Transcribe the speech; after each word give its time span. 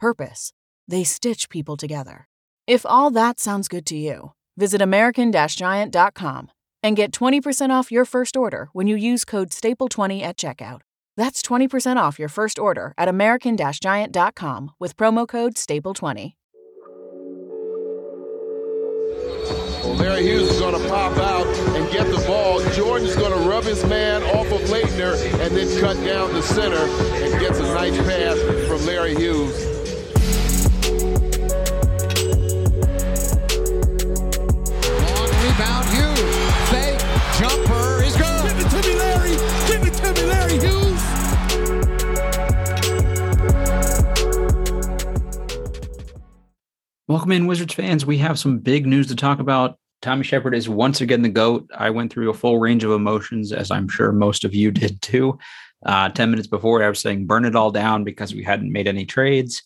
purpose. 0.00 0.52
They 0.88 1.04
stitch 1.04 1.48
people 1.48 1.76
together. 1.76 2.26
If 2.66 2.84
all 2.86 3.10
that 3.10 3.38
sounds 3.38 3.68
good 3.68 3.86
to 3.86 3.96
you, 3.96 4.32
visit 4.56 4.82
American 4.82 5.32
Giant.com 5.32 6.50
and 6.82 6.96
get 6.96 7.12
20% 7.12 7.70
off 7.70 7.92
your 7.92 8.04
first 8.04 8.36
order 8.36 8.70
when 8.72 8.86
you 8.86 8.96
use 8.96 9.24
code 9.24 9.50
STAPLE20 9.50 10.22
at 10.22 10.36
checkout. 10.36 10.80
That's 11.16 11.42
20% 11.42 11.96
off 11.96 12.18
your 12.18 12.28
first 12.28 12.58
order 12.58 12.94
at 12.96 13.08
American 13.08 13.56
Giant.com 13.56 14.72
with 14.78 14.96
promo 14.96 15.28
code 15.28 15.54
STAPLE20. 15.54 16.34
Well, 19.82 19.94
Larry 19.94 20.22
Hughes 20.22 20.50
is 20.50 20.60
going 20.60 20.80
to 20.80 20.88
pop 20.88 21.16
out 21.18 21.46
and 21.46 21.90
get 21.90 22.06
the 22.06 22.22
ball. 22.26 22.60
Jordan's 22.72 23.16
going 23.16 23.32
to 23.32 23.48
rub 23.48 23.64
his 23.64 23.84
man 23.86 24.22
off 24.36 24.46
of 24.52 24.60
Laettner 24.68 25.14
and 25.40 25.56
then 25.56 25.80
cut 25.80 25.96
down 26.04 26.32
the 26.32 26.42
center 26.42 26.76
and 26.76 27.40
gets 27.40 27.58
a 27.58 27.62
nice 27.62 27.96
pass 27.96 28.38
from 28.68 28.84
Larry 28.86 29.14
Hughes. 29.14 29.79
Me, 38.82 38.94
Larry. 38.94 39.30
Give 39.66 39.82
it 39.84 39.94
to 39.94 40.12
me, 40.14 40.22
Larry 40.24 40.58
Hughes. 40.58 41.00
Welcome 47.08 47.32
in, 47.32 47.46
Wizards 47.46 47.74
fans. 47.74 48.06
We 48.06 48.18
have 48.18 48.38
some 48.38 48.58
big 48.58 48.86
news 48.86 49.08
to 49.08 49.16
talk 49.16 49.38
about. 49.38 49.78
Tommy 50.00 50.24
Sheppard 50.24 50.54
is 50.54 50.68
once 50.68 51.02
again 51.02 51.20
the 51.20 51.28
GOAT. 51.28 51.68
I 51.76 51.90
went 51.90 52.10
through 52.10 52.30
a 52.30 52.34
full 52.34 52.58
range 52.58 52.84
of 52.84 52.92
emotions, 52.92 53.52
as 53.52 53.70
I'm 53.70 53.88
sure 53.88 54.12
most 54.12 54.44
of 54.44 54.54
you 54.54 54.70
did 54.70 55.02
too. 55.02 55.38
Uh, 55.84 56.08
10 56.08 56.30
minutes 56.30 56.48
before, 56.48 56.82
I 56.82 56.88
was 56.88 57.00
saying 57.00 57.26
burn 57.26 57.44
it 57.44 57.56
all 57.56 57.70
down 57.70 58.04
because 58.04 58.34
we 58.34 58.42
hadn't 58.42 58.72
made 58.72 58.88
any 58.88 59.04
trades. 59.04 59.62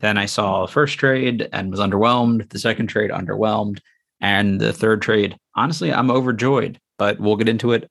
Then 0.00 0.18
I 0.18 0.26
saw 0.26 0.62
the 0.66 0.72
first 0.72 0.98
trade 0.98 1.48
and 1.52 1.70
was 1.70 1.80
underwhelmed. 1.80 2.50
The 2.50 2.58
second 2.58 2.88
trade, 2.88 3.10
underwhelmed. 3.10 3.80
And 4.20 4.60
the 4.60 4.72
third 4.72 5.00
trade, 5.00 5.38
honestly, 5.54 5.92
I'm 5.92 6.10
overjoyed, 6.10 6.78
but 6.98 7.18
we'll 7.18 7.36
get 7.36 7.48
into 7.48 7.72
it. 7.72 7.90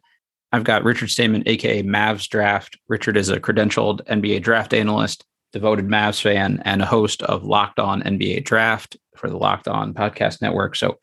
I've 0.52 0.63
got 0.63 0.84
Richard 0.84 1.09
Stayman, 1.09 1.44
aka 1.46 1.84
Mavs 1.84 2.28
Draft. 2.28 2.78
Richard 2.88 3.18
is 3.18 3.30
a 3.30 3.40
credentialed 3.40 4.06
NBA 4.06 4.41
draft 4.41 4.74
analyst, 4.74 5.25
devoted 5.52 5.88
Mavs 5.88 6.22
fan, 6.22 6.62
and 6.63 6.81
a 6.81 6.85
host 6.85 7.22
of 7.24 7.44
Locked 7.44 7.80
On 7.80 8.02
NBA 8.02 8.46
Draft 8.46 8.97
for 9.16 9.30
the 9.30 9.38
Locked 9.38 9.68
On 9.68 9.94
Podcast 9.94 10.41
Network. 10.41 10.75
So 10.75 10.97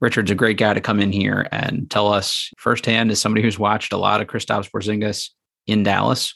Richard's 0.00 0.30
a 0.30 0.36
great 0.36 0.58
guy 0.58 0.74
to 0.74 0.80
come 0.80 1.00
in 1.00 1.10
here 1.10 1.48
and 1.50 1.90
tell 1.90 2.12
us 2.12 2.52
firsthand, 2.56 3.10
as 3.10 3.20
somebody 3.20 3.42
who's 3.42 3.58
watched 3.58 3.92
a 3.92 3.96
lot 3.96 4.20
of 4.20 4.28
Kristaps 4.28 4.70
Porzingis 4.70 5.30
in 5.66 5.82
Dallas, 5.82 6.34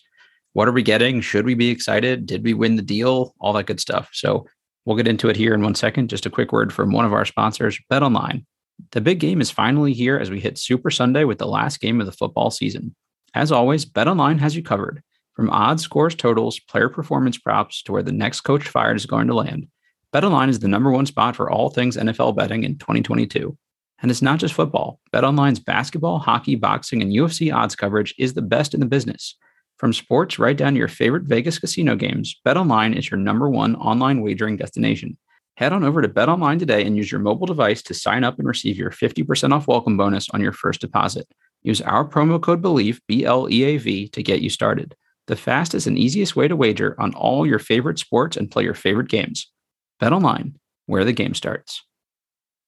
what 0.53 0.69
are 0.69 0.73
we 0.73 0.83
getting? 0.83 1.21
Should 1.21 1.47
we 1.47 1.55
be 1.55 1.71
excited? 1.71 2.27
Did 2.27 2.45
we 2.45 2.55
win 2.55 2.77
the 2.77 2.83
deal? 2.83 3.35
All 3.41 3.53
that 3.55 3.67
good 3.67 3.81
stuff. 3.81 4.11
So 4.13 4.47
we'll 4.85 4.97
get 4.97 5.09
into 5.09 5.29
it 5.29 5.37
here 5.37 5.55
in 5.55 5.63
one 5.63 5.75
second. 5.75 6.11
Just 6.11 6.27
a 6.27 6.31
quick 6.31 6.53
word 6.53 6.73
from 6.73 6.93
one 6.93 7.05
of 7.05 7.13
our 7.13 7.25
sponsors, 7.25 7.79
Bet 7.89 8.03
Online. 8.03 8.45
The 8.93 9.01
big 9.01 9.21
game 9.21 9.41
is 9.41 9.51
finally 9.51 9.93
here 9.93 10.19
as 10.19 10.31
we 10.31 10.41
hit 10.41 10.59
Super 10.59 10.91
Sunday 10.91 11.25
with 11.25 11.39
the 11.39 11.47
last 11.47 11.81
game 11.81 12.01
of 12.01 12.07
the 12.07 12.13
football 12.13 12.51
season. 12.51 12.95
As 13.35 13.51
always, 13.51 13.87
BetOnline 13.87 14.39
has 14.41 14.55
you 14.55 14.63
covered. 14.63 15.03
From 15.35 15.49
odds, 15.51 15.83
scores, 15.83 16.15
totals, 16.15 16.61
player 16.61 16.91
performance 16.91 17.39
props 17.39 17.83
to 17.85 17.93
where 17.93 18.03
the 18.03 18.13
next 18.13 18.43
coach 18.43 18.69
fired 18.69 18.97
is 18.97 19.07
going 19.07 19.29
to 19.29 19.35
land. 19.35 19.69
BetOnline 20.13 20.51
is 20.51 20.59
the 20.59 20.69
number 20.69 20.91
one 20.91 21.07
spot 21.07 21.35
for 21.35 21.51
all 21.51 21.71
things 21.71 21.97
NFL 21.97 22.37
betting 22.37 22.65
in 22.65 22.77
2022. 22.77 23.57
And 24.03 24.11
it's 24.11 24.21
not 24.21 24.41
just 24.41 24.53
football. 24.53 25.01
BetOnline's 25.13 25.61
basketball, 25.61 26.19
hockey, 26.19 26.57
boxing, 26.57 27.01
and 27.01 27.13
UFC 27.13 27.55
odds 27.55 27.75
coverage 27.75 28.15
is 28.19 28.35
the 28.35 28.43
best 28.43 28.75
in 28.75 28.81
the 28.81 28.87
business. 28.87 29.37
From 29.79 29.93
sports 29.93 30.39
right 30.39 30.57
down 30.57 30.75
to 30.75 30.79
your 30.79 30.89
favorite 30.89 31.25
Vegas 31.25 31.59
casino 31.59 31.97
games, 31.97 32.39
BetOnline 32.47 32.97
is 32.97 33.11
your 33.11 33.19
number 33.19 33.49
one 33.49 33.75
online 33.77 34.21
wagering 34.21 34.57
destination. 34.57 35.17
Head 35.63 35.73
on 35.73 35.85
over 35.85 36.03
to 36.03 36.09
BetOnline 36.09 36.59
today 36.59 36.85
and 36.85 36.97
use 36.97 37.13
your 37.13 37.21
mobile 37.21 37.47
device 37.47 37.83
to 37.83 37.95
sign 37.95 38.25
up 38.25 38.37
and 38.37 38.49
receive 38.49 38.77
your 38.77 38.91
50% 38.91 39.53
off 39.53 39.69
welcome 39.69 39.97
bonus 39.97 40.29
on 40.31 40.41
your 40.41 40.51
first 40.51 40.81
deposit. 40.81 41.29
Use 41.63 41.81
our 41.81 42.05
promo 42.05 42.43
code 42.43 42.61
BELIEVE, 42.61 43.01
B 43.07 43.25
L 43.25 43.49
E 43.49 43.63
A 43.63 43.77
V, 43.77 44.09
to 44.09 44.25
get 44.25 44.41
you 44.41 44.51
started. 44.51 44.97
The 45.29 45.37
fastest 45.37 45.87
and 45.87 45.97
easiest 45.97 46.35
way 46.35 46.49
to 46.49 46.57
wager 46.57 47.01
on 47.01 47.15
all 47.15 47.47
your 47.47 47.61
favorite 47.61 48.01
sports 48.01 48.37
and 48.37 48.51
play 48.51 48.65
your 48.65 48.75
favorite 48.75 49.07
games. 49.07 49.53
Bet 50.01 50.13
online, 50.13 50.59
where 50.87 51.05
the 51.05 51.13
game 51.13 51.33
starts. 51.33 51.85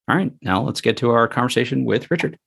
All 0.07 0.15
right, 0.15 0.31
now 0.41 0.61
let's 0.61 0.79
get 0.79 0.95
to 0.95 1.09
our 1.09 1.27
conversation 1.27 1.83
with 1.83 2.09
Richard. 2.09 2.39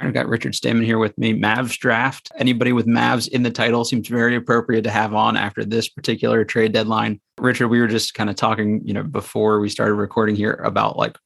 I've 0.00 0.14
got 0.14 0.28
Richard 0.28 0.54
Stayman 0.54 0.84
here 0.84 0.98
with 0.98 1.16
me. 1.16 1.32
Mavs 1.32 1.78
draft. 1.78 2.30
Anybody 2.36 2.72
with 2.72 2.86
Mavs 2.86 3.28
in 3.28 3.42
the 3.42 3.50
title 3.50 3.84
seems 3.84 4.08
very 4.08 4.34
appropriate 4.34 4.82
to 4.82 4.90
have 4.90 5.14
on 5.14 5.36
after 5.36 5.64
this 5.64 5.88
particular 5.88 6.44
trade 6.44 6.72
deadline. 6.72 7.20
Richard, 7.38 7.68
we 7.68 7.80
were 7.80 7.86
just 7.86 8.14
kind 8.14 8.28
of 8.28 8.36
talking, 8.36 8.80
you 8.84 8.92
know, 8.92 9.02
before 9.02 9.60
we 9.60 9.68
started 9.68 9.94
recording 9.94 10.34
here 10.34 10.54
about 10.64 10.96
like 10.96 11.16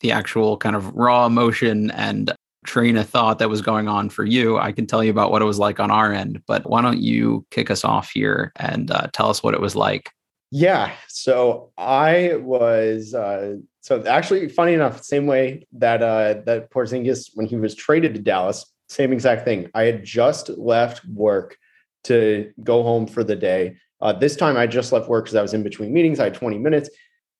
the 0.00 0.12
actual 0.12 0.56
kind 0.56 0.74
of 0.74 0.94
raw 0.94 1.26
emotion 1.26 1.90
and 1.92 2.32
train 2.64 2.96
of 2.96 3.08
thought 3.08 3.38
that 3.38 3.50
was 3.50 3.60
going 3.60 3.88
on 3.88 4.08
for 4.08 4.24
you. 4.24 4.58
I 4.58 4.72
can 4.72 4.86
tell 4.86 5.02
you 5.04 5.10
about 5.10 5.30
what 5.30 5.42
it 5.42 5.46
was 5.46 5.58
like 5.58 5.80
on 5.80 5.90
our 5.90 6.12
end, 6.12 6.42
but 6.46 6.68
why 6.68 6.80
don't 6.80 7.00
you 7.00 7.44
kick 7.50 7.70
us 7.70 7.84
off 7.84 8.10
here 8.10 8.52
and 8.56 8.90
uh, 8.90 9.08
tell 9.12 9.28
us 9.28 9.42
what 9.42 9.54
it 9.54 9.60
was 9.60 9.76
like 9.76 10.10
yeah. 10.52 10.92
So 11.08 11.72
I 11.78 12.34
was 12.36 13.14
uh, 13.14 13.56
so 13.82 14.02
actually 14.06 14.48
funny 14.48 14.74
enough, 14.74 15.02
same 15.02 15.26
way 15.26 15.66
that 15.72 16.02
uh, 16.02 16.40
that 16.46 16.70
Porzingis 16.70 17.30
when 17.34 17.46
he 17.46 17.56
was 17.56 17.74
traded 17.74 18.14
to 18.14 18.20
Dallas, 18.20 18.64
same 18.88 19.12
exact 19.12 19.44
thing. 19.44 19.68
I 19.74 19.82
had 19.82 20.04
just 20.04 20.48
left 20.50 21.04
work 21.04 21.58
to 22.04 22.52
go 22.62 22.84
home 22.84 23.06
for 23.08 23.24
the 23.24 23.34
day. 23.34 23.76
Uh, 24.00 24.12
this 24.12 24.36
time 24.36 24.56
I 24.56 24.68
just 24.68 24.92
left 24.92 25.08
work 25.08 25.24
because 25.24 25.34
I 25.34 25.42
was 25.42 25.52
in 25.52 25.64
between 25.64 25.92
meetings. 25.92 26.20
I 26.20 26.24
had 26.24 26.34
20 26.34 26.58
minutes. 26.58 26.90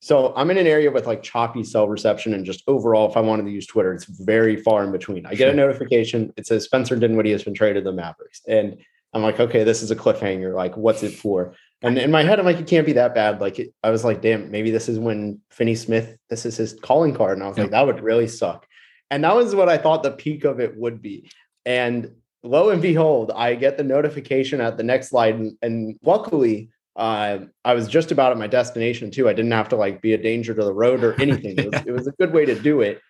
So 0.01 0.35
I'm 0.35 0.51
in 0.51 0.59
an 0.59 0.67
area 0.67 0.91
with 0.91 1.07
like 1.07 1.23
choppy 1.23 1.63
cell 1.63 1.89
reception 1.89 2.35
and 2.35 2.45
just 2.45 2.65
overall, 2.67 3.09
if 3.09 3.17
I 3.17 3.21
wanted 3.21 3.45
to 3.45 3.53
use 3.53 3.69
Twitter, 3.69 3.95
it's 3.95 4.05
very 4.05 4.57
far 4.57 4.83
in 4.83 4.91
between. 4.91 5.25
I 5.27 5.35
get 5.35 5.49
a 5.49 5.55
notification. 5.55 6.33
It 6.37 6.49
says 6.49 6.65
Spencer 6.65 6.97
Dinwiddie 6.97 7.31
has 7.31 7.45
been 7.45 7.55
traded 7.55 7.85
to 7.85 7.91
the 7.91 7.97
Mavericks. 7.97 8.41
And 8.49 8.79
I'm 9.13 9.23
like, 9.23 9.39
okay, 9.39 9.63
this 9.63 9.81
is 9.81 9.93
a 9.93 9.97
cliffhanger. 9.97 10.55
Like, 10.55 10.77
what's 10.77 11.05
it 11.05 11.15
for? 11.15 11.55
And 11.83 11.99
in 11.99 12.11
my 12.11 12.23
head, 12.23 12.39
I'm 12.39 12.45
like, 12.45 12.59
it 12.59 12.67
can't 12.67 12.87
be 12.87 12.93
that 12.93 13.15
bad. 13.15 13.41
Like, 13.41 13.59
it, 13.59 13.75
I 13.83 13.91
was 13.91 14.05
like, 14.05 14.23
damn, 14.23 14.51
maybe 14.51 14.71
this 14.71 14.89
is 14.89 14.99
when 14.99 15.41
Finney 15.51 15.75
Smith, 15.75 16.17
this 16.31 16.47
is 16.47 16.57
his 16.57 16.75
calling 16.81 17.15
card. 17.15 17.39
And 17.39 17.45
I 17.45 17.49
was 17.49 17.59
like, 17.59 17.71
that 17.71 17.87
would 17.87 18.01
really 18.01 18.29
suck. 18.29 18.67
And 19.11 19.25
that 19.25 19.35
was 19.35 19.55
what 19.55 19.69
I 19.69 19.79
thought 19.79 20.03
the 20.03 20.13
peak 20.13 20.45
of 20.45 20.61
it 20.61 20.77
would 20.77 21.03
be. 21.03 21.31
And 21.67 22.13
lo 22.43 22.71
and 22.71 22.81
behold, 22.81 23.33
I 23.35 23.55
get 23.57 23.77
the 23.77 23.85
notification 23.85 24.61
at 24.61 24.77
the 24.77 24.83
next 24.83 25.11
slide. 25.11 25.35
And, 25.35 25.59
and 25.61 25.99
luckily, 26.03 26.71
uh, 26.95 27.39
I 27.65 27.75
was 27.75 27.89
just 27.89 28.13
about 28.13 28.33
at 28.33 28.39
my 28.39 28.47
destination 28.47 29.11
too. 29.11 29.29
I 29.29 29.33
didn't 29.33 29.53
have 29.53 29.69
to 29.71 29.77
like 29.77 30.03
be 30.03 30.13
a 30.13 30.19
danger 30.19 30.55
to 30.55 30.65
the 30.65 30.73
road 30.73 31.03
or 31.03 31.21
anything. 31.21 31.59
It 31.59 31.73
was, 31.73 31.83
it 31.87 31.93
was 31.93 32.07
a 32.07 32.13
good 32.13 32.33
way 32.33 32.45
to 32.47 32.59
do 32.59 32.81
it. 32.81 33.01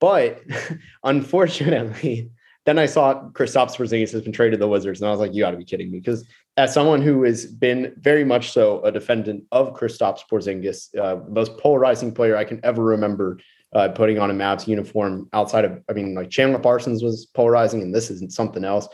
But 0.00 0.42
unfortunately, 1.04 2.30
then 2.66 2.78
I 2.80 2.86
saw 2.86 3.22
Kristaps 3.30 3.76
Porzingis 3.76 4.12
has 4.12 4.22
been 4.22 4.32
traded 4.32 4.54
to 4.54 4.58
the 4.58 4.68
Wizards, 4.68 5.00
and 5.00 5.08
I 5.08 5.10
was 5.12 5.20
like, 5.20 5.32
"You 5.32 5.42
got 5.42 5.52
to 5.52 5.56
be 5.56 5.64
kidding 5.64 5.90
me!" 5.90 6.00
Because 6.00 6.26
as 6.56 6.74
someone 6.74 7.00
who 7.00 7.22
has 7.22 7.46
been 7.46 7.94
very 7.98 8.24
much 8.24 8.50
so 8.50 8.82
a 8.82 8.90
defendant 8.90 9.44
of 9.52 9.72
Kristaps 9.72 10.20
Porzingis, 10.30 10.96
uh, 10.98 11.20
most 11.28 11.56
polarizing 11.58 12.12
player 12.12 12.36
I 12.36 12.44
can 12.44 12.60
ever 12.64 12.82
remember 12.82 13.38
uh, 13.74 13.88
putting 13.88 14.18
on 14.18 14.30
a 14.30 14.34
Mavs 14.34 14.66
uniform. 14.66 15.28
Outside 15.32 15.64
of, 15.64 15.80
I 15.88 15.92
mean, 15.92 16.14
like 16.14 16.28
Chandler 16.28 16.58
Parsons 16.58 17.02
was 17.04 17.26
polarizing, 17.26 17.82
and 17.82 17.94
this 17.94 18.10
isn't 18.10 18.32
something 18.32 18.64
else. 18.64 18.88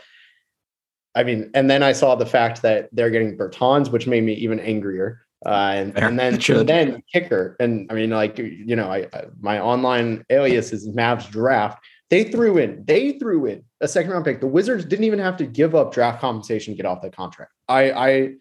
I 1.14 1.24
mean, 1.24 1.50
and 1.54 1.70
then 1.70 1.82
I 1.82 1.92
saw 1.92 2.14
the 2.14 2.26
fact 2.26 2.62
that 2.62 2.90
they're 2.92 3.10
getting 3.10 3.36
Bertans, 3.36 3.90
which 3.90 4.06
made 4.06 4.22
me 4.22 4.34
even 4.34 4.60
angrier. 4.60 5.26
Uh, 5.44 5.72
and, 5.74 5.98
and, 5.98 6.18
then 6.18 6.34
and 6.34 6.68
then 6.68 7.02
kicker. 7.12 7.56
And 7.58 7.90
I 7.90 7.94
mean, 7.94 8.10
like 8.10 8.38
you 8.38 8.76
know, 8.76 8.88
I, 8.88 9.08
I 9.12 9.24
my 9.40 9.60
online 9.60 10.24
alias 10.30 10.72
is 10.72 10.88
Mavs 10.88 11.28
draft. 11.30 11.82
They 12.12 12.24
threw 12.24 12.58
in, 12.58 12.84
they 12.84 13.12
threw 13.12 13.46
in 13.46 13.64
a 13.80 13.88
second 13.88 14.10
round 14.10 14.26
pick. 14.26 14.42
The 14.42 14.46
Wizards 14.46 14.84
didn't 14.84 15.06
even 15.06 15.18
have 15.18 15.34
to 15.38 15.46
give 15.46 15.74
up 15.74 15.94
draft 15.94 16.20
compensation 16.20 16.74
to 16.74 16.76
get 16.76 16.84
off 16.84 17.00
that 17.00 17.16
contract. 17.16 17.52
I, 17.70 17.90
I, 17.90 18.08
it 18.10 18.36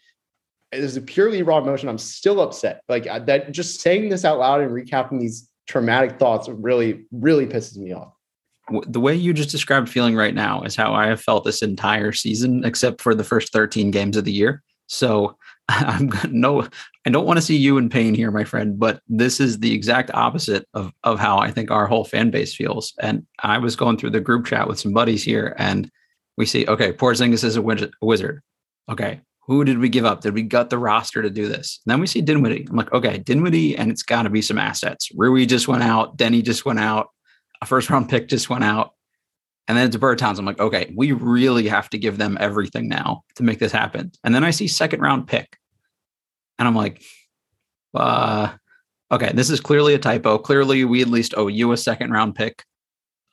is 0.74 0.98
a 0.98 1.02
purely 1.02 1.42
raw 1.42 1.60
emotion. 1.60 1.88
I'm 1.88 1.98
still 1.98 2.42
upset. 2.42 2.82
Like 2.90 3.06
that, 3.06 3.54
just 3.54 3.80
saying 3.80 4.10
this 4.10 4.26
out 4.26 4.40
loud 4.40 4.60
and 4.60 4.72
recapping 4.72 5.22
these 5.22 5.48
traumatic 5.70 6.20
thoughts 6.20 6.50
really, 6.50 7.06
really 7.14 7.46
pisses 7.46 7.78
me 7.78 7.94
off. 7.94 8.12
The 8.88 9.00
way 9.00 9.16
you 9.16 9.32
just 9.32 9.52
described 9.52 9.88
feeling 9.88 10.18
right 10.18 10.36
now 10.36 10.64
is 10.64 10.76
how 10.76 10.94
I 10.94 11.08
have 11.08 11.22
felt 11.22 11.46
this 11.46 11.62
entire 11.62 12.12
season, 12.12 12.66
except 12.66 13.00
for 13.00 13.16
the 13.16 13.24
first 13.24 13.54
13 13.54 13.90
games 13.90 14.18
of 14.18 14.26
the 14.26 14.34
year. 14.34 14.64
So 14.88 15.38
I'm 15.72 16.10
no, 16.30 16.68
I 17.06 17.10
don't 17.10 17.26
want 17.26 17.38
to 17.38 17.42
see 17.42 17.58
you 17.58 17.78
in 17.78 17.90
pain 17.90 18.14
here, 18.14 18.32
my 18.32 18.44
friend, 18.44 18.78
but 18.78 19.02
this 19.08 19.40
is 19.40 19.60
the 19.60 19.74
exact 19.74 20.12
opposite 20.14 20.68
of, 20.74 20.92
of 21.04 21.20
how 21.20 21.38
I 21.38 21.52
think 21.52 21.72
our 21.72 21.88
whole 21.88 22.04
fan 22.04 22.32
base 22.32 22.56
feels. 22.56 22.94
And 23.00 23.26
I 23.40 23.58
was 23.58 23.76
going 23.76 23.98
through 23.98 24.12
the 24.12 24.20
group 24.22 24.46
chat 24.46 24.68
with 24.68 24.80
some 24.80 24.94
buddies 24.94 25.24
here 25.24 25.56
and 25.58 25.90
we 26.38 26.46
see, 26.46 26.66
okay, 26.68 26.92
Porzingis 26.92 27.44
is 27.44 27.56
a 27.58 27.62
wizard. 28.02 28.42
Okay. 28.90 29.22
Who 29.48 29.64
did 29.66 29.80
we 29.80 29.90
give 29.90 30.06
up? 30.06 30.22
Did 30.22 30.34
we 30.34 30.44
gut 30.44 30.70
the 30.70 30.78
roster 30.78 31.22
to 31.22 31.30
do 31.30 31.48
this? 31.48 31.80
And 31.86 31.92
then 31.92 32.00
we 32.00 32.08
see 32.08 32.22
Dinwiddie. 32.22 32.68
I'm 32.70 32.76
like, 32.76 32.92
okay, 32.94 33.18
Dinwiddie, 33.18 33.76
and 33.76 33.92
it's 33.92 34.04
got 34.04 34.24
to 34.24 34.30
be 34.30 34.42
some 34.42 34.58
assets. 34.58 35.10
Rui 35.16 35.46
just 35.46 35.68
went 35.68 35.84
out. 35.84 36.18
Deni 36.18 36.44
just 36.44 36.66
went 36.66 36.80
out. 36.80 37.10
A 37.62 37.66
first 37.66 37.90
round 37.90 38.10
pick 38.10 38.28
just 38.28 38.50
went 38.50 38.64
out. 38.64 38.94
And 39.68 39.78
then 39.78 39.88
it's 39.88 39.98
Bertans. 39.98 40.38
I'm 40.38 40.46
like, 40.46 40.60
okay, 40.60 40.92
we 40.96 41.12
really 41.12 41.68
have 41.68 41.90
to 41.92 41.98
give 41.98 42.18
them 42.18 42.38
everything 42.40 42.88
now 42.88 43.24
to 43.36 43.44
make 43.44 43.60
this 43.60 43.72
happen. 43.72 44.12
And 44.24 44.34
then 44.34 44.44
I 44.44 44.52
see 44.52 44.68
second 44.68 45.02
round 45.02 45.28
pick. 45.28 45.58
And 46.62 46.68
I'm 46.68 46.76
like, 46.76 47.02
uh, 47.96 48.54
okay, 49.12 49.32
this 49.34 49.50
is 49.50 49.60
clearly 49.60 49.96
a 49.96 49.98
typo. 49.98 50.38
Clearly, 50.38 50.86
we 50.86 51.02
at 51.02 51.08
least 51.08 51.34
owe 51.36 51.48
you 51.48 51.72
a 51.72 51.78
second 51.78 52.12
round 52.12 52.36
pick. 52.36 52.64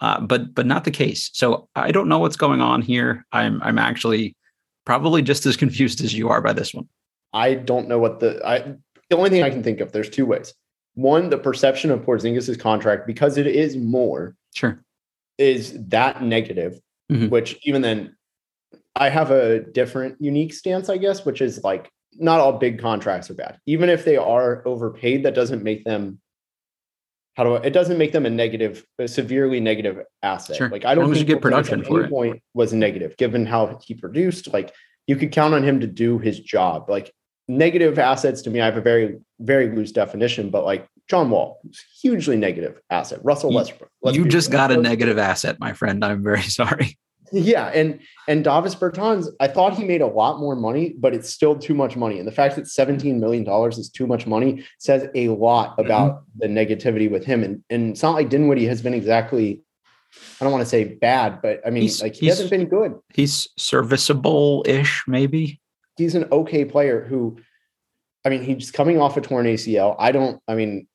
Uh, 0.00 0.18
but 0.18 0.54
but 0.54 0.64
not 0.64 0.84
the 0.84 0.90
case. 0.90 1.28
So 1.34 1.68
I 1.74 1.92
don't 1.92 2.08
know 2.08 2.20
what's 2.20 2.36
going 2.36 2.62
on 2.62 2.80
here. 2.80 3.26
I'm 3.32 3.62
I'm 3.62 3.78
actually 3.78 4.34
probably 4.86 5.20
just 5.20 5.44
as 5.44 5.56
confused 5.62 6.02
as 6.02 6.14
you 6.14 6.30
are 6.30 6.40
by 6.40 6.54
this 6.54 6.72
one. 6.72 6.88
I 7.34 7.52
don't 7.52 7.86
know 7.86 7.98
what 7.98 8.20
the 8.20 8.40
I 8.46 8.60
the 9.10 9.16
only 9.18 9.28
thing 9.28 9.42
I 9.42 9.50
can 9.50 9.62
think 9.62 9.80
of. 9.80 9.92
There's 9.92 10.08
two 10.08 10.24
ways. 10.24 10.54
One, 10.94 11.28
the 11.28 11.36
perception 11.36 11.90
of 11.90 12.00
Porzingis' 12.00 12.58
contract 12.58 13.06
because 13.06 13.36
it 13.36 13.46
is 13.46 13.76
more. 13.76 14.36
Sure. 14.54 14.82
Is 15.36 15.76
that 15.88 16.22
negative? 16.22 16.80
Mm-hmm. 17.12 17.28
Which 17.28 17.58
even 17.64 17.82
then, 17.82 18.16
I 18.96 19.10
have 19.10 19.30
a 19.30 19.60
different 19.60 20.16
unique 20.18 20.54
stance, 20.54 20.88
I 20.88 20.96
guess, 20.96 21.26
which 21.26 21.42
is 21.42 21.62
like 21.62 21.90
not 22.14 22.40
all 22.40 22.54
big 22.54 22.80
contracts 22.80 23.30
are 23.30 23.34
bad. 23.34 23.58
Even 23.66 23.88
if 23.88 24.04
they 24.04 24.16
are 24.16 24.66
overpaid, 24.66 25.24
that 25.24 25.34
doesn't 25.34 25.62
make 25.62 25.84
them 25.84 26.20
how 27.38 27.44
do 27.44 27.54
I, 27.54 27.62
it 27.62 27.70
doesn't 27.70 27.98
make 27.98 28.10
them 28.10 28.26
a 28.26 28.30
negative, 28.30 28.84
a 28.98 29.06
severely 29.06 29.60
negative 29.60 30.04
asset. 30.24 30.56
Sure. 30.56 30.68
Like 30.68 30.84
I 30.84 30.96
don't 30.96 31.14
think 31.14 31.28
get 31.28 31.40
production 31.40 31.84
for 31.84 32.02
it. 32.02 32.10
Point 32.10 32.42
was 32.52 32.72
negative 32.72 33.16
given 33.16 33.46
how 33.46 33.78
he 33.84 33.94
produced. 33.94 34.52
Like 34.52 34.74
you 35.06 35.14
could 35.14 35.30
count 35.30 35.54
on 35.54 35.62
him 35.62 35.78
to 35.78 35.86
do 35.86 36.18
his 36.18 36.40
job. 36.40 36.90
Like 36.90 37.12
negative 37.46 37.96
assets 37.96 38.42
to 38.42 38.50
me, 38.50 38.60
I 38.60 38.64
have 38.64 38.76
a 38.76 38.80
very 38.80 39.20
very 39.38 39.70
loose 39.74 39.92
definition, 39.92 40.50
but 40.50 40.64
like 40.64 40.88
John 41.08 41.30
Wall, 41.30 41.60
hugely 42.02 42.36
negative 42.36 42.80
asset. 42.90 43.20
Russell 43.22 43.52
Westbrook. 43.54 43.90
You 44.04 44.26
just 44.26 44.50
got 44.50 44.72
a 44.72 44.76
negative 44.76 45.16
asset, 45.16 45.60
my 45.60 45.74
friend. 45.74 46.04
I'm 46.04 46.24
very 46.24 46.42
sorry. 46.60 46.98
Yeah, 47.32 47.66
and 47.68 48.00
and 48.26 48.44
Davis 48.44 48.74
Bertans, 48.74 49.28
I 49.40 49.48
thought 49.48 49.74
he 49.74 49.84
made 49.84 50.00
a 50.00 50.06
lot 50.06 50.38
more 50.38 50.54
money, 50.54 50.94
but 50.98 51.14
it's 51.14 51.30
still 51.30 51.56
too 51.56 51.74
much 51.74 51.96
money. 51.96 52.18
And 52.18 52.28
the 52.28 52.32
fact 52.32 52.56
that 52.56 52.64
$17 52.64 53.18
million 53.18 53.48
is 53.70 53.88
too 53.88 54.06
much 54.06 54.26
money 54.26 54.64
says 54.78 55.08
a 55.14 55.28
lot 55.28 55.70
mm-hmm. 55.70 55.86
about 55.86 56.12
mm-hmm. 56.12 56.38
the 56.40 56.46
negativity 56.46 57.10
with 57.10 57.24
him. 57.24 57.42
And, 57.42 57.64
and 57.70 57.90
it's 57.90 58.02
not 58.02 58.14
like 58.14 58.28
Dinwiddie 58.28 58.66
has 58.66 58.82
been 58.82 58.94
exactly, 58.94 59.62
I 60.40 60.44
don't 60.44 60.52
want 60.52 60.62
to 60.62 60.68
say 60.68 60.84
bad, 60.84 61.40
but 61.42 61.60
I 61.66 61.70
mean, 61.70 61.82
he's, 61.82 62.02
like 62.02 62.14
he 62.14 62.26
hasn't 62.26 62.50
been 62.50 62.66
good. 62.66 62.94
He's 63.14 63.48
serviceable-ish, 63.56 65.04
maybe. 65.06 65.60
He's 65.96 66.14
an 66.14 66.26
okay 66.30 66.64
player 66.64 67.04
who, 67.04 67.38
I 68.24 68.28
mean, 68.28 68.42
he's 68.42 68.70
coming 68.70 69.00
off 69.00 69.16
a 69.16 69.20
torn 69.20 69.46
ACL. 69.46 69.96
I 69.98 70.12
don't, 70.12 70.40
I 70.46 70.54
mean, 70.54 70.86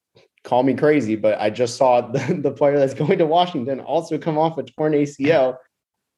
call 0.44 0.64
me 0.64 0.74
crazy, 0.74 1.16
but 1.16 1.40
I 1.40 1.50
just 1.50 1.78
saw 1.78 2.02
the, 2.12 2.40
the 2.42 2.52
player 2.52 2.78
that's 2.78 2.94
going 2.94 3.18
to 3.18 3.26
Washington 3.26 3.80
also 3.80 4.18
come 4.18 4.38
off 4.38 4.58
a 4.58 4.64
torn 4.64 4.94
ACL 4.94 5.58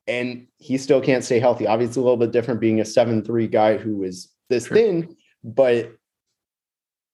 and 0.07 0.47
he 0.57 0.77
still 0.77 1.01
can't 1.01 1.23
stay 1.23 1.39
healthy. 1.39 1.67
Obviously, 1.67 1.99
a 1.99 2.03
little 2.03 2.17
bit 2.17 2.31
different 2.31 2.59
being 2.59 2.79
a 2.79 2.85
seven-three 2.85 3.47
guy 3.47 3.77
who 3.77 4.03
is 4.03 4.31
this 4.49 4.67
sure. 4.67 4.77
thin, 4.77 5.15
but 5.43 5.91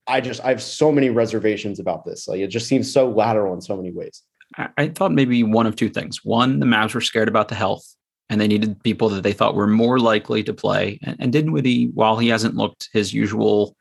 I 0.07 0.21
just 0.21 0.43
I 0.43 0.49
have 0.49 0.61
so 0.61 0.91
many 0.91 1.09
reservations 1.09 1.79
about 1.79 2.05
this. 2.05 2.27
Like 2.27 2.39
it 2.39 2.47
just 2.47 2.67
seems 2.67 2.91
so 2.91 3.09
lateral 3.09 3.53
in 3.53 3.61
so 3.61 3.77
many 3.77 3.91
ways. 3.91 4.23
I, 4.57 4.69
I 4.77 4.87
thought 4.89 5.11
maybe 5.11 5.43
one 5.43 5.67
of 5.67 5.75
two 5.75 5.89
things. 5.89 6.25
One, 6.25 6.59
the 6.59 6.65
Mavs 6.65 6.93
were 6.93 7.01
scared 7.01 7.27
about 7.27 7.47
the 7.47 7.55
health 7.55 7.85
and 8.29 8.39
they 8.39 8.47
needed 8.47 8.81
people 8.83 9.09
that 9.09 9.23
they 9.23 9.33
thought 9.33 9.55
were 9.55 9.67
more 9.67 9.99
likely 9.99 10.43
to 10.43 10.53
play. 10.53 10.99
And, 11.03 11.17
and 11.19 11.33
Dinwiddie, 11.33 11.91
while 11.93 12.17
he 12.17 12.29
hasn't 12.29 12.55
looked 12.55 12.89
his 12.93 13.13
usual 13.13 13.75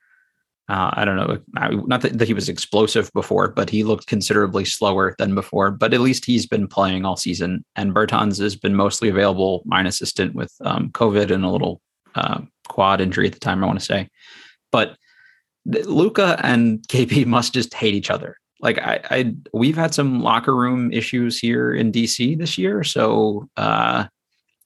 uh, 0.70 0.90
I 0.92 1.04
don't 1.04 1.16
know, 1.16 1.82
not 1.88 2.02
that, 2.02 2.20
he 2.20 2.32
was 2.32 2.48
explosive 2.48 3.10
before, 3.12 3.48
but 3.48 3.68
he 3.68 3.82
looked 3.82 4.06
considerably 4.06 4.64
slower 4.64 5.16
than 5.18 5.34
before. 5.34 5.72
But 5.72 5.92
at 5.92 6.00
least 6.00 6.24
he's 6.24 6.46
been 6.46 6.68
playing 6.68 7.04
all 7.04 7.16
season, 7.16 7.64
and 7.74 7.92
Bertans 7.92 8.40
has 8.40 8.54
been 8.54 8.76
mostly 8.76 9.08
available, 9.08 9.62
minus 9.64 10.00
a 10.00 10.06
stint 10.06 10.36
with 10.36 10.54
um, 10.64 10.90
COVID 10.90 11.32
and 11.32 11.44
a 11.44 11.50
little 11.50 11.80
uh, 12.14 12.42
quad 12.68 13.00
injury 13.00 13.26
at 13.26 13.32
the 13.32 13.40
time. 13.40 13.64
I 13.64 13.66
want 13.66 13.80
to 13.80 13.84
say, 13.84 14.08
but 14.70 14.96
Luka 15.66 16.38
and 16.44 16.86
KP 16.86 17.26
must 17.36 17.52
just 17.52 17.74
hate 17.74 17.94
each 17.94 18.10
other. 18.10 18.36
Like 18.60 18.78
I, 18.78 19.00
I, 19.10 19.34
we've 19.52 19.76
had 19.76 19.92
some 19.92 20.22
locker 20.22 20.54
room 20.54 20.92
issues 20.92 21.36
here 21.40 21.74
in 21.74 21.90
DC 21.90 22.38
this 22.38 22.56
year, 22.56 22.84
so 22.84 23.48
uh, 23.56 24.04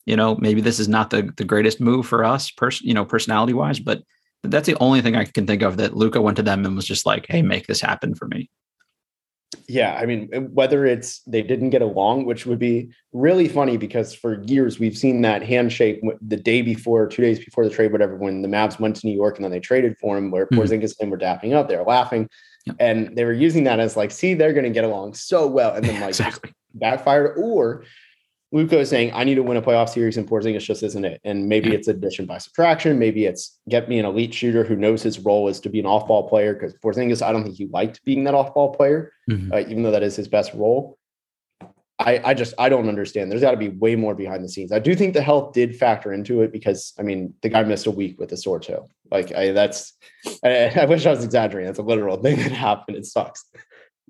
you 0.04 0.16
know 0.16 0.36
maybe 0.36 0.60
this 0.60 0.78
is 0.78 0.88
not 0.88 1.08
the 1.08 1.32
the 1.38 1.44
greatest 1.44 1.80
move 1.80 2.06
for 2.06 2.26
us, 2.26 2.50
pers- 2.50 2.82
you 2.82 2.92
know, 2.92 3.06
personality 3.06 3.54
wise, 3.54 3.80
but 3.80 4.02
that's 4.44 4.66
the 4.66 4.76
only 4.80 5.00
thing 5.02 5.16
I 5.16 5.24
can 5.24 5.46
think 5.46 5.62
of 5.62 5.76
that 5.78 5.96
Luka 5.96 6.20
went 6.20 6.36
to 6.36 6.42
them 6.42 6.64
and 6.64 6.76
was 6.76 6.86
just 6.86 7.06
like, 7.06 7.26
"Hey, 7.28 7.42
make 7.42 7.66
this 7.66 7.80
happen 7.80 8.14
for 8.14 8.26
me." 8.28 8.50
Yeah, 9.68 9.94
I 9.94 10.04
mean, 10.04 10.28
whether 10.52 10.84
it's 10.84 11.20
they 11.20 11.42
didn't 11.42 11.70
get 11.70 11.82
along, 11.82 12.26
which 12.26 12.44
would 12.44 12.58
be 12.58 12.90
really 13.12 13.48
funny 13.48 13.76
because 13.76 14.14
for 14.14 14.42
years 14.44 14.78
we've 14.78 14.96
seen 14.96 15.22
that 15.22 15.42
handshake 15.42 16.00
the 16.20 16.36
day 16.36 16.60
before, 16.60 17.06
two 17.06 17.22
days 17.22 17.38
before 17.38 17.64
the 17.64 17.70
trade, 17.70 17.92
whatever, 17.92 18.16
when 18.16 18.42
the 18.42 18.48
Mavs 18.48 18.78
went 18.80 18.96
to 18.96 19.06
New 19.06 19.14
York 19.14 19.36
and 19.36 19.44
then 19.44 19.52
they 19.52 19.60
traded 19.60 19.96
for 19.98 20.18
him, 20.18 20.30
where 20.30 20.46
mm-hmm. 20.46 20.60
Porzingis 20.60 20.94
and 21.00 21.10
were 21.10 21.18
dapping 21.18 21.54
up, 21.54 21.68
they're 21.68 21.84
laughing, 21.84 22.28
yep. 22.66 22.76
and 22.80 23.16
they 23.16 23.24
were 23.24 23.32
using 23.32 23.64
that 23.64 23.80
as 23.80 23.96
like, 23.96 24.10
see, 24.10 24.34
they're 24.34 24.52
going 24.52 24.64
to 24.64 24.70
get 24.70 24.84
along 24.84 25.14
so 25.14 25.46
well, 25.46 25.72
and 25.74 25.84
then 25.84 26.00
like 26.00 26.10
exactly. 26.10 26.52
backfired, 26.74 27.36
or 27.38 27.84
Luka 28.54 28.78
is 28.78 28.88
saying, 28.88 29.10
I 29.12 29.24
need 29.24 29.34
to 29.34 29.42
win 29.42 29.56
a 29.56 29.62
playoff 29.62 29.88
series, 29.88 30.16
and 30.16 30.28
Porzingis 30.28 30.62
just 30.62 30.84
isn't 30.84 31.04
it. 31.04 31.20
And 31.24 31.48
maybe 31.48 31.74
it's 31.74 31.88
addition 31.88 32.24
by 32.24 32.38
subtraction. 32.38 33.00
Maybe 33.00 33.26
it's 33.26 33.58
get 33.68 33.88
me 33.88 33.98
an 33.98 34.06
elite 34.06 34.32
shooter 34.32 34.62
who 34.62 34.76
knows 34.76 35.02
his 35.02 35.18
role 35.18 35.48
is 35.48 35.58
to 35.58 35.68
be 35.68 35.80
an 35.80 35.86
off 35.86 36.06
ball 36.06 36.28
player. 36.28 36.54
Because 36.54 36.72
Porzingis, 36.74 37.20
I 37.20 37.32
don't 37.32 37.42
think 37.42 37.56
he 37.56 37.66
liked 37.66 38.04
being 38.04 38.22
that 38.24 38.34
off 38.34 38.54
ball 38.54 38.72
player, 38.72 39.12
mm-hmm. 39.28 39.52
uh, 39.52 39.58
even 39.58 39.82
though 39.82 39.90
that 39.90 40.04
is 40.04 40.14
his 40.14 40.28
best 40.28 40.54
role. 40.54 40.96
I, 41.98 42.20
I 42.24 42.34
just 42.34 42.54
I 42.56 42.68
don't 42.68 42.88
understand. 42.88 43.28
There's 43.28 43.42
got 43.42 43.50
to 43.50 43.56
be 43.56 43.70
way 43.70 43.96
more 43.96 44.14
behind 44.14 44.44
the 44.44 44.48
scenes. 44.48 44.70
I 44.70 44.78
do 44.78 44.94
think 44.94 45.14
the 45.14 45.22
health 45.22 45.52
did 45.52 45.74
factor 45.74 46.12
into 46.12 46.42
it 46.42 46.52
because 46.52 46.92
I 46.96 47.02
mean 47.02 47.34
the 47.42 47.48
guy 47.48 47.64
missed 47.64 47.86
a 47.86 47.90
week 47.90 48.20
with 48.20 48.30
a 48.30 48.36
sore 48.36 48.60
toe. 48.60 48.88
Like 49.10 49.34
I, 49.34 49.50
that's 49.50 49.94
I, 50.44 50.66
I 50.82 50.84
wish 50.84 51.06
I 51.06 51.10
was 51.10 51.24
exaggerating. 51.24 51.66
That's 51.66 51.80
a 51.80 51.82
literal 51.82 52.18
thing 52.18 52.36
that 52.36 52.52
happened. 52.52 52.98
It 52.98 53.06
sucks. 53.06 53.44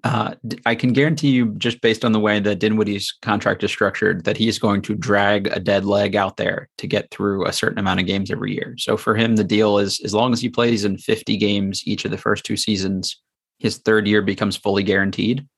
Uh, 0.04 0.34
I 0.66 0.74
can 0.74 0.92
guarantee 0.92 1.30
you, 1.30 1.54
just 1.56 1.80
based 1.80 2.04
on 2.04 2.12
the 2.12 2.20
way 2.20 2.38
that 2.38 2.58
Dinwiddie's 2.58 3.16
contract 3.22 3.64
is 3.64 3.70
structured, 3.70 4.24
that 4.24 4.36
he's 4.36 4.58
going 4.58 4.82
to 4.82 4.94
drag 4.94 5.46
a 5.46 5.58
dead 5.58 5.86
leg 5.86 6.14
out 6.14 6.36
there 6.36 6.68
to 6.76 6.86
get 6.86 7.10
through 7.10 7.46
a 7.46 7.52
certain 7.54 7.78
amount 7.78 8.00
of 8.00 8.06
games 8.06 8.30
every 8.30 8.52
year. 8.52 8.74
So 8.76 8.98
for 8.98 9.16
him, 9.16 9.36
the 9.36 9.44
deal 9.44 9.78
is 9.78 10.00
as 10.04 10.12
long 10.12 10.34
as 10.34 10.42
he 10.42 10.50
plays 10.50 10.84
in 10.84 10.98
50 10.98 11.38
games 11.38 11.86
each 11.86 12.04
of 12.04 12.10
the 12.10 12.18
first 12.18 12.44
two 12.44 12.58
seasons, 12.58 13.18
his 13.60 13.78
third 13.78 14.06
year 14.06 14.20
becomes 14.20 14.58
fully 14.58 14.82
guaranteed. 14.82 15.48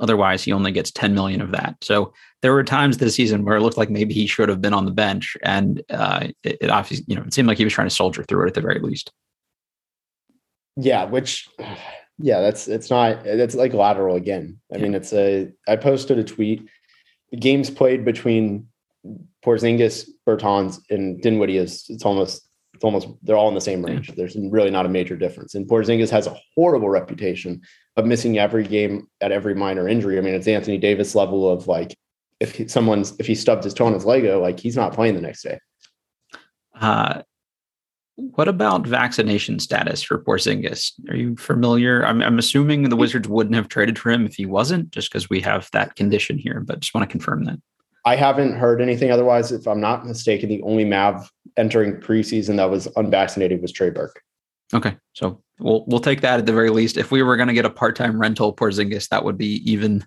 Otherwise, 0.00 0.42
he 0.42 0.52
only 0.52 0.72
gets 0.72 0.90
10 0.92 1.12
million 1.12 1.42
of 1.42 1.50
that. 1.50 1.76
So 1.82 2.14
there 2.40 2.54
were 2.54 2.64
times 2.64 2.96
this 2.96 3.14
season 3.14 3.44
where 3.44 3.58
it 3.58 3.60
looked 3.60 3.76
like 3.76 3.90
maybe 3.90 4.14
he 4.14 4.26
should 4.26 4.48
have 4.48 4.62
been 4.62 4.72
on 4.72 4.86
the 4.86 4.92
bench, 4.92 5.36
and 5.42 5.82
uh, 5.90 6.28
it, 6.42 6.56
it 6.62 6.70
obviously, 6.70 7.04
you 7.06 7.16
know, 7.16 7.22
it 7.22 7.34
seemed 7.34 7.48
like 7.48 7.58
he 7.58 7.64
was 7.64 7.74
trying 7.74 7.88
to 7.88 7.94
soldier 7.94 8.22
through 8.22 8.44
it 8.44 8.48
at 8.48 8.54
the 8.54 8.62
very 8.62 8.80
least. 8.80 9.12
Yeah, 10.76 11.04
which 11.04 11.50
yeah, 12.22 12.40
that's 12.40 12.68
it's 12.68 12.90
not 12.90 13.24
that's 13.24 13.54
like 13.54 13.72
lateral 13.72 14.16
again. 14.16 14.58
I 14.74 14.78
mean, 14.78 14.94
it's 14.94 15.12
a 15.12 15.50
I 15.66 15.76
posted 15.76 16.18
a 16.18 16.24
tweet. 16.24 16.68
Games 17.38 17.70
played 17.70 18.04
between 18.04 18.66
Porzingis, 19.44 20.08
Bertans, 20.26 20.80
and 20.90 21.20
Dinwiddie 21.22 21.56
is 21.56 21.86
it's 21.88 22.04
almost 22.04 22.48
it's 22.74 22.84
almost 22.84 23.08
they're 23.22 23.36
all 23.36 23.48
in 23.48 23.54
the 23.54 23.60
same 23.60 23.84
range. 23.84 24.12
There's 24.16 24.36
really 24.36 24.70
not 24.70 24.86
a 24.86 24.90
major 24.90 25.16
difference. 25.16 25.54
And 25.54 25.68
Porzingis 25.68 26.10
has 26.10 26.26
a 26.26 26.36
horrible 26.54 26.88
reputation 26.88 27.62
of 27.96 28.06
missing 28.06 28.38
every 28.38 28.64
game 28.64 29.08
at 29.20 29.32
every 29.32 29.54
minor 29.54 29.88
injury. 29.88 30.18
I 30.18 30.20
mean, 30.20 30.34
it's 30.34 30.48
Anthony 30.48 30.78
Davis 30.78 31.14
level 31.14 31.50
of 31.50 31.68
like 31.68 31.96
if 32.40 32.70
someone's 32.70 33.14
if 33.18 33.26
he 33.26 33.34
stubbed 33.34 33.64
his 33.64 33.74
toe 33.74 33.86
on 33.86 33.94
his 33.94 34.04
Lego, 34.04 34.40
like 34.40 34.60
he's 34.60 34.76
not 34.76 34.92
playing 34.92 35.14
the 35.14 35.20
next 35.20 35.42
day. 35.42 35.58
Uh, 36.78 37.22
what 38.34 38.48
about 38.48 38.86
vaccination 38.86 39.58
status 39.58 40.02
for 40.02 40.22
Porzingis? 40.22 40.92
Are 41.08 41.16
you 41.16 41.36
familiar? 41.36 42.04
I'm, 42.04 42.22
I'm 42.22 42.38
assuming 42.38 42.88
the 42.88 42.96
Wizards 42.96 43.28
wouldn't 43.28 43.54
have 43.54 43.68
traded 43.68 43.98
for 43.98 44.10
him 44.10 44.26
if 44.26 44.34
he 44.34 44.46
wasn't, 44.46 44.90
just 44.90 45.10
because 45.10 45.30
we 45.30 45.40
have 45.40 45.68
that 45.72 45.96
condition 45.96 46.38
here. 46.38 46.60
But 46.60 46.80
just 46.80 46.94
want 46.94 47.08
to 47.08 47.12
confirm 47.12 47.44
that. 47.44 47.58
I 48.04 48.16
haven't 48.16 48.56
heard 48.56 48.80
anything 48.80 49.10
otherwise. 49.10 49.52
If 49.52 49.66
I'm 49.66 49.80
not 49.80 50.06
mistaken, 50.06 50.48
the 50.48 50.62
only 50.62 50.84
Mav 50.84 51.30
entering 51.56 51.96
preseason 51.96 52.56
that 52.56 52.70
was 52.70 52.88
unvaccinated 52.96 53.60
was 53.60 53.72
Trey 53.72 53.90
Burke. 53.90 54.22
Okay, 54.72 54.96
so 55.14 55.42
we'll 55.58 55.84
we'll 55.86 56.00
take 56.00 56.20
that 56.20 56.38
at 56.38 56.46
the 56.46 56.52
very 56.52 56.70
least. 56.70 56.96
If 56.96 57.10
we 57.10 57.22
were 57.22 57.36
going 57.36 57.48
to 57.48 57.54
get 57.54 57.64
a 57.64 57.70
part 57.70 57.96
time 57.96 58.20
rental 58.20 58.54
Porzingis, 58.54 59.08
that 59.08 59.24
would 59.24 59.36
be 59.36 59.70
even 59.70 60.06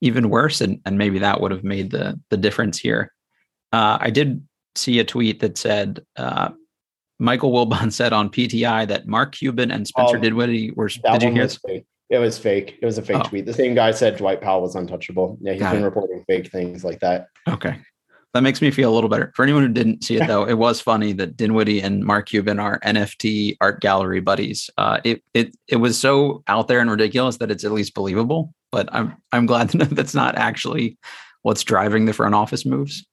even 0.00 0.28
worse, 0.30 0.60
and 0.60 0.80
and 0.84 0.98
maybe 0.98 1.18
that 1.20 1.40
would 1.40 1.50
have 1.50 1.64
made 1.64 1.90
the 1.90 2.20
the 2.30 2.36
difference 2.36 2.78
here. 2.78 3.12
Uh, 3.72 3.98
I 4.00 4.10
did 4.10 4.46
see 4.76 4.98
a 4.98 5.04
tweet 5.04 5.40
that 5.40 5.56
said 5.56 6.04
uh, 6.16 6.50
Michael 7.18 7.52
Wilbon 7.52 7.92
said 7.92 8.12
on 8.12 8.30
PTI 8.30 8.88
that 8.88 9.06
Mark 9.06 9.32
Cuban 9.32 9.70
and 9.70 9.86
Spencer 9.86 10.16
um, 10.16 10.22
Dinwiddie 10.22 10.72
were. 10.72 10.88
Did 10.88 11.22
you 11.22 11.30
hear? 11.30 11.48
Fake. 11.48 11.86
It 12.10 12.18
was 12.18 12.38
fake. 12.38 12.78
It 12.80 12.86
was 12.86 12.98
a 12.98 13.02
fake 13.02 13.22
oh. 13.24 13.28
tweet. 13.28 13.46
The 13.46 13.54
same 13.54 13.74
guy 13.74 13.90
said 13.90 14.16
Dwight 14.16 14.40
Powell 14.40 14.62
was 14.62 14.74
untouchable. 14.74 15.38
Yeah, 15.40 15.52
he's 15.52 15.62
Got 15.62 15.72
been 15.72 15.82
it. 15.82 15.86
reporting 15.86 16.22
fake 16.26 16.50
things 16.50 16.84
like 16.84 17.00
that. 17.00 17.28
Okay. 17.48 17.78
That 18.34 18.42
makes 18.42 18.60
me 18.60 18.72
feel 18.72 18.92
a 18.92 18.94
little 18.94 19.08
better. 19.08 19.32
For 19.34 19.44
anyone 19.44 19.62
who 19.62 19.72
didn't 19.72 20.02
see 20.04 20.16
it, 20.16 20.26
though, 20.28 20.44
it 20.44 20.58
was 20.58 20.80
funny 20.80 21.12
that 21.14 21.36
Dinwiddie 21.36 21.80
and 21.80 22.04
Mark 22.04 22.28
Cuban 22.28 22.58
are 22.58 22.80
NFT 22.80 23.56
art 23.60 23.80
gallery 23.80 24.20
buddies. 24.20 24.68
Uh, 24.76 25.00
it 25.04 25.22
it 25.32 25.56
it 25.68 25.76
was 25.76 25.98
so 25.98 26.42
out 26.46 26.68
there 26.68 26.80
and 26.80 26.90
ridiculous 26.90 27.38
that 27.38 27.50
it's 27.50 27.64
at 27.64 27.72
least 27.72 27.94
believable. 27.94 28.52
But 28.70 28.88
I'm 28.92 29.16
I'm 29.32 29.46
glad 29.46 29.68
to 29.70 29.78
know 29.78 29.84
that's 29.86 30.14
not 30.14 30.36
actually 30.36 30.98
what's 31.42 31.62
driving 31.62 32.04
the 32.04 32.12
front 32.12 32.34
office 32.34 32.66
moves. 32.66 33.06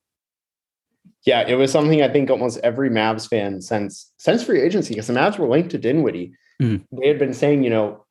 Yeah, 1.25 1.47
it 1.47 1.55
was 1.55 1.71
something 1.71 2.01
I 2.01 2.09
think 2.09 2.29
almost 2.29 2.59
every 2.63 2.89
Mavs 2.89 3.29
fan 3.29 3.61
since 3.61 4.11
since 4.17 4.43
free 4.43 4.61
agency, 4.61 4.93
because 4.93 5.07
the 5.07 5.13
Mavs 5.13 5.37
were 5.37 5.47
linked 5.47 5.71
to 5.71 5.77
Dinwiddie. 5.77 6.33
Mm. 6.61 6.85
They 6.91 7.07
had 7.07 7.19
been 7.19 7.33
saying, 7.33 7.63
you 7.63 7.69
know, 7.69 8.05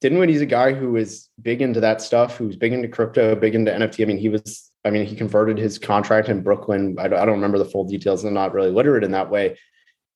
Dinwiddie's 0.00 0.40
a 0.40 0.46
guy 0.46 0.72
who 0.72 0.96
is 0.96 1.28
big 1.40 1.62
into 1.62 1.80
that 1.80 2.02
stuff, 2.02 2.36
who's 2.36 2.56
big 2.56 2.72
into 2.72 2.88
crypto, 2.88 3.34
big 3.34 3.54
into 3.54 3.70
NFT. 3.70 4.02
I 4.02 4.06
mean, 4.06 4.18
he 4.18 4.28
was, 4.28 4.70
I 4.84 4.90
mean, 4.90 5.06
he 5.06 5.16
converted 5.16 5.58
his 5.58 5.78
contract 5.78 6.28
in 6.28 6.42
Brooklyn. 6.42 6.96
I 6.98 7.08
don't, 7.08 7.18
I 7.18 7.24
don't 7.24 7.36
remember 7.36 7.58
the 7.58 7.64
full 7.64 7.84
details. 7.84 8.24
I'm 8.24 8.34
not 8.34 8.52
really 8.52 8.70
literate 8.70 9.04
in 9.04 9.12
that 9.12 9.30
way, 9.30 9.58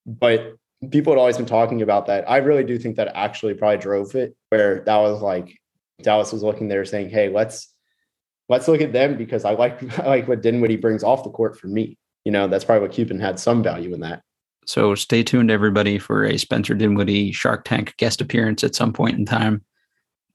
but 0.06 0.54
people 0.90 1.12
had 1.12 1.18
always 1.18 1.36
been 1.36 1.46
talking 1.46 1.82
about 1.82 2.06
that. 2.06 2.28
I 2.28 2.38
really 2.38 2.64
do 2.64 2.78
think 2.78 2.96
that 2.96 3.12
actually 3.14 3.54
probably 3.54 3.78
drove 3.78 4.14
it, 4.14 4.36
where 4.50 4.80
that 4.80 4.96
was 4.98 5.22
like 5.22 5.58
Dallas 6.02 6.32
was 6.32 6.42
looking 6.42 6.68
there 6.68 6.84
saying, 6.84 7.10
"Hey, 7.10 7.28
let's 7.28 7.72
let's 8.48 8.68
look 8.68 8.80
at 8.80 8.92
them 8.92 9.16
because 9.16 9.44
I 9.44 9.52
like 9.52 9.98
I 9.98 10.06
like 10.06 10.28
what 10.28 10.42
Dinwiddie 10.42 10.76
brings 10.76 11.04
off 11.04 11.24
the 11.24 11.30
court 11.30 11.58
for 11.58 11.68
me." 11.68 11.98
You 12.24 12.32
know, 12.32 12.48
that's 12.48 12.64
probably 12.64 12.86
what 12.86 12.94
Cuban 12.94 13.20
had 13.20 13.38
some 13.38 13.62
value 13.62 13.94
in 13.94 14.00
that. 14.00 14.22
So 14.66 14.94
stay 14.94 15.22
tuned, 15.22 15.50
everybody, 15.50 15.98
for 15.98 16.24
a 16.24 16.36
Spencer 16.36 16.74
Dinwiddie 16.74 17.32
Shark 17.32 17.64
Tank 17.64 17.94
guest 17.96 18.20
appearance 18.20 18.62
at 18.62 18.74
some 18.74 18.92
point 18.92 19.18
in 19.18 19.24
time. 19.24 19.64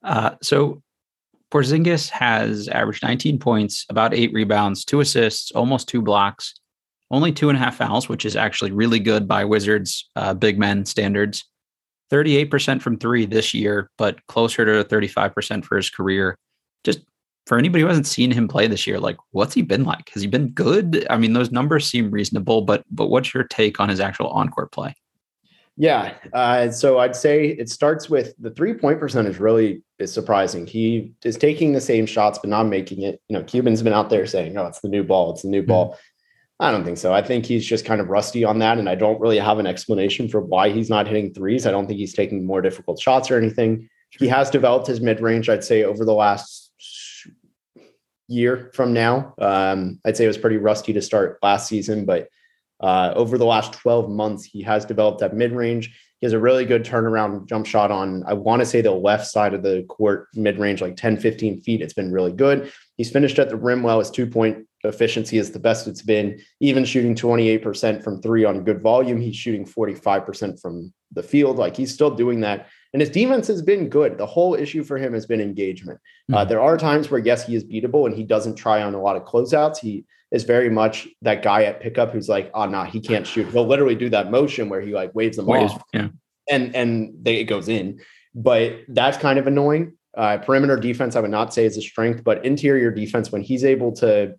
Uh, 0.03 0.31
so 0.41 0.81
Porzingis 1.51 2.09
has 2.09 2.67
averaged 2.67 3.03
19 3.03 3.39
points, 3.39 3.85
about 3.89 4.13
eight 4.13 4.33
rebounds, 4.33 4.83
two 4.83 4.99
assists, 4.99 5.51
almost 5.51 5.87
two 5.87 6.01
blocks, 6.01 6.53
only 7.11 7.31
two 7.31 7.49
and 7.49 7.57
a 7.57 7.61
half 7.61 7.77
fouls, 7.77 8.09
which 8.09 8.25
is 8.25 8.35
actually 8.35 8.71
really 8.71 8.99
good 8.99 9.27
by 9.27 9.45
Wizards 9.45 10.09
uh, 10.15 10.33
big 10.33 10.59
men 10.59 10.85
standards. 10.85 11.45
38% 12.11 12.81
from 12.81 12.97
three 12.97 13.25
this 13.25 13.53
year, 13.53 13.89
but 13.97 14.25
closer 14.27 14.65
to 14.65 14.87
35% 14.87 15.65
for 15.65 15.77
his 15.77 15.89
career. 15.89 16.37
For 17.45 17.57
anybody 17.57 17.81
who 17.83 17.87
hasn't 17.87 18.07
seen 18.07 18.31
him 18.31 18.47
play 18.47 18.67
this 18.67 18.87
year, 18.87 18.99
like 18.99 19.17
what's 19.31 19.53
he 19.53 19.61
been 19.61 19.83
like? 19.83 20.09
Has 20.09 20.21
he 20.23 20.27
been 20.27 20.49
good? 20.49 21.05
I 21.09 21.17
mean, 21.17 21.33
those 21.33 21.51
numbers 21.51 21.85
seem 21.87 22.09
reasonable, 22.09 22.61
but 22.61 22.83
but 22.89 23.07
what's 23.07 23.33
your 23.33 23.43
take 23.43 23.79
on 23.79 23.89
his 23.89 23.99
actual 23.99 24.29
on-court 24.29 24.71
play? 24.71 24.95
Yeah, 25.77 26.13
uh, 26.31 26.71
so 26.71 26.99
I'd 26.99 27.17
say 27.17 27.47
it 27.47 27.69
starts 27.69 28.09
with 28.09 28.33
the 28.39 28.49
three-point 28.51 28.97
percentage. 28.97 29.39
Really 29.39 29.83
is 29.99 30.11
surprising. 30.13 30.65
He 30.65 31.11
is 31.23 31.35
taking 31.35 31.73
the 31.73 31.81
same 31.81 32.05
shots, 32.05 32.39
but 32.39 32.49
not 32.49 32.63
making 32.63 33.01
it. 33.01 33.21
You 33.27 33.37
know, 33.37 33.43
Cuban's 33.43 33.81
been 33.81 33.93
out 33.93 34.09
there 34.09 34.25
saying, 34.25 34.57
"Oh, 34.57 34.67
it's 34.67 34.79
the 34.79 34.87
new 34.87 35.03
ball. 35.03 35.33
It's 35.33 35.41
the 35.41 35.49
new 35.49 35.61
mm-hmm. 35.61 35.67
ball." 35.67 35.97
I 36.61 36.71
don't 36.71 36.85
think 36.85 36.97
so. 36.97 37.13
I 37.13 37.21
think 37.21 37.45
he's 37.45 37.65
just 37.65 37.83
kind 37.83 37.99
of 37.99 38.07
rusty 38.07 38.45
on 38.45 38.59
that, 38.59 38.77
and 38.77 38.87
I 38.87 38.95
don't 38.95 39.19
really 39.19 39.37
have 39.37 39.59
an 39.59 39.67
explanation 39.67 40.29
for 40.29 40.39
why 40.39 40.69
he's 40.69 40.89
not 40.89 41.07
hitting 41.07 41.33
threes. 41.33 41.67
I 41.67 41.71
don't 41.71 41.85
think 41.85 41.99
he's 41.99 42.13
taking 42.13 42.45
more 42.45 42.61
difficult 42.61 42.99
shots 43.01 43.29
or 43.29 43.37
anything. 43.37 43.89
He 44.11 44.29
has 44.29 44.49
developed 44.49 44.87
his 44.87 45.01
mid-range, 45.01 45.49
I'd 45.49 45.65
say, 45.65 45.83
over 45.83 46.05
the 46.05 46.13
last 46.13 46.64
year 48.27 48.71
from 48.73 48.93
now. 48.93 49.33
Um, 49.37 49.99
I'd 50.05 50.17
say 50.17 50.25
it 50.25 50.27
was 50.27 50.37
pretty 50.37 50.57
rusty 50.57 50.93
to 50.93 51.01
start 51.01 51.39
last 51.41 51.67
season, 51.67 52.05
but 52.05 52.29
uh, 52.79 53.13
over 53.15 53.37
the 53.37 53.45
last 53.45 53.73
12 53.73 54.09
months, 54.09 54.43
he 54.43 54.61
has 54.63 54.85
developed 54.85 55.19
that 55.19 55.35
mid 55.35 55.51
range. 55.51 55.97
He 56.19 56.25
has 56.25 56.33
a 56.33 56.39
really 56.39 56.65
good 56.65 56.83
turnaround 56.83 57.47
jump 57.47 57.65
shot 57.65 57.91
on, 57.91 58.23
I 58.25 58.33
want 58.33 58.61
to 58.61 58.65
say 58.65 58.81
the 58.81 58.91
left 58.91 59.27
side 59.27 59.53
of 59.53 59.63
the 59.63 59.85
court 59.87 60.27
mid 60.33 60.57
range, 60.57 60.81
like 60.81 60.95
10, 60.95 61.17
15 61.17 61.61
feet. 61.61 61.81
It's 61.81 61.93
been 61.93 62.11
really 62.11 62.31
good. 62.31 62.71
He's 62.97 63.11
finished 63.11 63.37
at 63.39 63.49
the 63.49 63.57
rim 63.57 63.83
well. 63.83 63.99
His 63.99 64.09
two 64.09 64.27
point 64.27 64.65
efficiency 64.83 65.37
is 65.37 65.51
the 65.51 65.59
best 65.59 65.87
it's 65.87 66.01
been, 66.01 66.39
even 66.59 66.85
shooting 66.85 67.15
28% 67.15 68.03
from 68.03 68.21
three 68.21 68.45
on 68.45 68.63
good 68.63 68.81
volume. 68.81 69.19
He's 69.19 69.35
shooting 69.35 69.65
45% 69.65 70.61
from 70.61 70.93
the 71.11 71.23
field. 71.23 71.57
Like 71.57 71.75
he's 71.75 71.93
still 71.93 72.11
doing 72.11 72.41
that 72.41 72.67
and 72.95 73.01
his 73.01 73.09
defense 73.09 73.45
has 73.47 73.61
been 73.61 73.89
good. 73.89 74.17
The 74.17 74.25
whole 74.25 74.55
issue 74.55 74.81
for 74.81 74.97
him 74.97 75.11
has 75.15 75.25
been 75.25 75.41
engagement. 75.41 75.99
Mm-hmm. 75.99 76.33
Uh, 76.33 76.43
hmm. 76.43 76.49
there 76.49 76.61
are 76.61 76.77
times 76.77 77.11
where, 77.11 77.19
yes, 77.19 77.45
he 77.45 77.53
is 77.53 77.65
beatable 77.65 78.05
and 78.05 78.15
he 78.15 78.23
doesn't 78.23 78.55
try 78.55 78.81
on 78.81 78.93
a 78.93 79.01
lot 79.01 79.17
of 79.17 79.25
closeouts. 79.25 79.79
He 79.79 80.05
is 80.31 80.45
very 80.45 80.69
much 80.69 81.05
that 81.21 81.43
guy 81.43 81.65
at 81.65 81.81
pickup 81.81 82.13
who's 82.13 82.29
like, 82.29 82.49
oh, 82.53 82.65
nah, 82.67 82.85
he 82.85 83.01
can't 83.01 83.27
shoot. 83.27 83.49
He'll 83.49 83.67
literally 83.67 83.95
do 83.95 84.07
that 84.11 84.31
motion 84.31 84.69
where 84.69 84.79
he 84.79 84.93
like 84.93 85.13
waves 85.13 85.35
them 85.35 85.45
Waves, 85.45 85.73
off. 85.73 85.83
Yeah. 85.93 86.07
And, 86.49 86.73
and 86.73 87.13
they, 87.21 87.35
it 87.35 87.43
goes 87.45 87.67
in. 87.67 87.99
But 88.33 88.77
that's 88.87 89.17
kind 89.17 89.39
of 89.39 89.47
annoying. 89.47 89.97
Uh, 90.15 90.37
perimeter 90.37 90.77
defense, 90.77 91.17
I 91.17 91.19
would 91.19 91.31
not 91.31 91.53
say 91.53 91.65
is 91.65 91.75
a 91.75 91.81
strength, 91.81 92.23
but 92.23 92.45
interior 92.45 92.91
defense, 92.91 93.29
when 93.29 93.41
he's 93.41 93.65
able 93.65 93.91
to 93.97 94.35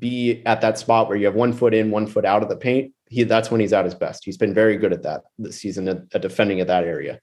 be 0.00 0.42
at 0.44 0.60
that 0.62 0.76
spot 0.76 1.06
where 1.06 1.16
you 1.16 1.26
have 1.26 1.36
one 1.36 1.52
foot 1.52 1.72
in, 1.72 1.92
one 1.92 2.08
foot 2.08 2.24
out 2.24 2.42
of 2.42 2.48
the 2.48 2.56
paint, 2.56 2.92
he 3.08 3.22
that's 3.22 3.48
when 3.48 3.60
he's 3.60 3.72
at 3.72 3.84
his 3.84 3.94
best. 3.94 4.24
He's 4.24 4.38
been 4.38 4.54
very 4.54 4.76
good 4.76 4.92
at 4.92 5.04
that 5.04 5.22
this 5.38 5.60
season 5.60 5.86
at, 5.86 5.98
at 6.12 6.22
defending 6.22 6.58
at 6.58 6.66
that 6.66 6.82
area 6.82 7.20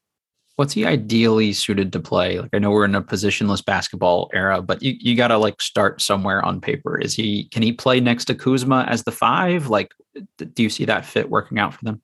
what's 0.59 0.73
he 0.73 0.85
ideally 0.85 1.53
suited 1.53 1.93
to 1.93 2.01
play? 2.01 2.37
Like 2.37 2.49
I 2.51 2.59
know 2.59 2.69
we're 2.69 2.83
in 2.83 2.93
a 2.93 3.01
positionless 3.01 3.63
basketball 3.63 4.29
era, 4.33 4.61
but 4.61 4.83
you, 4.83 4.93
you 4.99 5.15
gotta 5.15 5.37
like 5.37 5.61
start 5.61 6.01
somewhere 6.01 6.43
on 6.43 6.59
paper. 6.59 6.99
Is 6.99 7.15
he 7.15 7.45
can 7.45 7.63
he 7.63 7.71
play 7.71 8.01
next 8.01 8.25
to 8.25 8.35
Kuzma 8.35 8.85
as 8.89 9.05
the 9.05 9.11
five? 9.13 9.69
Like 9.69 9.93
do 10.37 10.61
you 10.61 10.69
see 10.69 10.83
that 10.83 11.05
fit 11.05 11.29
working 11.29 11.59
out 11.59 11.73
for 11.73 11.85
them? 11.85 12.01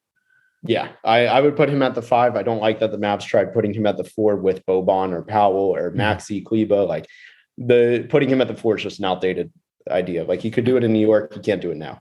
Yeah, 0.64 0.94
I, 1.04 1.26
I 1.26 1.42
would 1.42 1.58
put 1.58 1.68
him 1.68 1.82
at 1.82 1.96
the 1.96 2.02
five. 2.02 2.38
I 2.38 2.44
don't 2.44 2.62
like 2.62 2.80
that 2.80 2.92
the 2.92 2.98
Mavs 2.98 3.26
tried 3.26 3.54
putting 3.54 3.74
him 3.74 3.86
at 3.86 3.98
the 3.98 4.06
four 4.06 4.38
with 4.38 4.66
Boban 4.66 5.12
or 5.12 5.22
Powell 5.22 5.76
or 5.76 5.92
mm-hmm. 5.92 6.00
Maxi 6.00 6.42
Kleber. 6.42 6.86
Like 6.86 7.08
the 7.58 8.08
putting 8.10 8.30
him 8.30 8.40
at 8.40 8.48
the 8.48 8.56
four 8.56 8.78
is 8.78 8.84
just 8.84 9.00
an 9.00 9.06
outdated 9.06 9.52
idea. 9.92 10.24
Like 10.24 10.40
he 10.40 10.50
could 10.50 10.64
do 10.64 10.78
it 10.78 10.86
in 10.86 10.94
New 10.94 11.06
York, 11.06 11.34
he 11.34 11.42
can't 11.42 11.62
do 11.62 11.72
it 11.72 11.78
now 11.78 12.00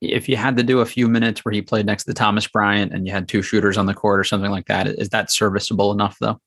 if 0.00 0.28
you 0.28 0.36
had 0.36 0.56
to 0.56 0.62
do 0.62 0.80
a 0.80 0.86
few 0.86 1.08
minutes 1.08 1.44
where 1.44 1.52
he 1.52 1.62
played 1.62 1.86
next 1.86 2.04
to 2.04 2.14
Thomas 2.14 2.46
Bryant 2.46 2.92
and 2.92 3.06
you 3.06 3.12
had 3.12 3.28
two 3.28 3.42
shooters 3.42 3.76
on 3.76 3.86
the 3.86 3.94
court 3.94 4.18
or 4.18 4.24
something 4.24 4.50
like 4.50 4.66
that, 4.66 4.86
is 4.86 5.10
that 5.10 5.30
serviceable 5.30 5.92
enough 5.92 6.16
though? 6.20 6.40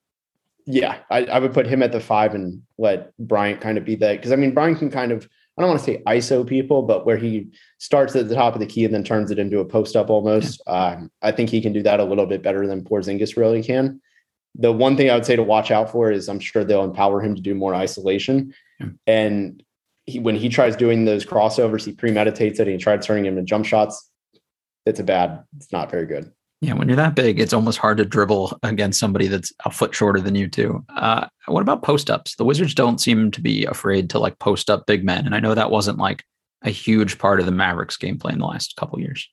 Yeah, 0.65 0.99
I, 1.11 1.25
I 1.25 1.39
would 1.39 1.53
put 1.53 1.67
him 1.67 1.83
at 1.83 1.91
the 1.91 1.99
five 1.99 2.33
and 2.33 2.61
let 2.77 3.15
Bryant 3.17 3.61
kind 3.61 3.77
of 3.77 3.85
be 3.85 3.95
that 3.95 4.17
because 4.17 4.31
I 4.31 4.37
mean 4.37 4.53
Bryant 4.53 4.79
can 4.79 4.89
kind 4.89 5.11
of 5.11 5.27
I 5.57 5.61
don't 5.61 5.69
want 5.69 5.81
to 5.81 5.85
say 5.85 6.01
ISO 6.07 6.47
people, 6.47 6.81
but 6.81 7.05
where 7.05 7.17
he 7.17 7.49
starts 7.77 8.15
at 8.15 8.27
the 8.27 8.33
top 8.33 8.55
of 8.55 8.59
the 8.59 8.65
key 8.65 8.85
and 8.85 8.93
then 8.93 9.03
turns 9.03 9.29
it 9.29 9.37
into 9.37 9.59
a 9.59 9.65
post 9.65 9.95
up 9.95 10.09
almost. 10.09 10.61
Yeah. 10.65 10.73
Um, 10.73 11.11
I 11.21 11.31
think 11.31 11.49
he 11.49 11.61
can 11.61 11.73
do 11.73 11.83
that 11.83 11.99
a 11.99 12.03
little 12.03 12.25
bit 12.25 12.41
better 12.41 12.65
than 12.65 12.83
Porzingis 12.83 13.37
really 13.37 13.61
can. 13.61 14.01
The 14.55 14.71
one 14.71 14.97
thing 14.97 15.11
I 15.11 15.15
would 15.15 15.25
say 15.25 15.35
to 15.35 15.43
watch 15.43 15.69
out 15.69 15.91
for 15.91 16.11
is 16.11 16.27
I'm 16.27 16.39
sure 16.39 16.63
they'll 16.63 16.83
empower 16.83 17.21
him 17.21 17.35
to 17.35 17.41
do 17.41 17.53
more 17.53 17.75
isolation. 17.75 18.53
Yeah. 18.79 18.87
And 19.05 19.62
he, 20.05 20.19
when 20.19 20.35
he 20.35 20.49
tries 20.49 20.75
doing 20.75 21.05
those 21.05 21.25
crossovers, 21.25 21.85
he 21.85 21.93
premeditates 21.93 22.59
it 22.59 22.67
and 22.67 22.71
he 22.71 22.77
tries 22.77 23.05
turning 23.05 23.25
him 23.25 23.37
into 23.37 23.47
jump 23.47 23.65
shots. 23.65 24.09
It's 24.85 24.99
a 24.99 25.03
bad, 25.03 25.43
it's 25.55 25.71
not 25.71 25.89
very 25.89 26.05
good. 26.05 26.31
Yeah, 26.63 26.73
when 26.73 26.87
you're 26.87 26.95
that 26.95 27.15
big, 27.15 27.41
it's 27.41 27.51
almost 27.51 27.77
hard 27.77 27.97
to 27.97 28.05
dribble 28.05 28.57
against 28.63 28.99
somebody 28.99 29.27
that's 29.27 29.51
a 29.65 29.69
foot 29.69 29.93
shorter 29.93 30.21
than 30.21 30.35
you 30.35 30.47
too. 30.47 30.83
Uh, 30.95 31.27
what 31.47 31.61
about 31.61 31.83
post 31.83 32.09
ups? 32.09 32.37
The 32.37 32.45
Wizards 32.45 32.73
don't 32.73 33.01
seem 33.01 33.31
to 33.31 33.41
be 33.41 33.65
afraid 33.65 34.09
to 34.11 34.19
like 34.19 34.39
post 34.39 34.69
up 34.69 34.85
big 34.85 35.03
men, 35.03 35.25
and 35.25 35.35
I 35.35 35.41
know 35.41 35.53
that 35.55 35.71
wasn't 35.71 35.97
like 35.97 36.23
a 36.61 36.69
huge 36.69 37.17
part 37.17 37.41
of 37.41 37.45
the 37.45 37.51
Mavericks 37.51 37.97
gameplay 37.97 38.31
in 38.31 38.39
the 38.39 38.45
last 38.45 38.77
couple 38.77 38.97
years. 39.01 39.29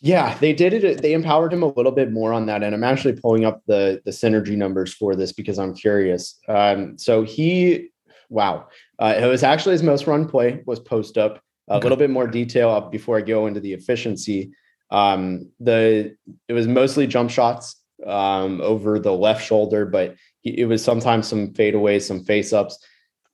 Yeah, 0.00 0.36
they 0.38 0.54
did 0.54 0.72
it. 0.72 1.02
They 1.02 1.12
empowered 1.12 1.52
him 1.52 1.62
a 1.62 1.72
little 1.74 1.92
bit 1.92 2.10
more 2.10 2.32
on 2.32 2.46
that, 2.46 2.62
and 2.62 2.74
I'm 2.74 2.84
actually 2.84 3.20
pulling 3.20 3.44
up 3.44 3.60
the 3.66 4.00
the 4.06 4.10
synergy 4.10 4.56
numbers 4.56 4.94
for 4.94 5.14
this 5.14 5.32
because 5.32 5.58
I'm 5.58 5.74
curious. 5.74 6.38
Um, 6.48 6.96
so 6.96 7.22
he 7.22 7.90
wow. 8.30 8.66
Uh, 9.02 9.14
it 9.18 9.26
was 9.26 9.42
actually 9.42 9.72
his 9.72 9.82
most 9.82 10.06
run 10.06 10.28
play 10.28 10.62
was 10.64 10.78
post 10.78 11.18
up. 11.18 11.42
A 11.68 11.74
okay. 11.74 11.82
little 11.82 11.98
bit 11.98 12.10
more 12.10 12.28
detail 12.28 12.80
before 12.82 13.18
I 13.18 13.22
go 13.22 13.48
into 13.48 13.58
the 13.58 13.72
efficiency. 13.72 14.52
Um, 14.90 15.50
the 15.58 16.14
it 16.48 16.52
was 16.52 16.68
mostly 16.68 17.08
jump 17.08 17.30
shots 17.30 17.82
um, 18.06 18.60
over 18.60 19.00
the 19.00 19.12
left 19.12 19.44
shoulder, 19.44 19.86
but 19.86 20.14
he, 20.42 20.60
it 20.60 20.66
was 20.66 20.84
sometimes 20.84 21.26
some 21.26 21.48
fadeaways, 21.48 22.02
some 22.02 22.22
face 22.22 22.52
ups, 22.52 22.78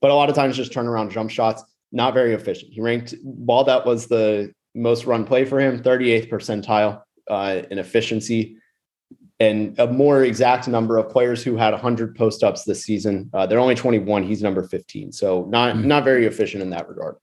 but 0.00 0.10
a 0.10 0.14
lot 0.14 0.30
of 0.30 0.34
times 0.34 0.56
just 0.56 0.72
turnaround 0.72 1.10
jump 1.10 1.30
shots. 1.30 1.62
Not 1.92 2.14
very 2.14 2.32
efficient. 2.32 2.72
He 2.72 2.80
ranked 2.80 3.14
while 3.22 3.64
that 3.64 3.84
was 3.84 4.06
the 4.06 4.52
most 4.74 5.04
run 5.04 5.26
play 5.26 5.44
for 5.44 5.60
him, 5.60 5.82
38th 5.82 6.30
percentile 6.30 7.02
uh, 7.28 7.62
in 7.70 7.78
efficiency 7.78 8.56
and 9.40 9.78
a 9.78 9.86
more 9.86 10.24
exact 10.24 10.66
number 10.66 10.98
of 10.98 11.08
players 11.10 11.42
who 11.42 11.56
had 11.56 11.72
100 11.72 12.16
post 12.16 12.42
ups 12.42 12.64
this 12.64 12.82
season. 12.82 13.30
Uh, 13.32 13.46
they're 13.46 13.60
only 13.60 13.74
21. 13.74 14.24
He's 14.24 14.42
number 14.42 14.62
15, 14.62 15.12
so 15.12 15.44
not 15.48 15.74
mm-hmm. 15.74 15.86
not 15.86 16.04
very 16.04 16.26
efficient 16.26 16.62
in 16.62 16.70
that 16.70 16.88
regard. 16.88 17.16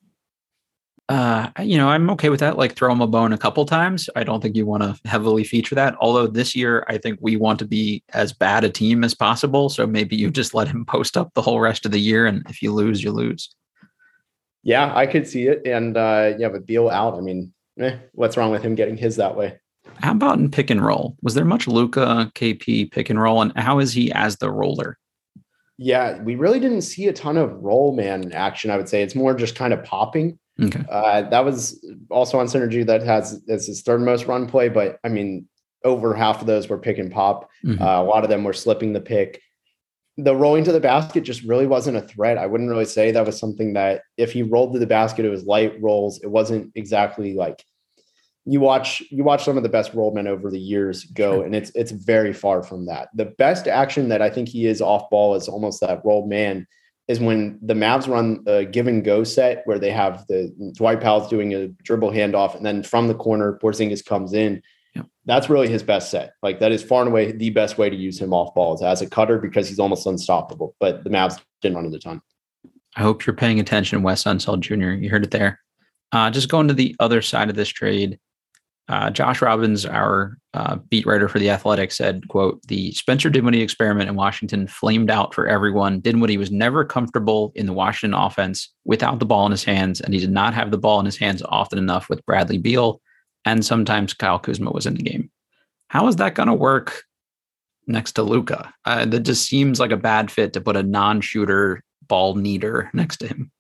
Uh, 1.08 1.52
you 1.62 1.78
know, 1.78 1.88
I'm 1.88 2.10
okay 2.12 2.30
with 2.30 2.40
that. 2.40 2.58
Like 2.58 2.76
throw 2.76 2.92
him 2.92 3.02
a 3.02 3.08
bone 3.08 3.32
a 3.32 3.38
couple 3.38 3.64
times. 3.66 4.10
I 4.16 4.24
don't 4.24 4.42
think 4.42 4.56
you 4.56 4.66
want 4.66 4.82
to 4.82 5.00
heavily 5.08 5.44
feature 5.44 5.76
that. 5.76 5.96
Although 6.00 6.26
this 6.26 6.56
year, 6.56 6.84
I 6.88 6.98
think 6.98 7.20
we 7.22 7.36
want 7.36 7.60
to 7.60 7.66
be 7.66 8.04
as 8.14 8.34
bad 8.34 8.64
a 8.64 8.70
team 8.70 9.04
as 9.04 9.14
possible. 9.14 9.70
So 9.70 9.86
maybe 9.86 10.16
you 10.16 10.32
just 10.32 10.56
let 10.56 10.68
him 10.68 10.84
post 10.84 11.16
up 11.16 11.32
the 11.36 11.44
whole 11.44 11.60
rest 11.60 11.86
of 11.86 11.92
the 11.92 12.00
year, 12.00 12.26
and 12.26 12.44
if 12.50 12.62
you 12.62 12.74
lose, 12.74 13.04
you 13.04 13.12
lose. 13.12 13.54
Yeah, 14.64 14.92
I 14.96 15.06
could 15.06 15.28
see 15.28 15.48
it. 15.48 15.62
And 15.68 15.96
uh, 15.96 16.34
yeah, 16.40 16.50
but 16.50 16.66
Beal 16.66 16.90
out. 16.90 17.14
I 17.14 17.22
mean, 17.22 17.54
eh, 17.80 17.98
what's 18.14 18.36
wrong 18.36 18.50
with 18.50 18.64
him 18.64 18.74
getting 18.74 18.98
his 18.98 19.18
that 19.18 19.36
way? 19.36 19.60
How 20.02 20.12
about 20.12 20.40
in 20.40 20.52
pick 20.52 20.70
and 20.70 20.86
roll? 20.86 21.16
Was 21.22 21.34
there 21.34 21.46
much 21.46 21.68
Luka 21.68 22.32
KP 22.36 22.92
pick 22.92 23.10
and 23.10 23.22
roll, 23.22 23.42
and 23.42 23.52
how 23.56 23.80
is 23.80 23.94
he 23.94 24.12
as 24.12 24.38
the 24.38 24.52
roller? 24.52 24.98
Yeah, 25.78 26.22
we 26.22 26.36
really 26.36 26.60
didn't 26.60 26.84
see 26.84 27.08
a 27.08 27.14
ton 27.14 27.38
of 27.38 27.52
roll 27.62 27.96
man 27.96 28.32
action. 28.32 28.72
I 28.72 28.78
would 28.78 28.90
say 28.90 29.02
it's 29.02 29.16
more 29.16 29.34
just 29.34 29.56
kind 29.56 29.74
of 29.74 29.84
popping. 29.84 30.40
Okay. 30.62 30.84
Uh, 30.90 31.24
that 31.24 31.44
was 31.44 31.86
also 32.10 32.40
on 32.40 32.48
synergy 32.48 32.86
that 32.86 33.04
has 33.04 33.42
as 33.50 33.68
his 33.68 33.82
third 33.82 34.02
most 34.02 34.26
run 34.26 34.48
play, 34.48 34.70
but 34.70 35.00
I 35.04 35.10
mean, 35.10 35.48
over 35.84 36.14
half 36.14 36.42
of 36.42 36.48
those 36.48 36.70
were 36.70 36.78
pick 36.78 36.98
and 36.98 37.12
pop. 37.12 37.50
Mm-hmm. 37.64 37.82
Uh, 37.82 38.02
a 38.02 38.04
lot 38.04 38.24
of 38.24 38.30
them 38.30 38.44
were 38.44 38.54
slipping 38.54 38.94
the 38.94 39.02
pick. 39.02 39.42
The 40.18 40.36
rolling 40.36 40.64
to 40.64 40.72
the 40.72 40.80
basket 40.80 41.22
just 41.22 41.44
really 41.44 41.68
wasn't 41.68 41.98
a 41.98 42.02
threat. 42.02 42.38
I 42.38 42.48
wouldn't 42.48 42.70
really 42.70 42.86
say 42.86 43.12
that 43.12 43.26
was 43.26 43.38
something 43.38 43.74
that 43.74 44.02
if 44.16 44.32
he 44.32 44.44
rolled 44.44 44.74
to 44.74 44.80
the 44.80 44.88
basket, 44.88 45.26
it 45.26 45.30
was 45.30 45.44
light 45.44 45.80
rolls. 45.82 46.22
It 46.24 46.32
wasn't 46.32 46.72
exactly 46.76 47.34
like 47.34 47.62
you 48.46 48.60
watch 48.60 49.02
you 49.10 49.24
watch 49.24 49.44
some 49.44 49.58
of 49.58 49.64
the 49.64 49.70
best 49.70 49.94
roll 49.94 50.14
men 50.14 50.28
over 50.28 50.52
the 50.52 50.60
years 50.60 51.06
go, 51.06 51.42
and 51.42 51.56
it's 51.56 51.72
it's 51.74 51.92
very 51.92 52.32
far 52.32 52.62
from 52.62 52.86
that. 52.86 53.10
The 53.16 53.26
best 53.26 53.68
action 53.68 54.10
that 54.10 54.22
I 54.22 54.30
think 54.30 54.50
he 54.50 54.68
is 54.68 54.82
off 54.82 55.10
ball 55.10 55.36
is 55.36 55.48
almost 55.48 55.82
that 55.82 56.02
roll 56.06 56.28
man 56.28 56.68
is 57.08 57.20
when 57.20 57.60
the 57.62 57.74
Mavs 57.74 58.08
run 58.08 58.44
a 58.48 58.66
give 58.66 58.88
and 58.88 59.04
go 59.04 59.24
set 59.24 59.62
where 59.66 59.80
they 59.80 59.92
have 59.92 60.26
the 60.28 60.54
Dwight 60.76 61.02
Powell's 61.02 61.30
doing 61.30 61.54
a 61.54 61.68
dribble 61.68 62.12
handoff, 62.12 62.56
and 62.56 62.66
then 62.66 62.84
from 62.84 63.08
the 63.08 63.16
corner, 63.16 63.60
Porzingis 63.62 64.06
comes 64.06 64.34
in. 64.34 64.62
That's 65.28 65.50
really 65.50 65.68
his 65.68 65.82
best 65.82 66.12
set. 66.12 66.34
Like 66.44 66.60
that 66.60 66.72
is 66.72 66.84
far 66.84 67.02
and 67.02 67.10
away 67.10 67.32
the 67.32 67.50
best 67.50 67.80
way 67.80 67.90
to 67.90 67.96
use 67.96 68.20
him 68.20 68.32
off 68.32 68.54
balls 68.54 68.84
as 68.84 69.02
a 69.02 69.10
cutter 69.10 69.40
because 69.40 69.68
he's 69.68 69.80
almost 69.80 70.06
unstoppable. 70.06 70.76
But 70.80 71.04
the 71.04 71.10
Mavs 71.10 71.42
didn't 71.64 71.78
run 71.78 71.88
it 71.88 71.96
a 71.96 72.00
ton. 72.00 72.22
I 72.96 73.02
hope 73.02 73.26
you're 73.26 73.36
paying 73.36 73.60
attention, 73.60 74.04
Wes 74.04 74.24
Unseld 74.24 74.62
Jr. 74.62 74.92
You 74.92 75.10
heard 75.10 75.24
it 75.24 75.32
there. 75.32 75.60
Uh, 76.12 76.30
just 76.30 76.48
going 76.48 76.68
to 76.68 76.74
the 76.74 76.96
other 77.00 77.22
side 77.22 77.50
of 77.50 77.56
this 77.56 77.68
trade. 77.68 78.20
Uh, 78.88 79.10
Josh 79.10 79.42
Robbins, 79.42 79.84
our 79.86 80.38
uh, 80.54 80.76
beat 80.90 81.08
writer 81.08 81.28
for 81.28 81.40
the 81.40 81.50
Athletic, 81.50 81.92
said, 81.92 82.28
"quote 82.28 82.62
The 82.68 82.92
Spencer 82.92 83.32
Dinwiddie 83.32 83.62
experiment 83.62 84.10
in 84.10 84.16
Washington 84.16 84.68
flamed 84.68 85.10
out 85.10 85.34
for 85.34 85.48
everyone. 85.48 86.02
Dinwiddie 86.02 86.38
was 86.38 86.52
never 86.52 86.86
comfortable 86.86 87.52
in 87.56 87.66
the 87.66 87.74
Washington 87.74 88.14
offense 88.14 88.72
without 88.86 89.20
the 89.20 89.26
ball 89.26 89.46
in 89.48 89.52
his 89.52 89.64
hands, 89.64 90.02
and 90.02 90.14
he 90.14 90.20
did 90.20 90.32
not 90.32 90.54
have 90.54 90.70
the 90.70 90.78
ball 90.78 91.00
in 91.00 91.06
his 91.06 91.18
hands 91.18 91.42
often 91.50 91.80
enough 91.80 92.10
with 92.10 92.26
Bradley 92.28 92.60
Beal, 92.60 93.02
and 93.44 93.66
sometimes 93.66 94.14
Kyle 94.14 94.40
Kuzma 94.40 94.72
was 94.72 94.86
in 94.86 94.94
the 94.94 95.04
game. 95.04 95.32
How 95.88 96.08
is 96.08 96.18
that 96.18 96.36
going 96.36 96.50
to 96.50 96.54
work 96.54 97.04
next 97.88 98.14
to 98.14 98.24
Luka? 98.24 98.72
Uh, 98.86 99.06
that 99.06 99.22
just 99.22 99.48
seems 99.48 99.80
like 99.80 99.92
a 99.92 99.98
bad 99.98 100.30
fit 100.30 100.54
to 100.54 100.62
put 100.62 100.78
a 100.78 100.84
non-shooter 100.84 101.84
ball 102.08 102.36
needer 102.36 102.92
next 102.94 103.18
to 103.18 103.28
him." 103.28 103.52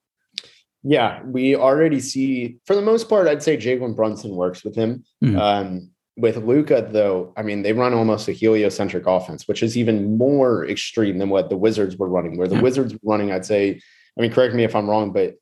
Yeah, 0.87 1.23
we 1.23 1.55
already 1.55 1.99
see 1.99 2.59
for 2.65 2.75
the 2.75 2.81
most 2.81 3.09
part, 3.09 3.27
I'd 3.27 3.41
say 3.41 3.57
Jalen 3.57 3.95
Brunson 3.95 4.35
works 4.35 4.63
with 4.63 4.75
him. 4.75 5.03
Mm-hmm. 5.23 5.37
Um, 5.37 5.89
with 6.15 6.37
Luka, 6.37 6.87
though, 6.89 7.33
I 7.35 7.41
mean, 7.41 7.63
they 7.63 7.73
run 7.73 7.93
almost 7.93 8.27
a 8.27 8.31
heliocentric 8.31 9.07
offense, 9.07 9.47
which 9.47 9.63
is 9.63 9.75
even 9.75 10.17
more 10.17 10.65
extreme 10.67 11.17
than 11.17 11.29
what 11.29 11.49
the 11.49 11.57
Wizards 11.57 11.97
were 11.97 12.07
running. 12.07 12.37
Where 12.37 12.47
the 12.47 12.55
yeah. 12.55 12.61
Wizards 12.61 12.93
were 12.93 12.99
running, 13.03 13.31
I'd 13.31 13.45
say, 13.45 13.81
I 14.17 14.21
mean, 14.21 14.31
correct 14.31 14.53
me 14.53 14.63
if 14.63 14.75
I'm 14.75 14.87
wrong, 14.87 15.11
but 15.11 15.35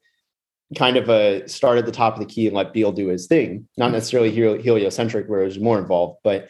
kind 0.77 0.95
of 0.95 1.09
a 1.09 1.47
start 1.47 1.77
at 1.77 1.85
the 1.85 1.91
top 1.91 2.13
of 2.13 2.19
the 2.19 2.25
key 2.25 2.47
and 2.47 2.55
let 2.55 2.73
Beal 2.73 2.93
do 2.93 3.07
his 3.07 3.27
thing. 3.27 3.67
Not 3.77 3.91
necessarily 3.91 4.31
heliocentric, 4.31 5.27
where 5.27 5.41
it 5.41 5.45
was 5.45 5.59
more 5.59 5.77
involved, 5.77 6.19
but 6.23 6.47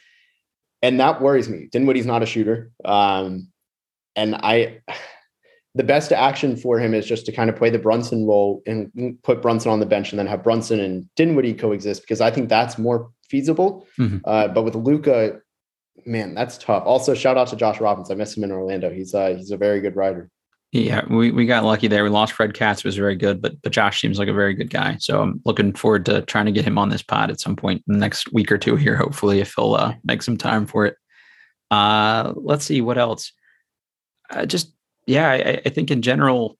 and 0.83 0.99
that 0.99 1.19
worries 1.19 1.49
me. 1.49 1.67
Dinwiddie's 1.71 2.05
not 2.05 2.23
a 2.23 2.27
shooter, 2.27 2.71
um, 2.85 3.47
and 4.15 4.35
I 4.35 4.81
the 5.75 5.83
best 5.83 6.11
action 6.11 6.55
for 6.55 6.79
him 6.79 6.93
is 6.93 7.05
just 7.05 7.25
to 7.25 7.31
kind 7.31 7.49
of 7.49 7.55
play 7.55 7.69
the 7.69 7.79
Brunson 7.79 8.27
role 8.27 8.61
and 8.67 9.17
put 9.23 9.41
Brunson 9.41 9.71
on 9.71 9.79
the 9.79 9.85
bench 9.85 10.11
and 10.11 10.19
then 10.19 10.27
have 10.27 10.43
Brunson 10.43 10.79
and 10.79 11.09
Dinwiddie 11.15 11.55
coexist 11.55 12.01
because 12.01 12.21
I 12.21 12.29
think 12.29 12.49
that's 12.49 12.77
more 12.77 13.09
feasible. 13.27 13.87
Mm-hmm. 13.99 14.17
Uh, 14.25 14.49
but 14.49 14.63
with 14.63 14.75
Luka, 14.75 15.39
man, 16.05 16.35
that's 16.35 16.57
tough. 16.57 16.83
Also, 16.85 17.15
shout 17.15 17.37
out 17.37 17.47
to 17.47 17.55
Josh 17.55 17.79
Robbins. 17.79 18.11
I 18.11 18.15
miss 18.15 18.37
him 18.37 18.43
in 18.43 18.51
Orlando. 18.51 18.91
He's 18.91 19.15
uh, 19.15 19.35
he's 19.35 19.51
a 19.51 19.57
very 19.57 19.81
good 19.81 19.95
writer. 19.95 20.29
Yeah, 20.71 21.05
we, 21.07 21.29
we 21.29 21.45
got 21.45 21.63
lucky 21.63 21.87
there. 21.87 22.03
We 22.03 22.09
lost 22.09 22.33
Fred 22.33 22.55
Katz, 22.55 22.83
was 22.83 22.95
very 22.95 23.15
good, 23.15 23.41
but 23.41 23.61
but 23.61 23.71
Josh 23.71 24.01
seems 24.01 24.17
like 24.17 24.27
a 24.27 24.33
very 24.33 24.53
good 24.55 24.71
guy. 24.71 24.97
So 24.99 25.21
I'm 25.21 25.41
looking 25.45 25.73
forward 25.73 26.05
to 26.07 26.21
trying 26.23 26.45
to 26.45 26.51
get 26.51 26.65
him 26.65 26.79
on 26.79 26.89
this 26.89 27.03
pod 27.03 27.29
at 27.29 27.39
some 27.39 27.55
point 27.55 27.83
in 27.87 27.93
the 27.93 27.99
next 27.99 28.31
week 28.33 28.51
or 28.51 28.57
two 28.57 28.75
here. 28.75 28.95
Hopefully, 28.95 29.39
if 29.39 29.53
he'll 29.55 29.75
uh, 29.75 29.93
make 30.03 30.21
some 30.21 30.37
time 30.37 30.65
for 30.65 30.85
it. 30.85 30.97
Uh, 31.69 32.33
let's 32.35 32.65
see 32.65 32.81
what 32.81 32.97
else. 32.97 33.33
Uh, 34.29 34.45
just 34.45 34.73
yeah, 35.05 35.29
I, 35.29 35.61
I, 35.65 35.69
think 35.69 35.91
in 35.91 36.01
general, 36.01 36.57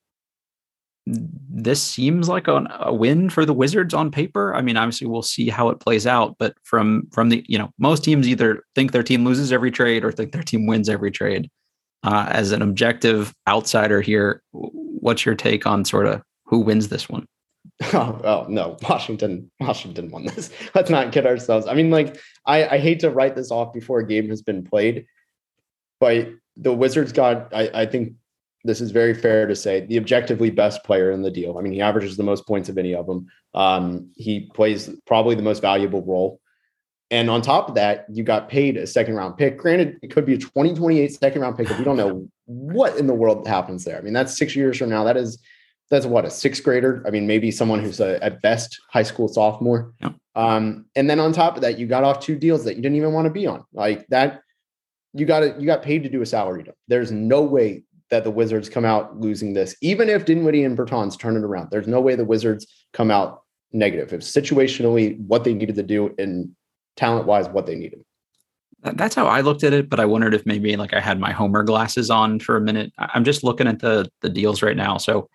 this 1.06 1.82
seems 1.82 2.30
like 2.30 2.48
a, 2.48 2.66
a, 2.80 2.94
win 2.94 3.30
for 3.30 3.46
the 3.46 3.54
Wizards 3.54 3.94
on 3.94 4.12
paper. 4.12 4.56
I 4.56 4.62
mean, 4.62 4.78
obviously, 4.78 5.08
we'll 5.08 5.22
see 5.22 5.50
how 5.50 5.70
it 5.70 5.80
plays 5.80 6.08
out. 6.08 6.36
But 6.40 6.56
from 6.64 7.08
from 7.12 7.30
the 7.30 7.46
you 7.48 7.58
know, 7.58 7.72
most 7.78 8.04
teams 8.04 8.28
either 8.28 8.64
think 8.76 8.92
their 8.92 9.04
team 9.04 9.26
loses 9.26 9.52
every 9.52 9.72
trade 9.72 10.04
or 10.04 10.12
think 10.12 10.32
their 10.32 10.44
team 10.44 10.66
wins 10.66 10.90
every 10.90 11.12
trade. 11.12 11.50
Uh, 12.04 12.28
as 12.30 12.52
an 12.52 12.62
objective 12.62 13.34
outsider 13.48 14.02
here, 14.02 14.42
what's 14.52 15.26
your 15.26 15.36
take 15.36 15.66
on 15.66 15.86
sort 15.86 16.06
of 16.06 16.22
who 16.46 16.60
wins 16.60 16.90
this 16.90 17.10
one? 17.10 17.26
Oh, 17.94 18.20
oh 18.24 18.46
no, 18.50 18.78
Washington, 18.88 19.50
Washington 19.60 20.10
won 20.10 20.26
this. 20.26 20.52
Let's 20.76 20.90
not 20.90 21.12
kid 21.12 21.26
ourselves. 21.26 21.66
I 21.68 21.74
mean, 21.74 21.92
like, 21.92 22.18
I, 22.46 22.76
I 22.76 22.78
hate 22.78 23.00
to 23.02 23.10
write 23.10 23.36
this 23.36 23.52
off 23.52 23.74
before 23.74 24.00
a 24.00 24.08
game 24.08 24.30
has 24.30 24.42
been 24.42 24.64
played, 24.64 25.06
but 26.00 26.30
the 26.56 26.74
Wizards 26.74 27.12
got, 27.12 27.54
I, 27.54 27.70
I 27.74 27.86
think 27.86 28.14
this 28.64 28.80
is 28.80 28.92
very 28.92 29.14
fair 29.14 29.46
to 29.46 29.56
say, 29.56 29.82
the 29.82 29.98
objectively 29.98 30.50
best 30.50 30.84
player 30.84 31.12
in 31.12 31.22
the 31.22 31.32
deal. 31.32 31.58
I 31.58 31.62
mean, 31.62 31.74
he 31.74 31.82
averages 31.82 32.16
the 32.16 32.24
most 32.24 32.48
points 32.48 32.70
of 32.70 32.78
any 32.78 32.96
of 32.96 33.06
them. 33.06 33.28
Um, 33.54 34.12
he 34.16 34.50
plays 34.54 34.90
probably 35.06 35.36
the 35.36 35.42
most 35.42 35.62
valuable 35.62 36.02
role. 36.04 36.40
And 37.12 37.30
on 37.30 37.42
top 37.42 37.70
of 37.70 37.76
that, 37.76 38.06
you 38.12 38.24
got 38.24 38.50
paid 38.50 38.78
a 38.78 38.88
second 38.88 39.16
round 39.16 39.38
pick. 39.38 39.58
Granted, 39.58 40.00
it 40.02 40.12
could 40.12 40.26
be 40.26 40.34
a 40.34 40.38
2028 40.38 41.14
second 41.14 41.42
round 41.42 41.58
pick 41.58 41.70
if 41.70 41.78
you 41.78 41.86
don't 41.86 41.98
know 41.98 42.28
what 42.46 42.98
in 42.98 43.06
the 43.06 43.14
world 43.14 43.48
happens 43.48 43.84
there. 43.84 43.98
I 43.98 44.02
mean, 44.02 44.14
that's 44.14 44.38
six 44.38 44.56
years 44.56 44.78
from 44.78 44.90
now. 44.90 45.04
That 45.04 45.18
is, 45.18 45.38
that's 45.92 46.06
what, 46.06 46.26
a 46.26 46.32
sixth 46.32 46.64
grader? 46.64 47.04
I 47.06 47.12
mean, 47.12 47.28
maybe 47.28 47.52
someone 47.52 47.82
who's 47.82 48.00
a, 48.00 48.24
at 48.24 48.42
best 48.42 48.80
high 48.90 49.04
school 49.04 49.28
sophomore. 49.28 49.94
Yeah. 50.00 50.10
Um, 50.36 50.86
and 50.96 51.08
then 51.08 51.20
on 51.20 51.34
top 51.34 51.56
of 51.56 51.62
that, 51.62 51.78
you 51.78 51.86
got 51.86 52.04
off 52.04 52.20
two 52.20 52.36
deals 52.36 52.64
that 52.64 52.78
you 52.78 52.82
didn't 52.82 52.98
even 52.98 53.14
want 53.14 53.26
to 53.26 53.32
be 53.32 53.46
on. 53.46 53.64
Like 53.74 54.08
that, 54.08 54.42
you 55.14 55.26
got 55.26 55.44
it, 55.44 55.60
you 55.60 55.68
got 55.68 55.84
paid 55.84 56.04
to 56.04 56.10
do 56.10 56.22
a 56.22 56.26
salary 56.26 56.64
deal. 56.64 56.74
There's 56.88 57.12
no 57.12 57.44
way 57.44 57.84
that 58.14 58.24
the 58.24 58.30
Wizards 58.30 58.70
come 58.70 58.86
out 58.86 59.20
losing 59.20 59.54
this, 59.54 59.76
even 59.82 60.08
if 60.08 60.24
Dinwiddie 60.24 60.64
and 60.66 60.78
Bertans 60.78 61.18
turn 61.18 61.36
it 61.36 61.44
around. 61.44 61.70
There's 61.72 61.88
no 61.88 62.00
way 62.00 62.14
the 62.14 62.24
Wizards 62.24 62.68
come 62.94 63.10
out 63.10 63.42
negative. 63.72 64.14
It's 64.14 64.32
situationally 64.32 65.20
what 65.26 65.44
they 65.44 65.56
needed 65.56 65.74
to 65.78 65.84
do 65.84 66.14
and 66.20 66.56
talent 66.96 67.26
wise 67.26 67.50
what 67.50 67.66
they 67.66 67.74
needed. 67.74 68.04
That's 68.84 69.16
how 69.16 69.26
I 69.26 69.42
looked 69.42 69.64
at 69.64 69.74
it, 69.74 69.90
but 69.90 70.00
I 70.00 70.06
wondered 70.06 70.36
if 70.36 70.46
maybe 70.46 70.76
like 70.76 70.94
I 70.94 71.00
had 71.00 71.20
my 71.20 71.32
Homer 71.32 71.64
glasses 71.64 72.12
on 72.12 72.40
for 72.40 72.56
a 72.56 72.62
minute. 72.62 72.94
I'm 73.00 73.24
just 73.24 73.44
looking 73.44 73.66
at 73.66 73.80
the 73.80 74.08
the 74.22 74.30
deals 74.30 74.62
right 74.62 74.78
now. 74.78 74.98
So 74.98 75.28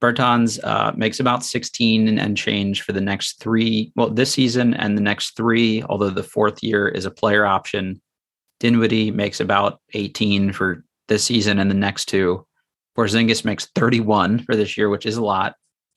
Bertans 0.00 0.60
uh, 0.62 0.92
makes 0.94 1.18
about 1.18 1.44
16 1.44 2.16
and 2.16 2.36
change 2.36 2.82
for 2.82 2.92
the 2.92 3.00
next 3.00 3.40
three, 3.40 3.90
well, 3.96 4.10
this 4.10 4.32
season 4.32 4.72
and 4.74 4.96
the 4.96 5.02
next 5.02 5.34
three, 5.36 5.82
although 5.88 6.10
the 6.10 6.22
fourth 6.22 6.62
year 6.62 6.86
is 6.86 7.06
a 7.06 7.10
player 7.10 7.44
option. 7.44 8.00
Dinwiddie 8.60 9.10
makes 9.10 9.40
about 9.40 9.80
18 9.94 10.52
for 10.52 10.84
this 11.08 11.24
season 11.24 11.58
and 11.58 11.70
the 11.70 11.74
next 11.74 12.06
two. 12.06 12.46
Porzingis 12.96 13.44
makes 13.44 13.66
31 13.74 14.40
for 14.40 14.54
this 14.54 14.76
year, 14.76 14.88
which 14.88 15.06
is 15.06 15.16
a 15.16 15.24
lot. 15.24 15.54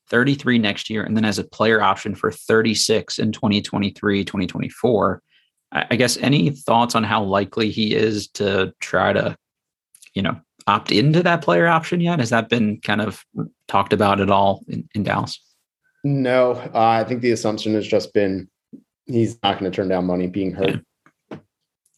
33 0.10 0.58
next 0.58 0.90
year, 0.90 1.04
and 1.04 1.18
then 1.18 1.26
has 1.26 1.38
a 1.38 1.44
player 1.44 1.82
option 1.82 2.16
for 2.16 2.32
36 2.32 3.20
in 3.20 3.32
2023, 3.32 4.24
2024. 4.24 5.22
I 5.74 5.96
guess 5.98 6.18
any 6.18 6.50
thoughts 6.52 6.96
on 6.96 7.04
how 7.04 7.24
likely 7.24 7.72
he 7.72 7.94
is 7.94 8.30
to 8.30 8.74
try 8.80 9.12
to, 9.12 9.36
you 10.14 10.22
know, 10.22 10.40
opt 10.66 10.92
into 10.92 11.24
that 11.24 11.42
player 11.42 11.68
option 11.68 12.00
yet? 12.00 12.20
Has 12.20 12.30
that 12.30 12.50
been 12.50 12.80
kind 12.82 13.02
of 13.02 13.24
talked 13.68 13.94
about 13.94 14.22
at 14.22 14.30
all 14.30 14.64
in, 14.68 14.88
in 14.94 15.04
Dallas? 15.04 15.42
No, 16.04 16.52
uh, 16.52 16.72
I 16.74 17.04
think 17.04 17.22
the 17.22 17.32
assumption 17.32 17.74
has 17.74 17.86
just 17.86 18.14
been 18.14 18.48
he's 19.06 19.38
not 19.44 19.60
going 19.60 19.72
to 19.72 19.76
turn 19.76 19.88
down 19.88 20.06
money 20.06 20.28
being 20.28 20.54
hurt. 20.54 20.82
Yeah. 21.32 21.38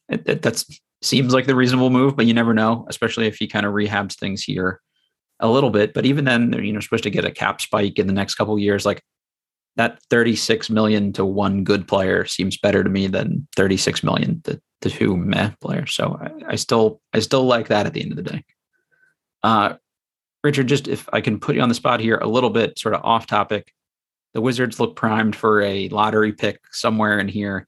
It, 0.10 0.24
it, 0.28 0.42
that's 0.42 0.66
seems 1.02 1.34
like 1.34 1.46
the 1.46 1.56
reasonable 1.56 1.90
move, 1.90 2.16
but 2.16 2.26
you 2.26 2.34
never 2.34 2.54
know, 2.54 2.86
especially 2.90 3.28
if 3.28 3.38
he 3.38 3.48
kind 3.48 3.66
of 3.66 3.74
rehabs 3.74 4.16
things 4.16 4.44
here 4.44 4.82
a 5.40 5.50
little 5.50 5.70
bit. 5.70 5.94
But 5.94 6.06
even 6.06 6.26
then, 6.26 6.54
you 6.54 6.74
know, 6.74 6.80
supposed 6.80 7.04
to 7.04 7.10
get 7.10 7.26
a 7.26 7.32
cap 7.32 7.62
spike 7.62 7.98
in 7.98 8.08
the 8.08 8.14
next 8.14 8.36
couple 8.36 8.58
years. 8.60 8.86
Like 8.86 9.02
that 9.78 10.02
36 10.10 10.70
million 10.70 11.14
to 11.14 11.24
one 11.24 11.64
good 11.64 11.88
player 11.88 12.26
seems 12.26 12.58
better 12.58 12.84
to 12.84 12.90
me 12.90 13.08
than 13.08 13.48
36 13.56 14.04
million 14.04 14.42
to, 14.44 14.62
to 14.82 14.90
two 14.90 15.16
meh 15.16 15.52
players. 15.62 15.94
So 15.94 16.20
I, 16.22 16.54
I 16.54 16.56
still 16.56 17.02
I 17.14 17.20
still 17.20 17.44
like 17.44 17.70
that 17.70 17.86
at 17.86 17.94
the 17.94 18.02
end 18.02 18.12
of 18.12 18.18
the 18.18 18.32
day. 18.32 18.44
Uh, 19.42 19.76
Richard, 20.44 20.68
just 20.68 20.88
if 20.88 21.08
I 21.14 21.22
can 21.22 21.40
put 21.40 21.56
you 21.56 21.62
on 21.62 21.70
the 21.70 21.76
spot 21.76 22.00
here 22.00 22.18
a 22.18 22.28
little 22.28 22.50
bit, 22.50 22.78
sort 22.78 22.96
of 22.96 23.02
off 23.04 23.26
topic. 23.26 23.74
The 24.34 24.42
Wizards 24.42 24.80
look 24.80 24.96
primed 24.96 25.36
for 25.36 25.62
a 25.62 25.90
lottery 25.90 26.34
pick 26.34 26.60
somewhere 26.72 27.20
in 27.20 27.28
here. 27.28 27.68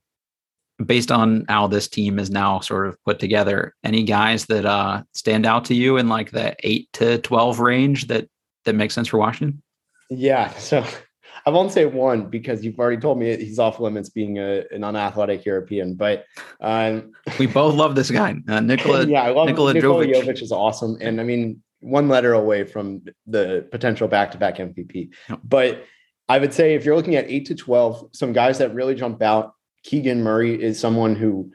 Based 0.84 1.12
on 1.12 1.44
how 1.48 1.66
this 1.66 1.88
team 1.88 2.18
is 2.18 2.30
now 2.30 2.60
sort 2.60 2.86
of 2.86 2.96
put 3.04 3.18
together, 3.18 3.74
any 3.84 4.02
guys 4.04 4.46
that 4.46 4.64
uh, 4.64 5.02
stand 5.12 5.46
out 5.46 5.64
to 5.66 5.74
you 5.74 5.96
in 5.96 6.08
like 6.08 6.30
the 6.30 6.56
eight 6.60 6.88
to 6.94 7.18
twelve 7.18 7.60
range 7.60 8.06
that 8.08 8.28
that 8.64 8.74
makes 8.74 8.94
sense 8.94 9.08
for 9.08 9.18
Washington? 9.18 9.62
Yeah, 10.10 10.50
so 10.54 10.84
I 11.46 11.50
won't 11.50 11.72
say 11.72 11.86
one 11.86 12.28
because 12.28 12.64
you've 12.64 12.78
already 12.78 13.00
told 13.00 13.18
me 13.18 13.36
he's 13.36 13.58
off 13.58 13.80
limits 13.80 14.08
being 14.08 14.38
a, 14.38 14.64
an 14.70 14.84
unathletic 14.84 15.44
European. 15.44 15.94
But 15.94 16.24
um, 16.60 17.12
we 17.38 17.46
both 17.46 17.74
love 17.74 17.94
this 17.94 18.10
guy, 18.10 18.36
uh, 18.48 18.60
Nikola. 18.60 19.06
yeah, 19.06 19.22
I 19.22 19.30
love 19.30 19.48
Nikola, 19.48 19.74
Nikola 19.74 20.06
Jovic. 20.06 20.22
Jovic 20.22 20.42
is 20.42 20.52
awesome, 20.52 20.96
and 21.00 21.20
I 21.20 21.24
mean 21.24 21.62
one 21.80 22.08
letter 22.08 22.34
away 22.34 22.62
from 22.64 23.02
the 23.26 23.66
potential 23.72 24.06
back-to-back 24.06 24.56
MVP. 24.58 25.10
But 25.42 25.84
I 26.28 26.38
would 26.38 26.54
say 26.54 26.74
if 26.74 26.84
you're 26.84 26.94
looking 26.94 27.16
at 27.16 27.28
eight 27.28 27.46
to 27.46 27.54
twelve, 27.54 28.08
some 28.12 28.32
guys 28.32 28.58
that 28.58 28.74
really 28.74 28.94
jump 28.94 29.22
out. 29.22 29.54
Keegan 29.84 30.22
Murray 30.22 30.60
is 30.62 30.78
someone 30.78 31.14
who, 31.16 31.50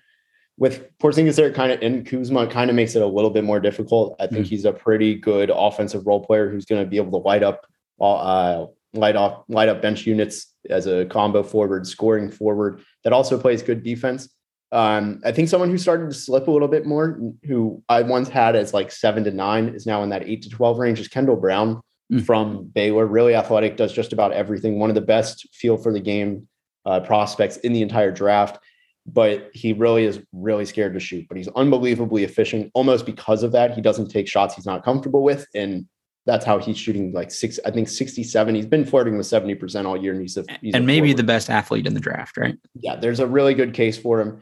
with 0.57 0.87
Porzingis 0.97 1.35
there, 1.35 1.51
kind 1.53 1.71
of 1.71 1.81
and 1.81 2.05
Kuzma, 2.05 2.47
kind 2.47 2.69
of 2.69 2.75
makes 2.75 2.95
it 2.95 3.01
a 3.01 3.07
little 3.07 3.29
bit 3.29 3.43
more 3.43 3.59
difficult. 3.59 4.15
I 4.19 4.27
think 4.27 4.45
Mhm. 4.45 4.49
he's 4.49 4.65
a 4.65 4.73
pretty 4.73 5.15
good 5.15 5.51
offensive 5.53 6.05
role 6.07 6.23
player 6.23 6.49
who's 6.49 6.65
going 6.65 6.83
to 6.83 6.89
be 6.89 6.97
able 6.97 7.11
to 7.19 7.25
light 7.27 7.43
up, 7.43 7.65
uh, 8.01 8.65
light 8.93 9.15
off, 9.15 9.43
light 9.49 9.69
up 9.69 9.81
bench 9.81 10.05
units 10.07 10.53
as 10.69 10.87
a 10.87 11.05
combo 11.05 11.43
forward, 11.43 11.85
scoring 11.85 12.29
forward 12.31 12.81
that 13.03 13.13
also 13.13 13.37
plays 13.39 13.61
good 13.61 13.83
defense. 13.83 14.29
Um, 14.71 15.21
I 15.23 15.31
think 15.31 15.47
someone 15.47 15.69
who 15.69 15.77
started 15.77 16.09
to 16.09 16.13
slip 16.15 16.47
a 16.47 16.51
little 16.51 16.67
bit 16.67 16.85
more, 16.85 17.19
who 17.43 17.81
I 17.87 18.01
once 18.01 18.27
had 18.27 18.55
as 18.55 18.73
like 18.73 18.91
seven 18.91 19.23
to 19.23 19.31
nine, 19.31 19.69
is 19.69 19.85
now 19.85 20.03
in 20.03 20.09
that 20.09 20.27
eight 20.27 20.41
to 20.41 20.49
twelve 20.49 20.77
range. 20.79 20.99
Is 20.99 21.07
Kendall 21.07 21.37
Brown 21.37 21.81
Mm. 22.11 22.23
from 22.25 22.65
Baylor? 22.73 23.05
Really 23.05 23.35
athletic, 23.35 23.77
does 23.77 23.93
just 23.93 24.11
about 24.11 24.33
everything. 24.33 24.79
One 24.79 24.89
of 24.89 24.95
the 24.95 25.01
best 25.01 25.47
feel 25.53 25.77
for 25.77 25.93
the 25.93 25.99
game 26.01 26.47
uh, 26.87 27.01
prospects 27.01 27.57
in 27.57 27.73
the 27.73 27.81
entire 27.81 28.11
draft. 28.11 28.59
But 29.05 29.51
he 29.53 29.71
really 29.71 30.03
is 30.03 30.19
really 30.33 30.65
scared 30.65 30.93
to 30.93 30.99
shoot. 30.99 31.27
But 31.29 31.37
he's 31.37 31.47
unbelievably 31.49 32.23
efficient. 32.23 32.71
Almost 32.73 33.05
because 33.05 33.43
of 33.43 33.51
that, 33.53 33.73
he 33.73 33.81
doesn't 33.81 34.09
take 34.09 34.27
shots 34.27 34.55
he's 34.55 34.65
not 34.65 34.83
comfortable 34.83 35.23
with, 35.23 35.47
and 35.55 35.87
that's 36.25 36.43
how 36.43 36.59
he's 36.59 36.77
shooting 36.77 37.13
like 37.13 37.31
six. 37.31 37.57
I 37.65 37.71
think 37.71 37.87
sixty-seven. 37.87 38.53
He's 38.53 38.65
been 38.65 38.85
flirting 38.85 39.17
with 39.17 39.25
seventy 39.25 39.55
percent 39.55 39.87
all 39.87 39.95
year, 39.95 40.11
and 40.11 40.21
he's 40.21 40.35
a 40.35 40.43
he's 40.61 40.75
and 40.75 40.85
maybe 40.85 41.07
forward 41.07 41.17
the 41.17 41.23
best 41.23 41.49
athlete 41.49 41.87
in 41.87 41.93
the 41.93 42.01
draft, 42.01 42.35
right? 42.35 42.57
yeah, 42.73 42.97
there's 42.97 43.21
a 43.21 43.27
really 43.27 43.53
good 43.53 43.73
case 43.73 43.97
for 43.97 44.19
him. 44.19 44.41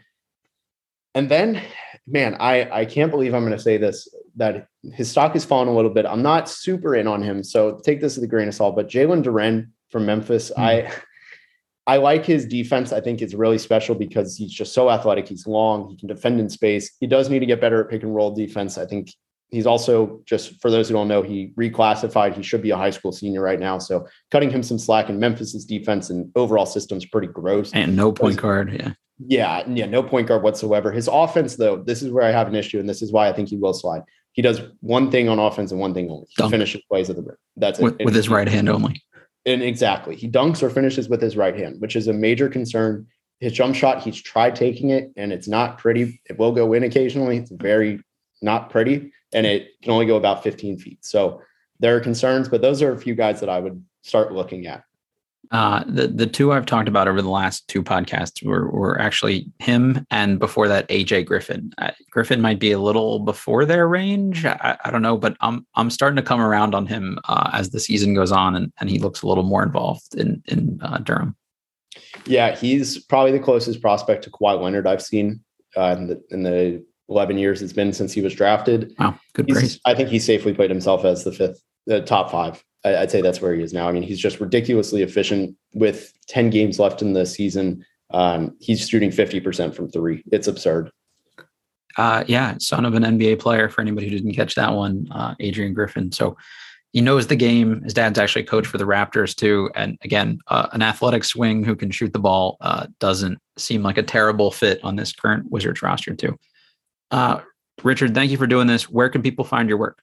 And 1.13 1.29
then, 1.29 1.61
man, 2.07 2.35
I 2.39 2.67
I 2.81 2.85
can't 2.85 3.11
believe 3.11 3.35
I'm 3.35 3.43
going 3.43 3.55
to 3.55 3.59
say 3.59 3.77
this 3.77 4.07
that 4.37 4.67
his 4.93 5.11
stock 5.11 5.33
has 5.33 5.45
fallen 5.45 5.67
a 5.67 5.75
little 5.75 5.91
bit. 5.91 6.07
I'm 6.07 6.23
not 6.23 6.49
super 6.49 6.95
in 6.95 7.07
on 7.07 7.21
him, 7.21 7.43
so 7.43 7.79
take 7.85 8.01
this 8.01 8.15
with 8.15 8.23
a 8.23 8.27
grain 8.27 8.47
of 8.47 8.55
salt. 8.55 8.75
But 8.75 8.89
Jalen 8.89 9.23
Duren 9.23 9.69
from 9.91 10.07
Memphis, 10.07 10.51
I 10.57 10.91
I 11.87 11.97
like 11.97 12.25
his 12.25 12.45
defense. 12.45 12.91
I 12.91 12.99
think 12.99 13.21
it's 13.21 13.33
really 13.33 13.57
special 13.57 13.93
because 13.95 14.35
he's 14.35 14.51
just 14.51 14.73
so 14.73 14.89
athletic. 14.89 15.27
He's 15.27 15.45
long. 15.45 15.89
He 15.89 15.95
can 15.95 16.07
defend 16.07 16.39
in 16.39 16.49
space. 16.49 16.91
He 16.99 17.07
does 17.07 17.29
need 17.29 17.39
to 17.39 17.45
get 17.45 17.61
better 17.61 17.83
at 17.83 17.89
pick 17.89 18.03
and 18.03 18.15
roll 18.15 18.33
defense. 18.33 18.77
I 18.77 18.85
think 18.85 19.13
he's 19.49 19.67
also 19.67 20.21
just 20.25 20.59
for 20.61 20.71
those 20.71 20.87
who 20.87 20.95
don't 20.95 21.07
know, 21.07 21.21
he 21.21 21.53
reclassified. 21.57 22.35
He 22.35 22.41
should 22.41 22.63
be 22.63 22.71
a 22.71 22.77
high 22.77 22.89
school 22.89 23.11
senior 23.11 23.41
right 23.41 23.59
now. 23.59 23.77
So 23.77 24.07
cutting 24.31 24.49
him 24.49 24.63
some 24.63 24.79
slack 24.79 25.09
in 25.09 25.19
Memphis's 25.19 25.63
defense 25.63 26.09
and 26.09 26.31
overall 26.35 26.65
system's 26.65 27.05
pretty 27.05 27.27
gross. 27.27 27.71
And 27.73 27.95
no 27.95 28.11
point 28.11 28.41
guard. 28.41 28.73
Yeah. 28.73 28.93
Yeah, 29.17 29.63
yeah, 29.69 29.85
no 29.85 30.03
point 30.03 30.27
guard 30.27 30.43
whatsoever. 30.43 30.91
His 30.91 31.07
offense, 31.07 31.55
though, 31.55 31.77
this 31.77 32.01
is 32.01 32.11
where 32.11 32.25
I 32.25 32.31
have 32.31 32.49
an 32.49 32.55
issue, 32.55 32.81
and 32.81 32.89
this 32.89 33.01
is 33.01 33.13
why 33.13 33.29
I 33.29 33.33
think 33.33 33.47
he 33.47 33.55
will 33.55 33.73
slide. 33.73 34.01
He 34.33 34.41
does 34.41 34.61
one 34.81 35.09
thing 35.09 35.29
on 35.29 35.39
offense 35.39 35.71
and 35.71 35.79
one 35.79 35.93
thing 35.93 36.09
only. 36.11 36.25
He 36.27 36.35
Dunk. 36.35 36.51
finishes 36.51 36.81
plays 36.89 37.09
at 37.09 37.15
the 37.15 37.21
rim. 37.21 37.37
That's 37.55 37.79
With, 37.79 37.95
it. 38.01 38.03
with 38.03 38.13
his 38.13 38.27
right 38.27 38.49
hand 38.49 38.67
only. 38.67 39.01
And 39.45 39.61
exactly, 39.61 40.15
he 40.15 40.29
dunks 40.29 40.63
or 40.63 40.69
finishes 40.69 41.07
with 41.07 41.21
his 41.21 41.37
right 41.37 41.55
hand, 41.55 41.79
which 41.79 41.95
is 41.95 42.07
a 42.07 42.13
major 42.13 42.49
concern. 42.49 43.07
His 43.39 43.53
jump 43.53 43.75
shot, 43.75 44.01
he's 44.01 44.19
tried 44.19 44.55
taking 44.55 44.89
it, 44.89 45.11
and 45.17 45.31
it's 45.31 45.47
not 45.47 45.77
pretty. 45.77 46.21
It 46.29 46.39
will 46.39 46.51
go 46.51 46.73
in 46.73 46.83
occasionally. 46.83 47.37
It's 47.37 47.51
very 47.51 48.01
not 48.41 48.69
pretty, 48.69 49.11
and 49.33 49.45
it 49.45 49.69
can 49.83 49.91
only 49.91 50.05
go 50.05 50.15
about 50.15 50.43
15 50.43 50.79
feet. 50.79 51.05
So 51.05 51.41
there 51.79 51.95
are 51.95 51.99
concerns, 51.99 52.49
but 52.49 52.61
those 52.61 52.81
are 52.81 52.91
a 52.91 52.97
few 52.97 53.13
guys 53.13 53.39
that 53.41 53.49
I 53.49 53.59
would 53.59 53.83
start 54.01 54.31
looking 54.31 54.65
at. 54.65 54.83
Uh, 55.51 55.83
the 55.87 56.07
the 56.07 56.27
two 56.27 56.51
I've 56.51 56.65
talked 56.65 56.87
about 56.87 57.07
over 57.07 57.21
the 57.21 57.29
last 57.29 57.67
two 57.67 57.83
podcasts 57.83 58.45
were 58.45 58.69
were 58.69 58.99
actually 58.99 59.47
him 59.59 60.05
and 60.11 60.39
before 60.39 60.67
that 60.67 60.87
AJ 60.89 61.25
Griffin. 61.25 61.71
Uh, 61.77 61.91
Griffin 62.11 62.41
might 62.41 62.59
be 62.59 62.71
a 62.71 62.79
little 62.79 63.19
before 63.19 63.65
their 63.65 63.87
range. 63.87 64.45
I, 64.45 64.77
I 64.83 64.91
don't 64.91 65.01
know, 65.01 65.17
but 65.17 65.35
I'm 65.41 65.65
I'm 65.75 65.89
starting 65.89 66.17
to 66.17 66.21
come 66.21 66.41
around 66.41 66.75
on 66.75 66.87
him 66.87 67.19
uh, 67.25 67.49
as 67.53 67.69
the 67.69 67.79
season 67.79 68.13
goes 68.13 68.31
on, 68.31 68.55
and, 68.55 68.71
and 68.79 68.89
he 68.89 68.99
looks 68.99 69.21
a 69.21 69.27
little 69.27 69.43
more 69.43 69.63
involved 69.63 70.15
in 70.15 70.41
in 70.47 70.79
uh, 70.81 70.99
Durham. 70.99 71.35
Yeah, 72.25 72.55
he's 72.55 73.03
probably 73.05 73.31
the 73.31 73.39
closest 73.39 73.81
prospect 73.81 74.23
to 74.23 74.31
Kawhi 74.31 74.59
Leonard 74.61 74.87
I've 74.87 75.01
seen 75.01 75.43
uh, 75.77 75.95
in, 75.97 76.07
the, 76.07 76.23
in 76.31 76.43
the 76.43 76.83
11 77.09 77.37
years 77.37 77.61
it's 77.61 77.73
been 77.73 77.93
since 77.93 78.13
he 78.13 78.21
was 78.21 78.33
drafted. 78.33 78.93
Wow, 78.99 79.19
good 79.33 79.47
He's- 79.47 79.59
praise. 79.59 79.79
I 79.85 79.93
think 79.93 80.09
he 80.09 80.19
safely 80.19 80.53
played 80.53 80.69
himself 80.69 81.05
as 81.05 81.23
the 81.23 81.31
fifth, 81.31 81.61
the 81.85 82.01
top 82.01 82.31
five. 82.31 82.63
I, 82.85 83.01
I'd 83.01 83.11
say 83.11 83.21
that's 83.21 83.41
where 83.41 83.53
he 83.53 83.63
is 83.63 83.73
now. 83.73 83.89
I 83.89 83.91
mean, 83.91 84.03
he's 84.03 84.19
just 84.19 84.39
ridiculously 84.39 85.01
efficient 85.01 85.57
with 85.73 86.13
10 86.27 86.51
games 86.51 86.79
left 86.79 87.01
in 87.01 87.13
the 87.13 87.25
season. 87.25 87.83
Um, 88.11 88.55
he's 88.61 88.87
shooting 88.87 89.09
50% 89.09 89.73
from 89.75 89.89
three. 89.89 90.23
It's 90.31 90.47
absurd. 90.47 90.91
Uh, 91.97 92.23
yeah, 92.27 92.55
son 92.59 92.85
of 92.85 92.93
an 92.93 93.03
NBA 93.03 93.39
player. 93.39 93.69
For 93.69 93.81
anybody 93.81 94.07
who 94.07 94.15
didn't 94.15 94.35
catch 94.35 94.55
that 94.55 94.73
one, 94.73 95.07
uh, 95.11 95.33
Adrian 95.39 95.73
Griffin. 95.73 96.11
So 96.11 96.37
he 96.91 97.01
knows 97.01 97.27
the 97.27 97.35
game. 97.35 97.81
His 97.83 97.93
dad's 97.93 98.19
actually 98.19 98.43
a 98.43 98.47
coach 98.47 98.67
for 98.67 98.77
the 98.77 98.85
Raptors 98.85 99.35
too. 99.35 99.69
And 99.75 99.97
again, 100.01 100.39
uh, 100.47 100.67
an 100.71 100.81
athletic 100.81 101.23
swing 101.23 101.63
who 101.63 101.75
can 101.75 101.91
shoot 101.91 102.13
the 102.13 102.19
ball 102.19 102.57
uh, 102.61 102.87
doesn't 102.99 103.39
seem 103.57 103.81
like 103.81 103.97
a 103.97 104.03
terrible 104.03 104.51
fit 104.51 104.83
on 104.83 104.95
this 104.95 105.11
current 105.11 105.49
Wizards 105.51 105.81
roster 105.81 106.13
too. 106.13 106.37
Uh, 107.11 107.39
Richard, 107.83 108.13
thank 108.13 108.31
you 108.31 108.37
for 108.37 108.47
doing 108.47 108.67
this. 108.67 108.89
Where 108.89 109.09
can 109.09 109.21
people 109.21 109.45
find 109.45 109.67
your 109.67 109.77
work? 109.77 110.01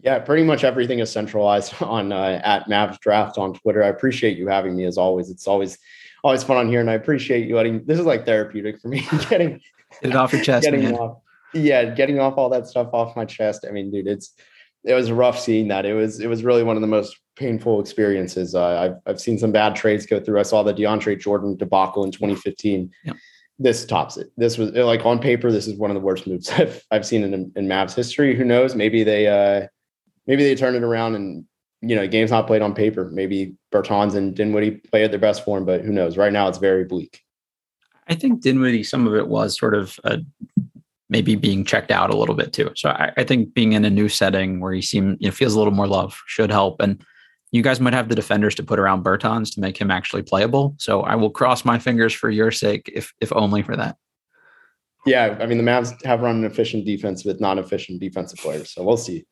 Yeah, 0.00 0.18
pretty 0.18 0.44
much 0.44 0.62
everything 0.62 0.98
is 0.98 1.10
centralized 1.10 1.74
on 1.82 2.12
uh, 2.12 2.40
at 2.44 2.66
Mavs 2.68 2.98
Draft 3.00 3.38
on 3.38 3.54
Twitter. 3.54 3.82
I 3.82 3.88
appreciate 3.88 4.36
you 4.36 4.48
having 4.48 4.76
me 4.76 4.84
as 4.84 4.98
always. 4.98 5.30
It's 5.30 5.46
always 5.46 5.78
always 6.24 6.42
fun 6.42 6.56
on 6.56 6.68
here, 6.68 6.80
and 6.80 6.90
I 6.90 6.94
appreciate 6.94 7.46
you 7.46 7.56
letting. 7.56 7.84
This 7.84 7.98
is 7.98 8.06
like 8.06 8.26
therapeutic 8.26 8.80
for 8.80 8.88
me. 8.88 9.06
getting 9.30 9.60
Get 10.02 10.10
it 10.10 10.16
off 10.16 10.32
your 10.32 10.42
chest, 10.42 10.64
getting 10.64 10.82
man. 10.82 10.94
off, 10.94 11.18
yeah, 11.54 11.84
getting 11.84 12.18
off 12.18 12.36
all 12.36 12.48
that 12.50 12.66
stuff 12.66 12.88
off 12.92 13.16
my 13.16 13.24
chest. 13.24 13.64
I 13.68 13.72
mean, 13.72 13.90
dude, 13.90 14.06
it's 14.06 14.32
it 14.84 14.94
was 14.94 15.10
rough 15.10 15.38
seeing 15.38 15.68
that. 15.68 15.86
It 15.86 15.94
was 15.94 16.20
it 16.20 16.28
was 16.28 16.44
really 16.44 16.62
one 16.62 16.76
of 16.76 16.82
the 16.82 16.88
most 16.88 17.16
painful 17.36 17.80
experiences. 17.80 18.54
Uh, 18.54 18.78
I've 18.78 18.96
I've 19.06 19.20
seen 19.20 19.38
some 19.38 19.52
bad 19.52 19.76
trades 19.76 20.06
go 20.06 20.20
through. 20.20 20.40
I 20.40 20.42
saw 20.42 20.62
the 20.62 20.74
DeAndre 20.74 21.18
Jordan 21.18 21.56
debacle 21.56 22.04
in 22.04 22.10
2015. 22.10 22.90
Yeah. 23.04 23.12
This 23.58 23.86
tops 23.86 24.18
it. 24.18 24.30
This 24.36 24.58
was 24.58 24.72
like 24.72 25.06
on 25.06 25.18
paper. 25.18 25.50
This 25.50 25.66
is 25.66 25.76
one 25.76 25.90
of 25.90 25.94
the 25.94 26.00
worst 26.00 26.26
moves 26.26 26.50
I've 26.58 26.82
I've 26.90 27.06
seen 27.06 27.22
in 27.22 27.52
in 27.56 27.66
Mavs 27.66 27.94
history. 27.94 28.36
Who 28.36 28.44
knows? 28.44 28.74
Maybe 28.74 29.02
they 29.02 29.26
uh 29.28 29.68
maybe 30.26 30.44
they 30.44 30.54
turn 30.54 30.74
it 30.74 30.82
around 30.82 31.14
and 31.14 31.44
you 31.82 31.94
know, 31.94 32.06
game's 32.06 32.30
not 32.30 32.46
played 32.46 32.62
on 32.62 32.74
paper. 32.74 33.10
Maybe 33.12 33.54
Bertans 33.72 34.14
and 34.14 34.34
Dinwiddie 34.34 34.72
play 34.72 35.04
at 35.04 35.10
their 35.10 35.20
best 35.20 35.44
form, 35.44 35.64
but 35.64 35.82
who 35.82 35.92
knows? 35.92 36.16
Right 36.16 36.32
now, 36.32 36.48
it's 36.48 36.58
very 36.58 36.84
bleak. 36.84 37.22
I 38.08 38.14
think 38.14 38.40
Dinwiddie, 38.40 38.84
some 38.84 39.06
of 39.06 39.14
it 39.14 39.28
was 39.28 39.58
sort 39.58 39.74
of 39.74 39.98
uh, 40.04 40.18
maybe 41.08 41.34
being 41.36 41.64
checked 41.64 41.90
out 41.90 42.10
a 42.10 42.16
little 42.16 42.34
bit 42.34 42.52
too. 42.52 42.70
So 42.76 42.90
I, 42.90 43.12
I 43.16 43.24
think 43.24 43.52
being 43.54 43.72
in 43.72 43.84
a 43.84 43.90
new 43.90 44.08
setting 44.08 44.60
where 44.60 44.72
he 44.72 44.82
seems, 44.82 45.16
you 45.20 45.28
know, 45.28 45.32
feels 45.32 45.54
a 45.54 45.58
little 45.58 45.72
more 45.72 45.86
love 45.86 46.20
should 46.26 46.50
help. 46.50 46.80
And 46.80 47.04
you 47.52 47.62
guys 47.62 47.80
might 47.80 47.92
have 47.92 48.08
the 48.08 48.14
defenders 48.14 48.54
to 48.56 48.62
put 48.62 48.78
around 48.78 49.04
Bertans 49.04 49.54
to 49.54 49.60
make 49.60 49.78
him 49.78 49.90
actually 49.90 50.22
playable. 50.22 50.74
So 50.78 51.02
I 51.02 51.14
will 51.14 51.30
cross 51.30 51.64
my 51.64 51.78
fingers 51.78 52.12
for 52.12 52.30
your 52.30 52.50
sake, 52.50 52.90
if 52.92 53.12
if 53.20 53.32
only 53.32 53.62
for 53.62 53.76
that. 53.76 53.96
Yeah, 55.04 55.38
I 55.40 55.46
mean, 55.46 55.58
the 55.58 55.64
Mavs 55.64 56.04
have 56.04 56.20
run 56.20 56.36
an 56.36 56.44
efficient 56.44 56.84
defense 56.84 57.24
with 57.24 57.40
non-efficient 57.40 58.00
defensive 58.00 58.40
players, 58.40 58.72
so 58.72 58.82
we'll 58.82 58.96
see. 58.96 59.24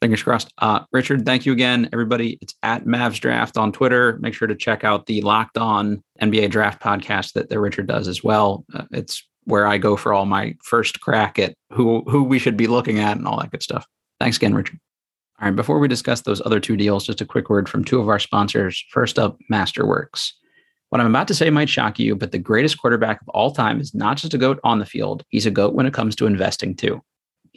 Fingers 0.00 0.22
crossed. 0.22 0.52
Uh, 0.58 0.80
Richard, 0.92 1.26
thank 1.26 1.44
you 1.44 1.52
again, 1.52 1.88
everybody. 1.92 2.38
It's 2.40 2.54
at 2.62 2.84
Mavs 2.84 3.18
Draft 3.18 3.56
on 3.56 3.72
Twitter. 3.72 4.16
Make 4.20 4.32
sure 4.32 4.46
to 4.46 4.54
check 4.54 4.84
out 4.84 5.06
the 5.06 5.20
Locked 5.22 5.58
On 5.58 6.02
NBA 6.22 6.50
Draft 6.50 6.80
podcast 6.80 7.32
that, 7.32 7.48
that 7.48 7.58
Richard 7.58 7.88
does 7.88 8.06
as 8.06 8.22
well. 8.22 8.64
Uh, 8.72 8.84
it's 8.92 9.26
where 9.44 9.66
I 9.66 9.78
go 9.78 9.96
for 9.96 10.12
all 10.12 10.26
my 10.26 10.54
first 10.62 11.00
crack 11.00 11.38
at 11.38 11.54
who 11.72 12.02
who 12.02 12.22
we 12.22 12.38
should 12.38 12.56
be 12.56 12.66
looking 12.66 13.00
at 13.00 13.16
and 13.16 13.26
all 13.26 13.40
that 13.40 13.50
good 13.50 13.62
stuff. 13.62 13.86
Thanks 14.20 14.36
again, 14.36 14.54
Richard. 14.54 14.78
All 15.40 15.46
right, 15.48 15.56
before 15.56 15.78
we 15.78 15.88
discuss 15.88 16.20
those 16.20 16.44
other 16.44 16.60
two 16.60 16.76
deals, 16.76 17.06
just 17.06 17.20
a 17.20 17.26
quick 17.26 17.48
word 17.48 17.68
from 17.68 17.84
two 17.84 18.00
of 18.00 18.08
our 18.08 18.18
sponsors. 18.18 18.84
First 18.90 19.18
up, 19.18 19.38
Masterworks. 19.50 20.32
What 20.90 21.00
I'm 21.00 21.06
about 21.06 21.28
to 21.28 21.34
say 21.34 21.50
might 21.50 21.68
shock 21.68 21.98
you, 21.98 22.14
but 22.14 22.32
the 22.32 22.38
greatest 22.38 22.78
quarterback 22.78 23.20
of 23.20 23.28
all 23.30 23.52
time 23.52 23.80
is 23.80 23.94
not 23.94 24.16
just 24.16 24.34
a 24.34 24.38
goat 24.38 24.58
on 24.64 24.78
the 24.78 24.86
field, 24.86 25.24
he's 25.28 25.46
a 25.46 25.50
goat 25.50 25.74
when 25.74 25.86
it 25.86 25.94
comes 25.94 26.14
to 26.16 26.26
investing 26.26 26.74
too. 26.74 27.02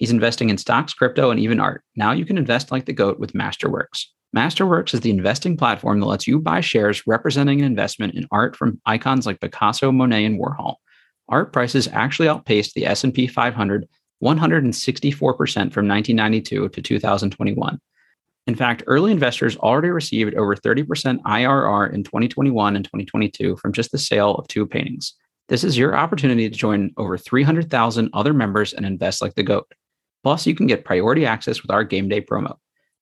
He's 0.01 0.09
investing 0.09 0.49
in 0.49 0.57
stocks, 0.57 0.95
crypto, 0.95 1.29
and 1.29 1.39
even 1.39 1.59
art. 1.59 1.83
Now 1.95 2.11
you 2.11 2.25
can 2.25 2.39
invest 2.39 2.71
like 2.71 2.85
the 2.85 2.91
GOAT 2.91 3.19
with 3.19 3.33
Masterworks. 3.33 4.05
Masterworks 4.35 4.95
is 4.95 5.01
the 5.01 5.11
investing 5.11 5.55
platform 5.55 5.99
that 5.99 6.07
lets 6.07 6.25
you 6.25 6.39
buy 6.39 6.59
shares 6.59 7.05
representing 7.05 7.59
an 7.59 7.67
investment 7.67 8.15
in 8.15 8.25
art 8.31 8.55
from 8.55 8.81
icons 8.87 9.27
like 9.27 9.39
Picasso, 9.39 9.91
Monet, 9.91 10.25
and 10.25 10.39
Warhol. 10.39 10.77
Art 11.29 11.53
prices 11.53 11.87
actually 11.87 12.27
outpaced 12.27 12.73
the 12.73 12.87
S&P 12.87 13.27
500 13.27 13.87
164% 14.23 15.19
from 15.19 15.87
1992 15.87 16.69
to 16.69 16.81
2021. 16.81 17.79
In 18.47 18.55
fact, 18.55 18.83
early 18.87 19.11
investors 19.11 19.55
already 19.57 19.89
received 19.89 20.33
over 20.33 20.55
30% 20.55 21.21
IRR 21.21 21.93
in 21.93 22.03
2021 22.03 22.75
and 22.75 22.85
2022 22.85 23.55
from 23.57 23.71
just 23.71 23.91
the 23.91 23.99
sale 23.99 24.33
of 24.33 24.47
two 24.47 24.65
paintings. 24.65 25.13
This 25.47 25.63
is 25.63 25.77
your 25.77 25.95
opportunity 25.95 26.49
to 26.49 26.55
join 26.55 26.91
over 26.97 27.19
300,000 27.19 28.09
other 28.13 28.33
members 28.33 28.73
and 28.73 28.83
invest 28.83 29.21
like 29.21 29.35
the 29.35 29.43
GOAT. 29.43 29.71
Plus, 30.23 30.45
you 30.45 30.55
can 30.55 30.67
get 30.67 30.85
priority 30.85 31.25
access 31.25 31.61
with 31.61 31.71
our 31.71 31.83
game 31.83 32.07
day 32.07 32.21
promo. 32.21 32.55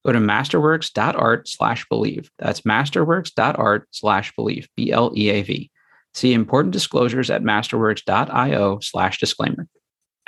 Go 0.05 0.13
to 0.13 0.19
masterworks.art 0.19 1.47
slash 1.47 1.85
believe. 1.89 2.31
That's 2.39 2.61
masterworks.art 2.61 3.87
slash 3.91 4.33
believe, 4.35 4.67
B 4.75 4.91
L 4.91 5.11
E 5.15 5.29
A 5.29 5.41
V. 5.41 5.71
See 6.13 6.33
important 6.33 6.73
disclosures 6.73 7.29
at 7.29 7.43
masterworks.io 7.43 8.79
slash 8.79 9.19
disclaimer. 9.19 9.67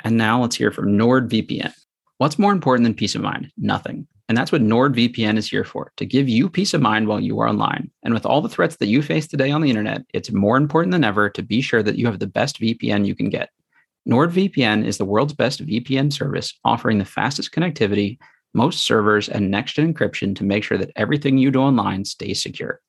And 0.00 0.16
now 0.16 0.42
let's 0.42 0.56
hear 0.56 0.70
from 0.70 0.98
NordVPN. 0.98 1.72
What's 2.18 2.38
more 2.38 2.52
important 2.52 2.84
than 2.84 2.94
peace 2.94 3.14
of 3.14 3.22
mind? 3.22 3.50
Nothing. 3.56 4.06
And 4.28 4.38
that's 4.38 4.52
what 4.52 4.62
NordVPN 4.62 5.36
is 5.36 5.50
here 5.50 5.64
for 5.64 5.92
to 5.96 6.06
give 6.06 6.28
you 6.28 6.48
peace 6.48 6.72
of 6.72 6.80
mind 6.80 7.08
while 7.08 7.20
you 7.20 7.38
are 7.40 7.48
online. 7.48 7.90
And 8.02 8.14
with 8.14 8.24
all 8.24 8.40
the 8.40 8.48
threats 8.48 8.76
that 8.76 8.86
you 8.86 9.02
face 9.02 9.26
today 9.26 9.50
on 9.50 9.60
the 9.60 9.68
internet, 9.68 10.02
it's 10.14 10.30
more 10.30 10.56
important 10.56 10.92
than 10.92 11.04
ever 11.04 11.28
to 11.30 11.42
be 11.42 11.60
sure 11.60 11.82
that 11.82 11.96
you 11.96 12.06
have 12.06 12.18
the 12.18 12.26
best 12.26 12.60
VPN 12.60 13.04
you 13.04 13.14
can 13.14 13.28
get. 13.28 13.50
NordVPN 14.08 14.84
is 14.84 14.98
the 14.98 15.04
world's 15.04 15.32
best 15.32 15.64
VPN 15.64 16.12
service, 16.12 16.58
offering 16.64 16.98
the 16.98 17.04
fastest 17.04 17.52
connectivity, 17.52 18.18
most 18.52 18.84
servers, 18.84 19.28
and 19.28 19.50
next 19.50 19.74
gen 19.74 19.94
encryption 19.94 20.34
to 20.36 20.44
make 20.44 20.64
sure 20.64 20.76
that 20.76 20.90
everything 20.96 21.38
you 21.38 21.50
do 21.50 21.60
online 21.60 22.04
stays 22.04 22.42
secure. 22.42 22.80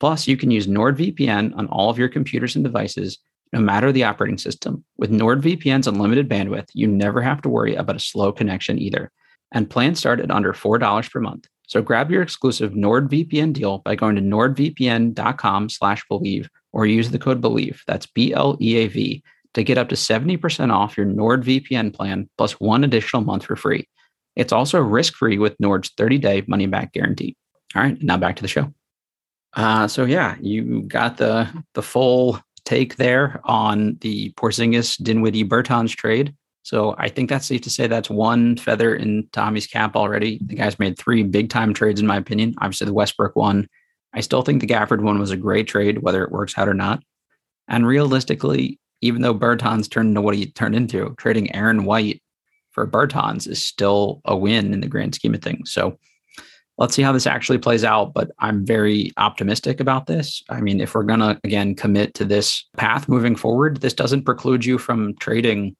Plus, 0.00 0.26
you 0.26 0.36
can 0.36 0.50
use 0.50 0.66
NordVPN 0.66 1.56
on 1.56 1.66
all 1.68 1.90
of 1.90 1.98
your 1.98 2.08
computers 2.08 2.56
and 2.56 2.64
devices, 2.64 3.18
no 3.52 3.60
matter 3.60 3.92
the 3.92 4.04
operating 4.04 4.38
system. 4.38 4.84
With 4.96 5.10
NordVPN's 5.10 5.86
unlimited 5.86 6.28
bandwidth, 6.28 6.68
you 6.72 6.86
never 6.86 7.20
have 7.20 7.42
to 7.42 7.48
worry 7.48 7.74
about 7.74 7.96
a 7.96 8.00
slow 8.00 8.32
connection 8.32 8.78
either. 8.78 9.12
And 9.52 9.70
plans 9.70 9.98
start 9.98 10.18
at 10.18 10.30
under 10.30 10.52
$4 10.52 11.10
per 11.10 11.20
month. 11.20 11.46
So 11.66 11.82
grab 11.82 12.10
your 12.10 12.22
exclusive 12.22 12.72
NordVPN 12.72 13.52
deal 13.52 13.78
by 13.78 13.94
going 13.94 14.16
to 14.16 14.22
nordvpn.com 14.22 15.68
slash 15.68 16.04
believe 16.08 16.48
or 16.72 16.86
use 16.86 17.10
the 17.10 17.18
code 17.18 17.40
believe. 17.40 17.82
That's 17.86 18.06
B-L-E-A-V 18.06 19.22
to 19.54 19.64
get 19.64 19.78
up 19.78 19.88
to 19.88 19.94
70% 19.94 20.72
off 20.72 20.96
your 20.96 21.06
NordVPN 21.06 21.94
plan 21.94 22.28
plus 22.36 22.60
one 22.60 22.84
additional 22.84 23.22
month 23.22 23.46
for 23.46 23.56
free. 23.56 23.88
It's 24.36 24.52
also 24.52 24.80
risk-free 24.80 25.38
with 25.38 25.58
Nord's 25.60 25.90
30-day 25.90 26.44
money-back 26.46 26.92
guarantee. 26.92 27.36
All 27.74 27.82
right, 27.82 28.00
now 28.02 28.16
back 28.16 28.36
to 28.36 28.42
the 28.42 28.48
show. 28.48 28.72
Uh, 29.54 29.86
so 29.86 30.04
yeah, 30.04 30.36
you 30.40 30.82
got 30.82 31.16
the 31.16 31.48
the 31.74 31.82
full 31.82 32.40
take 32.64 32.96
there 32.96 33.40
on 33.44 33.96
the 34.00 34.32
Porzingis 34.32 35.00
Dinwiddie 35.02 35.44
Bertans 35.44 35.94
trade. 35.94 36.34
So 36.62 36.94
I 36.98 37.08
think 37.08 37.28
that's 37.28 37.46
safe 37.46 37.60
to 37.62 37.70
say 37.70 37.86
that's 37.86 38.08
one 38.08 38.56
feather 38.56 38.94
in 38.94 39.28
Tommy's 39.32 39.66
cap 39.66 39.96
already. 39.96 40.40
The 40.44 40.54
guy's 40.54 40.78
made 40.78 40.98
three 40.98 41.22
big 41.22 41.50
time 41.50 41.74
trades, 41.74 42.00
in 42.00 42.06
my 42.06 42.16
opinion. 42.16 42.54
Obviously, 42.58 42.86
the 42.86 42.94
Westbrook 42.94 43.36
one. 43.36 43.68
I 44.14 44.20
still 44.20 44.42
think 44.42 44.60
the 44.60 44.66
Gafford 44.66 45.02
one 45.02 45.18
was 45.18 45.30
a 45.30 45.36
great 45.36 45.68
trade, 45.68 45.98
whether 45.98 46.24
it 46.24 46.32
works 46.32 46.56
out 46.56 46.68
or 46.68 46.74
not. 46.74 47.02
And 47.68 47.86
realistically, 47.86 48.78
even 49.04 49.22
though 49.22 49.34
Bertans 49.34 49.90
turned 49.90 50.08
into 50.08 50.22
what 50.22 50.34
he 50.34 50.46
turned 50.46 50.74
into, 50.74 51.14
trading 51.18 51.54
Aaron 51.54 51.84
White 51.84 52.22
for 52.70 52.86
Bertans 52.86 53.46
is 53.46 53.62
still 53.62 54.20
a 54.24 54.36
win 54.36 54.72
in 54.72 54.80
the 54.80 54.88
grand 54.88 55.14
scheme 55.14 55.34
of 55.34 55.42
things. 55.42 55.70
So 55.70 55.98
let's 56.78 56.94
see 56.94 57.02
how 57.02 57.12
this 57.12 57.26
actually 57.26 57.58
plays 57.58 57.84
out. 57.84 58.14
But 58.14 58.30
I'm 58.38 58.64
very 58.64 59.12
optimistic 59.16 59.78
about 59.78 60.06
this. 60.06 60.42
I 60.48 60.60
mean, 60.60 60.80
if 60.80 60.94
we're 60.94 61.04
going 61.04 61.20
to, 61.20 61.38
again, 61.44 61.74
commit 61.74 62.14
to 62.14 62.24
this 62.24 62.64
path 62.76 63.08
moving 63.08 63.36
forward, 63.36 63.80
this 63.80 63.94
doesn't 63.94 64.24
preclude 64.24 64.64
you 64.64 64.78
from 64.78 65.14
trading 65.16 65.76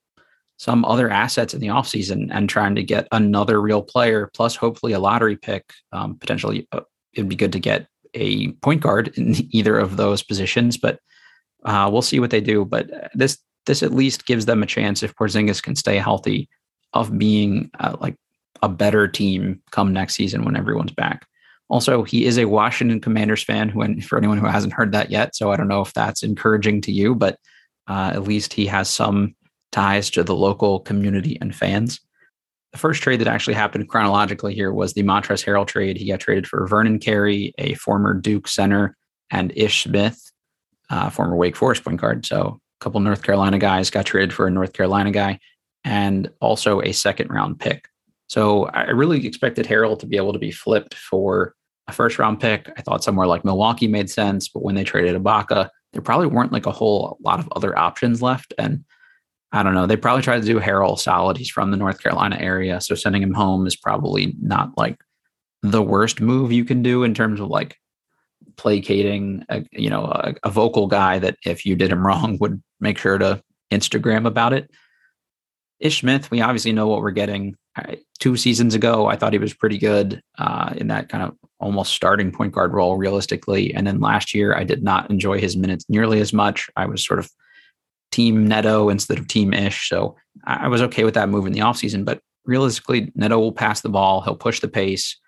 some 0.57 0.85
other 0.85 1.11
assets 1.11 1.53
in 1.53 1.61
the 1.61 1.67
offseason 1.67 2.29
and 2.31 2.49
trying 2.49 2.75
to 2.77 2.83
get 2.83 3.09
another 3.11 3.61
real 3.61 3.83
player, 3.83 4.31
plus 4.35 4.55
hopefully 4.55 4.93
a 4.93 5.01
lottery 5.01 5.37
pick. 5.37 5.73
Um, 5.93 6.17
potentially, 6.17 6.69
uh, 6.73 6.83
it'd 7.15 7.29
be 7.29 7.37
good 7.37 7.53
to 7.53 7.59
get 7.59 7.89
a 8.15 8.53
point 8.53 8.81
guard 8.81 9.09
in 9.17 9.35
either 9.51 9.79
of 9.79 9.97
those 9.97 10.23
positions, 10.23 10.77
but 10.77 11.01
uh, 11.65 11.89
we'll 11.93 12.03
see 12.03 12.21
what 12.21 12.31
they 12.31 12.41
do. 12.41 12.65
But 12.65 12.91
this 13.15 13.39
this 13.67 13.83
at 13.83 13.95
least 13.95 14.27
gives 14.27 14.47
them 14.47 14.63
a 14.63 14.67
chance 14.67 15.03
if 15.03 15.15
Porzingis 15.15 15.63
can 15.63 15.75
stay 15.75 15.97
healthy 15.97 16.49
of 16.93 17.19
being 17.19 17.71
uh, 17.81 17.97
like 18.01 18.17
a 18.63 18.69
better 18.69 19.09
team 19.09 19.63
come 19.71 19.93
next 19.93 20.15
season 20.15 20.45
when 20.45 20.57
everyone's 20.57 20.93
back. 20.93 21.27
Also, 21.71 22.03
he 22.03 22.27
is 22.27 22.39
a 22.39 22.45
Washington 22.45 23.01
Commanders 23.01 23.43
fan. 23.43 23.69
Who, 23.69 24.01
for 24.03 24.19
anyone 24.19 24.39
who 24.39 24.47
hasn't 24.47 24.75
heard 24.75 24.93
that 24.93 25.11
yet, 25.11 25.35
so 25.35 25.51
I 25.51 25.57
don't 25.57 25.69
know 25.69 25.81
if 25.81 25.95
that's 25.95 26.23
encouraging 26.23 26.83
to 26.83 26.93
you, 26.93 27.15
but 27.15 27.39
uh, 27.89 28.13
at 28.15 28.25
least 28.25 28.53
he 28.53 28.67
has 28.67 28.91
some 28.91 29.35
ties 29.73 30.11
to 30.11 30.23
the 30.23 30.35
local 30.35 30.81
community 30.81 31.39
and 31.41 31.55
fans. 31.55 32.01
The 32.73 32.79
first 32.79 33.03
trade 33.03 33.21
that 33.21 33.29
actually 33.29 33.55
happened 33.55 33.89
chronologically 33.89 34.55
here 34.55 34.73
was 34.73 34.93
the 34.93 35.03
Montrezl 35.03 35.45
Harrell 35.45 35.67
trade. 35.67 35.97
He 35.97 36.09
got 36.09 36.21
traded 36.21 36.47
for 36.47 36.67
Vernon 36.67 36.99
Carey, 36.99 37.55
a 37.59 37.75
former 37.75 38.15
Duke 38.15 38.49
center, 38.49 38.97
and 39.31 39.53
Ish 39.57 39.85
Smith, 39.85 40.33
uh, 40.91 41.11
former 41.11 41.37
Wake 41.37 41.57
Forest 41.57 41.85
point 41.85 42.01
guard. 42.01 42.27
So 42.27 42.61
a 42.81 42.85
couple 42.85 43.01
North 43.01 43.23
Carolina 43.23 43.59
guys 43.59 43.91
got 43.91 44.07
traded 44.07 44.33
for 44.33 44.47
a 44.47 44.51
North 44.51 44.73
Carolina 44.73 45.11
guy, 45.11 45.39
and 45.85 46.31
also 46.41 46.81
a 46.81 46.93
second 46.93 47.31
round 47.31 47.61
pick. 47.61 47.89
So 48.29 48.67
I 48.67 48.91
really 48.91 49.27
expected 49.27 49.67
Harrell 49.67 49.99
to 49.99 50.07
be 50.07 50.17
able 50.17 50.33
to 50.33 50.39
be 50.39 50.51
flipped 50.51 50.95
for 50.95 51.55
a 51.87 51.93
first 51.93 52.19
round 52.19 52.41
pick. 52.41 52.71
I 52.77 52.83
thought 52.83 53.05
somewhere 53.05 53.27
like 53.27 53.45
Milwaukee 53.45 53.89
made 53.89 54.11
sense, 54.11 54.49
but 54.49 54.63
when 54.63 54.75
they 54.75 54.85
traded 54.85 55.21
Ibaka, 55.23 55.69
there 55.93 56.03
probably 56.03 56.27
weren't 56.27 56.53
like 56.53 56.67
a 56.67 56.73
whole 56.73 57.19
lot 57.23 57.39
of 57.39 57.49
other 57.55 57.79
options 57.79 58.23
left. 58.23 58.55
And 58.59 58.85
I 59.53 59.63
don't 59.63 59.75
know, 59.75 59.87
they 59.87 59.97
probably 59.97 60.23
tried 60.23 60.41
to 60.41 60.47
do 60.47 60.59
Harrell 60.59 60.99
solid. 60.99 61.37
He's 61.37 61.51
from 61.51 61.71
the 61.71 61.77
North 61.77 62.03
Carolina 62.03 62.37
area. 62.41 62.81
So 62.81 62.95
sending 62.95 63.23
him 63.23 63.35
home 63.35 63.67
is 63.67 63.77
probably 63.77 64.35
not 64.41 64.77
like 64.77 64.99
the 65.63 65.83
worst 65.83 66.21
move 66.21 66.51
you 66.51 66.65
can 66.65 66.83
do 66.83 67.05
in 67.05 67.15
terms 67.15 67.41
of 67.41 67.49
like 67.49 67.79
placating 68.57 69.45
a, 69.49 69.65
you 69.73 69.91
know 69.91 70.05
a, 70.05 70.35
a 70.45 70.51
vocal 70.51 70.87
guy 70.87 71.19
that 71.19 71.37
if 71.45 71.65
you 71.65 71.77
did 71.77 71.91
him 71.91 72.07
wrong 72.07 72.39
would 72.41 72.63
make 72.81 72.99
sure 72.99 73.19
to 73.19 73.43
Instagram 73.71 74.27
about 74.27 74.53
it. 74.53 74.71
Ish 75.81 76.01
Smith, 76.01 76.31
we 76.31 76.41
obviously 76.41 76.73
know 76.73 76.87
what 76.87 77.01
we're 77.01 77.11
getting. 77.11 77.57
Two 78.21 78.37
seasons 78.37 78.75
ago, 78.75 79.07
I 79.07 79.17
thought 79.17 79.33
he 79.33 79.39
was 79.39 79.53
pretty 79.53 79.79
good 79.79 80.23
uh, 80.39 80.73
in 80.77 80.87
that 80.87 81.09
kind 81.09 81.25
of 81.25 81.37
almost 81.59 81.93
starting 81.93 82.31
point 82.31 82.53
guard 82.53 82.73
role, 82.73 82.97
realistically. 82.97 83.75
And 83.75 83.87
then 83.87 84.01
last 84.01 84.33
year, 84.33 84.55
I 84.55 84.63
did 84.63 84.85
not 84.85 85.11
enjoy 85.11 85.41
his 85.41 85.57
minutes 85.57 85.85
nearly 85.89 86.21
as 86.21 86.33
much. 86.33 86.71
I 86.77 86.87
was 86.87 87.05
sort 87.05 87.19
of 87.19 87.29
team 88.13 88.47
Neto 88.47 88.89
instead 88.89 89.19
of 89.19 89.27
team 89.27 89.53
Ish. 89.53 89.89
So 89.89 90.17
I, 90.47 90.67
I 90.67 90.69
was 90.69 90.81
okay 90.83 91.03
with 91.03 91.15
that 91.15 91.29
move 91.29 91.47
in 91.47 91.53
the 91.53 91.61
offseason. 91.61 92.05
But 92.05 92.21
realistically, 92.45 93.11
Neto 93.17 93.39
will 93.39 93.53
pass 93.53 93.81
the 93.81 93.89
ball, 93.89 94.21
he'll 94.21 94.37
push 94.37 94.61
the 94.61 94.69
pace. 94.69 95.19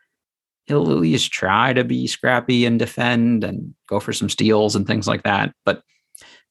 He'll 0.66 0.90
at 0.90 0.98
least 0.98 1.30
try 1.30 1.72
to 1.72 1.84
be 1.84 2.06
scrappy 2.06 2.66
and 2.66 2.78
defend 2.78 3.44
and 3.44 3.74
go 3.88 4.00
for 4.00 4.12
some 4.12 4.28
steals 4.28 4.74
and 4.74 4.86
things 4.86 5.06
like 5.06 5.22
that. 5.22 5.54
But 5.64 5.82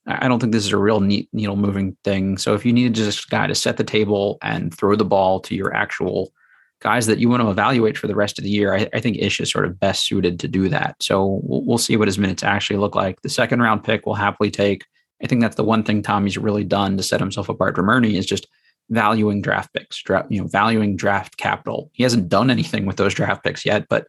I 0.07 0.27
don't 0.27 0.39
think 0.39 0.53
this 0.53 0.65
is 0.65 0.71
a 0.71 0.77
real 0.77 0.99
needle 0.99 1.55
moving 1.55 1.97
thing. 2.03 2.37
So 2.37 2.53
if 2.53 2.65
you 2.65 2.71
need 2.71 2.93
just 2.93 3.25
a 3.25 3.29
guy 3.29 3.47
to 3.47 3.55
set 3.55 3.77
the 3.77 3.83
table 3.83 4.37
and 4.41 4.73
throw 4.73 4.95
the 4.95 5.03
ball 5.03 5.39
to 5.41 5.55
your 5.55 5.73
actual 5.73 6.31
guys 6.79 7.07
that 7.07 7.17
you 7.17 7.27
want 7.27 7.41
to 7.41 7.49
evaluate 7.49 7.97
for 7.97 8.05
the 8.05 8.15
rest 8.15 8.37
of 8.37 8.43
the 8.43 8.49
year, 8.49 8.75
I, 8.75 8.87
I 8.93 8.99
think 8.99 9.17
Ish 9.17 9.39
is 9.39 9.49
sort 9.49 9.65
of 9.65 9.79
best 9.79 10.05
suited 10.05 10.39
to 10.41 10.47
do 10.47 10.69
that. 10.69 10.95
So 11.01 11.41
we'll, 11.43 11.65
we'll, 11.65 11.77
see 11.79 11.97
what 11.97 12.07
his 12.07 12.19
minutes 12.19 12.43
actually 12.43 12.77
look 12.77 12.93
like. 12.93 13.21
The 13.21 13.29
second 13.29 13.61
round 13.61 13.83
pick 13.83 14.05
will 14.05 14.13
happily 14.13 14.51
take. 14.51 14.85
I 15.23 15.27
think 15.27 15.41
that's 15.41 15.55
the 15.55 15.63
one 15.63 15.83
thing 15.83 16.03
Tommy's 16.03 16.37
really 16.37 16.63
done 16.63 16.97
to 16.97 17.03
set 17.03 17.19
himself 17.19 17.49
apart 17.49 17.75
from 17.75 17.89
Ernie 17.89 18.17
is 18.17 18.27
just 18.27 18.47
valuing 18.89 19.41
draft 19.41 19.73
picks, 19.73 20.01
dra- 20.01 20.27
you 20.29 20.41
know, 20.41 20.47
valuing 20.47 20.95
draft 20.95 21.37
capital. 21.37 21.89
He 21.93 22.03
hasn't 22.03 22.29
done 22.29 22.49
anything 22.49 22.85
with 22.85 22.97
those 22.97 23.13
draft 23.13 23.43
picks 23.43 23.65
yet, 23.65 23.87
but 23.89 24.07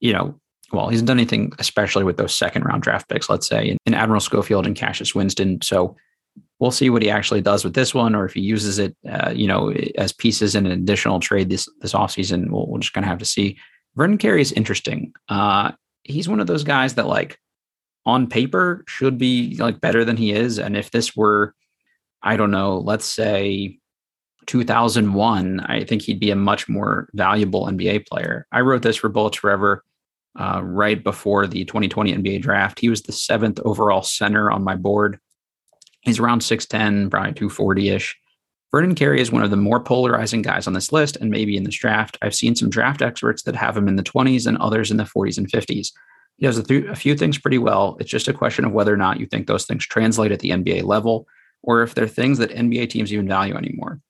you 0.00 0.12
know, 0.12 0.38
well, 0.72 0.88
he 0.88 0.94
hasn't 0.94 1.06
done 1.06 1.18
anything, 1.18 1.52
especially 1.58 2.04
with 2.04 2.16
those 2.16 2.34
second 2.34 2.64
round 2.64 2.82
draft 2.82 3.08
picks, 3.08 3.30
let's 3.30 3.46
say, 3.46 3.68
in, 3.68 3.78
in 3.86 3.94
Admiral 3.94 4.20
Schofield 4.20 4.66
and 4.66 4.76
Cassius 4.76 5.14
Winston. 5.14 5.60
So 5.62 5.96
we'll 6.58 6.70
see 6.70 6.90
what 6.90 7.02
he 7.02 7.10
actually 7.10 7.40
does 7.40 7.64
with 7.64 7.74
this 7.74 7.94
one, 7.94 8.14
or 8.14 8.24
if 8.24 8.34
he 8.34 8.40
uses 8.40 8.78
it, 8.78 8.96
uh, 9.08 9.30
you 9.34 9.46
know, 9.46 9.72
as 9.96 10.12
pieces 10.12 10.54
in 10.54 10.66
an 10.66 10.72
additional 10.72 11.20
trade 11.20 11.48
this 11.48 11.68
this 11.80 11.92
offseason. 11.92 12.50
We'll, 12.50 12.66
we're 12.66 12.80
just 12.80 12.94
to 12.94 13.02
have 13.02 13.18
to 13.18 13.24
see. 13.24 13.58
Vernon 13.94 14.18
Carey 14.18 14.40
is 14.40 14.52
interesting. 14.52 15.12
Uh, 15.28 15.72
he's 16.02 16.28
one 16.28 16.40
of 16.40 16.46
those 16.46 16.64
guys 16.64 16.94
that, 16.94 17.06
like, 17.06 17.38
on 18.04 18.26
paper, 18.26 18.84
should 18.88 19.18
be 19.18 19.56
like 19.56 19.80
better 19.80 20.04
than 20.04 20.16
he 20.16 20.32
is. 20.32 20.58
And 20.58 20.76
if 20.76 20.90
this 20.90 21.16
were, 21.16 21.54
I 22.22 22.36
don't 22.36 22.50
know, 22.50 22.78
let's 22.78 23.06
say 23.06 23.78
2001, 24.46 25.60
I 25.60 25.84
think 25.84 26.02
he'd 26.02 26.20
be 26.20 26.30
a 26.30 26.36
much 26.36 26.68
more 26.68 27.08
valuable 27.14 27.66
NBA 27.66 28.06
player. 28.06 28.46
I 28.52 28.60
wrote 28.60 28.82
this 28.82 28.96
for 28.96 29.08
Bullets 29.08 29.38
Forever 29.38 29.84
uh, 30.38 30.60
right 30.62 31.02
before 31.02 31.46
the 31.46 31.64
2020 31.64 32.14
NBA 32.14 32.42
draft. 32.42 32.78
He 32.78 32.88
was 32.88 33.02
the 33.02 33.12
seventh 33.12 33.60
overall 33.64 34.02
center 34.02 34.50
on 34.50 34.64
my 34.64 34.76
board. 34.76 35.18
He's 36.00 36.18
around 36.18 36.40
6'10, 36.40 37.10
probably 37.10 37.32
240 37.32 37.88
ish. 37.90 38.16
Vernon 38.70 38.96
Carey 38.96 39.20
is 39.20 39.30
one 39.30 39.44
of 39.44 39.50
the 39.50 39.56
more 39.56 39.78
polarizing 39.78 40.42
guys 40.42 40.66
on 40.66 40.72
this 40.72 40.92
list 40.92 41.16
and 41.16 41.30
maybe 41.30 41.56
in 41.56 41.62
this 41.62 41.76
draft. 41.76 42.18
I've 42.22 42.34
seen 42.34 42.56
some 42.56 42.70
draft 42.70 43.02
experts 43.02 43.44
that 43.44 43.54
have 43.54 43.76
him 43.76 43.86
in 43.86 43.96
the 43.96 44.02
20s 44.02 44.46
and 44.46 44.58
others 44.58 44.90
in 44.90 44.96
the 44.96 45.04
40s 45.04 45.38
and 45.38 45.48
50s. 45.48 45.92
He 46.38 46.46
does 46.46 46.58
a, 46.58 46.64
th- 46.64 46.86
a 46.86 46.96
few 46.96 47.16
things 47.16 47.38
pretty 47.38 47.58
well. 47.58 47.96
It's 48.00 48.10
just 48.10 48.26
a 48.26 48.32
question 48.32 48.64
of 48.64 48.72
whether 48.72 48.92
or 48.92 48.96
not 48.96 49.20
you 49.20 49.26
think 49.26 49.46
those 49.46 49.64
things 49.64 49.86
translate 49.86 50.32
at 50.32 50.40
the 50.40 50.50
NBA 50.50 50.82
level 50.82 51.28
or 51.62 51.82
if 51.82 51.94
they're 51.94 52.08
things 52.08 52.38
that 52.38 52.50
NBA 52.50 52.90
teams 52.90 53.12
even 53.12 53.28
value 53.28 53.54
anymore. 53.54 54.00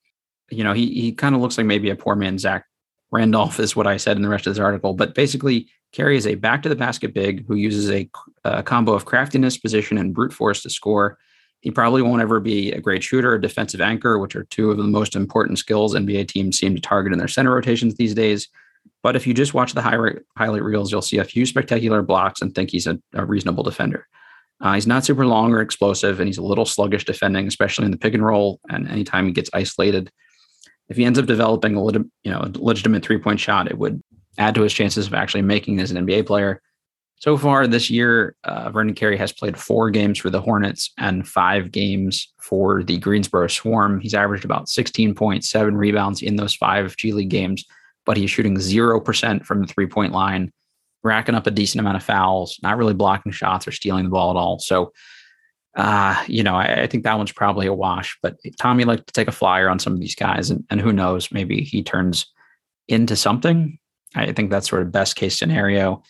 You 0.49 0.63
know, 0.63 0.73
he 0.73 0.87
he 0.93 1.11
kind 1.11 1.35
of 1.35 1.41
looks 1.41 1.57
like 1.57 1.67
maybe 1.67 1.89
a 1.89 1.95
poor 1.95 2.15
man 2.15 2.37
Zach 2.37 2.65
Randolph 3.11 3.59
is 3.59 3.75
what 3.75 3.87
I 3.87 3.97
said 3.97 4.17
in 4.17 4.23
the 4.23 4.29
rest 4.29 4.47
of 4.47 4.53
this 4.53 4.61
article, 4.61 4.93
but 4.93 5.15
basically 5.15 5.67
Carey 5.91 6.17
is 6.17 6.27
a 6.27 6.35
back 6.35 6.61
to 6.63 6.69
the 6.69 6.75
basket 6.75 7.13
big 7.13 7.45
who 7.47 7.55
uses 7.55 7.89
a, 7.89 8.09
a 8.43 8.61
combo 8.61 8.93
of 8.93 9.05
craftiness, 9.05 9.57
position, 9.57 9.97
and 9.97 10.13
brute 10.13 10.33
force 10.33 10.61
to 10.63 10.69
score. 10.69 11.17
He 11.61 11.71
probably 11.71 12.01
won't 12.01 12.21
ever 12.21 12.39
be 12.39 12.71
a 12.73 12.81
great 12.81 13.01
shooter 13.01 13.31
or 13.31 13.39
defensive 13.39 13.81
anchor, 13.81 14.19
which 14.19 14.35
are 14.35 14.43
two 14.45 14.71
of 14.71 14.77
the 14.77 14.83
most 14.83 15.15
important 15.15 15.57
skills 15.57 15.95
NBA 15.95 16.27
teams 16.27 16.59
seem 16.59 16.75
to 16.75 16.81
target 16.81 17.13
in 17.13 17.19
their 17.19 17.29
center 17.29 17.53
rotations 17.53 17.95
these 17.95 18.13
days. 18.13 18.49
But 19.01 19.15
if 19.15 19.25
you 19.25 19.33
just 19.33 19.53
watch 19.53 19.73
the 19.73 19.81
highlight, 19.81 20.17
highlight 20.37 20.63
reels, 20.63 20.91
you'll 20.91 21.01
see 21.01 21.17
a 21.17 21.23
few 21.23 21.45
spectacular 21.45 22.01
blocks 22.01 22.41
and 22.41 22.53
think 22.53 22.71
he's 22.71 22.87
a, 22.87 22.99
a 23.13 23.25
reasonable 23.25 23.63
defender. 23.63 24.07
Uh, 24.61 24.73
he's 24.73 24.87
not 24.87 25.05
super 25.05 25.25
long 25.25 25.53
or 25.53 25.61
explosive, 25.61 26.19
and 26.19 26.27
he's 26.27 26.37
a 26.37 26.43
little 26.43 26.65
sluggish 26.65 27.05
defending, 27.05 27.47
especially 27.47 27.85
in 27.85 27.91
the 27.91 27.97
pick 27.97 28.13
and 28.13 28.25
roll. 28.25 28.59
And 28.69 28.87
anytime 28.89 29.27
he 29.27 29.31
gets 29.31 29.49
isolated, 29.53 30.11
if 30.89 30.97
he 30.97 31.05
ends 31.05 31.19
up 31.19 31.25
developing 31.25 31.75
a 31.75 31.83
you 32.23 32.31
know 32.31 32.41
a 32.41 32.51
legitimate 32.55 33.03
three 33.03 33.17
point 33.17 33.39
shot, 33.39 33.69
it 33.69 33.77
would 33.77 34.01
add 34.37 34.55
to 34.55 34.61
his 34.61 34.73
chances 34.73 35.07
of 35.07 35.13
actually 35.13 35.41
making 35.41 35.79
as 35.79 35.91
an 35.91 36.05
NBA 36.05 36.25
player. 36.25 36.61
So 37.17 37.37
far 37.37 37.65
this 37.65 37.89
year, 37.89 38.35
uh, 38.43 38.69
Vernon 38.69 38.93
Carey 38.93 39.17
has 39.17 39.31
played 39.31 39.57
four 39.57 39.89
games 39.89 40.19
for 40.19 40.29
the 40.29 40.41
Hornets 40.41 40.91
and 40.97 41.25
five 41.25 41.71
games 41.71 42.31
for 42.41 42.83
the 42.83 42.97
Greensboro 42.97 43.47
Swarm. 43.47 44.01
He's 44.01 44.13
averaged 44.13 44.43
about 44.43 44.67
16.7 44.67 45.77
rebounds 45.77 46.21
in 46.21 46.35
those 46.35 46.53
five 46.53 46.95
G 46.97 47.13
League 47.13 47.29
games, 47.29 47.63
but 48.05 48.17
he's 48.17 48.29
shooting 48.29 48.55
0% 48.55 49.45
from 49.45 49.61
the 49.61 49.67
three 49.67 49.87
point 49.87 50.11
line 50.11 50.51
racking 51.03 51.35
up 51.35 51.47
a 51.47 51.51
decent 51.51 51.79
amount 51.79 51.95
of 51.95 52.03
fouls, 52.03 52.59
not 52.63 52.77
really 52.77 52.93
blocking 52.93 53.31
shots 53.31 53.67
or 53.67 53.71
stealing 53.71 54.05
the 54.05 54.09
ball 54.09 54.31
at 54.31 54.35
all. 54.35 54.59
So, 54.59 54.91
uh, 55.75 56.23
you 56.27 56.41
know, 56.41 56.55
I, 56.55 56.83
I, 56.83 56.87
think 56.87 57.03
that 57.03 57.17
one's 57.17 57.33
probably 57.33 57.67
a 57.67 57.73
wash. 57.73 58.17
But 58.21 58.37
Tommy 58.59 58.85
liked 58.85 59.07
to 59.07 59.13
take 59.13 59.27
a 59.27 59.33
flyer 59.33 59.69
on 59.69 59.79
some 59.79 59.93
of 59.93 59.99
these 59.99 60.15
guys, 60.15 60.49
and, 60.49 60.63
and 60.69 60.79
who 60.79 60.93
knows, 60.93 61.31
maybe 61.31 61.61
he 61.61 61.83
turns 61.83 62.27
into 62.87 63.15
something. 63.15 63.77
I 64.15 64.31
think 64.31 64.49
that's 64.49 64.69
sort 64.69 64.83
of 64.83 64.91
best 64.91 65.15
case 65.15 65.37
scenario. 65.37 66.01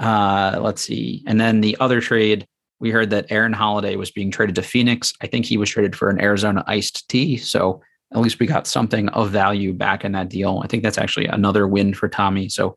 Uh, 0.00 0.58
let's 0.62 0.82
see. 0.82 1.22
And 1.26 1.40
then 1.40 1.60
the 1.60 1.76
other 1.78 2.00
trade, 2.00 2.46
we 2.80 2.90
heard 2.90 3.10
that 3.10 3.26
Aaron 3.30 3.52
Holiday 3.52 3.96
was 3.96 4.10
being 4.10 4.30
traded 4.30 4.54
to 4.54 4.62
Phoenix. 4.62 5.12
I 5.20 5.26
think 5.26 5.44
he 5.44 5.58
was 5.58 5.68
traded 5.68 5.94
for 5.94 6.08
an 6.08 6.20
Arizona 6.20 6.64
iced 6.66 7.06
tea. 7.08 7.36
So 7.36 7.82
at 8.12 8.20
least 8.20 8.40
we 8.40 8.46
got 8.46 8.66
something 8.66 9.08
of 9.10 9.30
value 9.30 9.74
back 9.74 10.04
in 10.04 10.12
that 10.12 10.30
deal. 10.30 10.60
I 10.64 10.66
think 10.66 10.82
that's 10.82 10.98
actually 10.98 11.26
another 11.26 11.68
win 11.68 11.92
for 11.92 12.08
Tommy. 12.08 12.48
So 12.48 12.76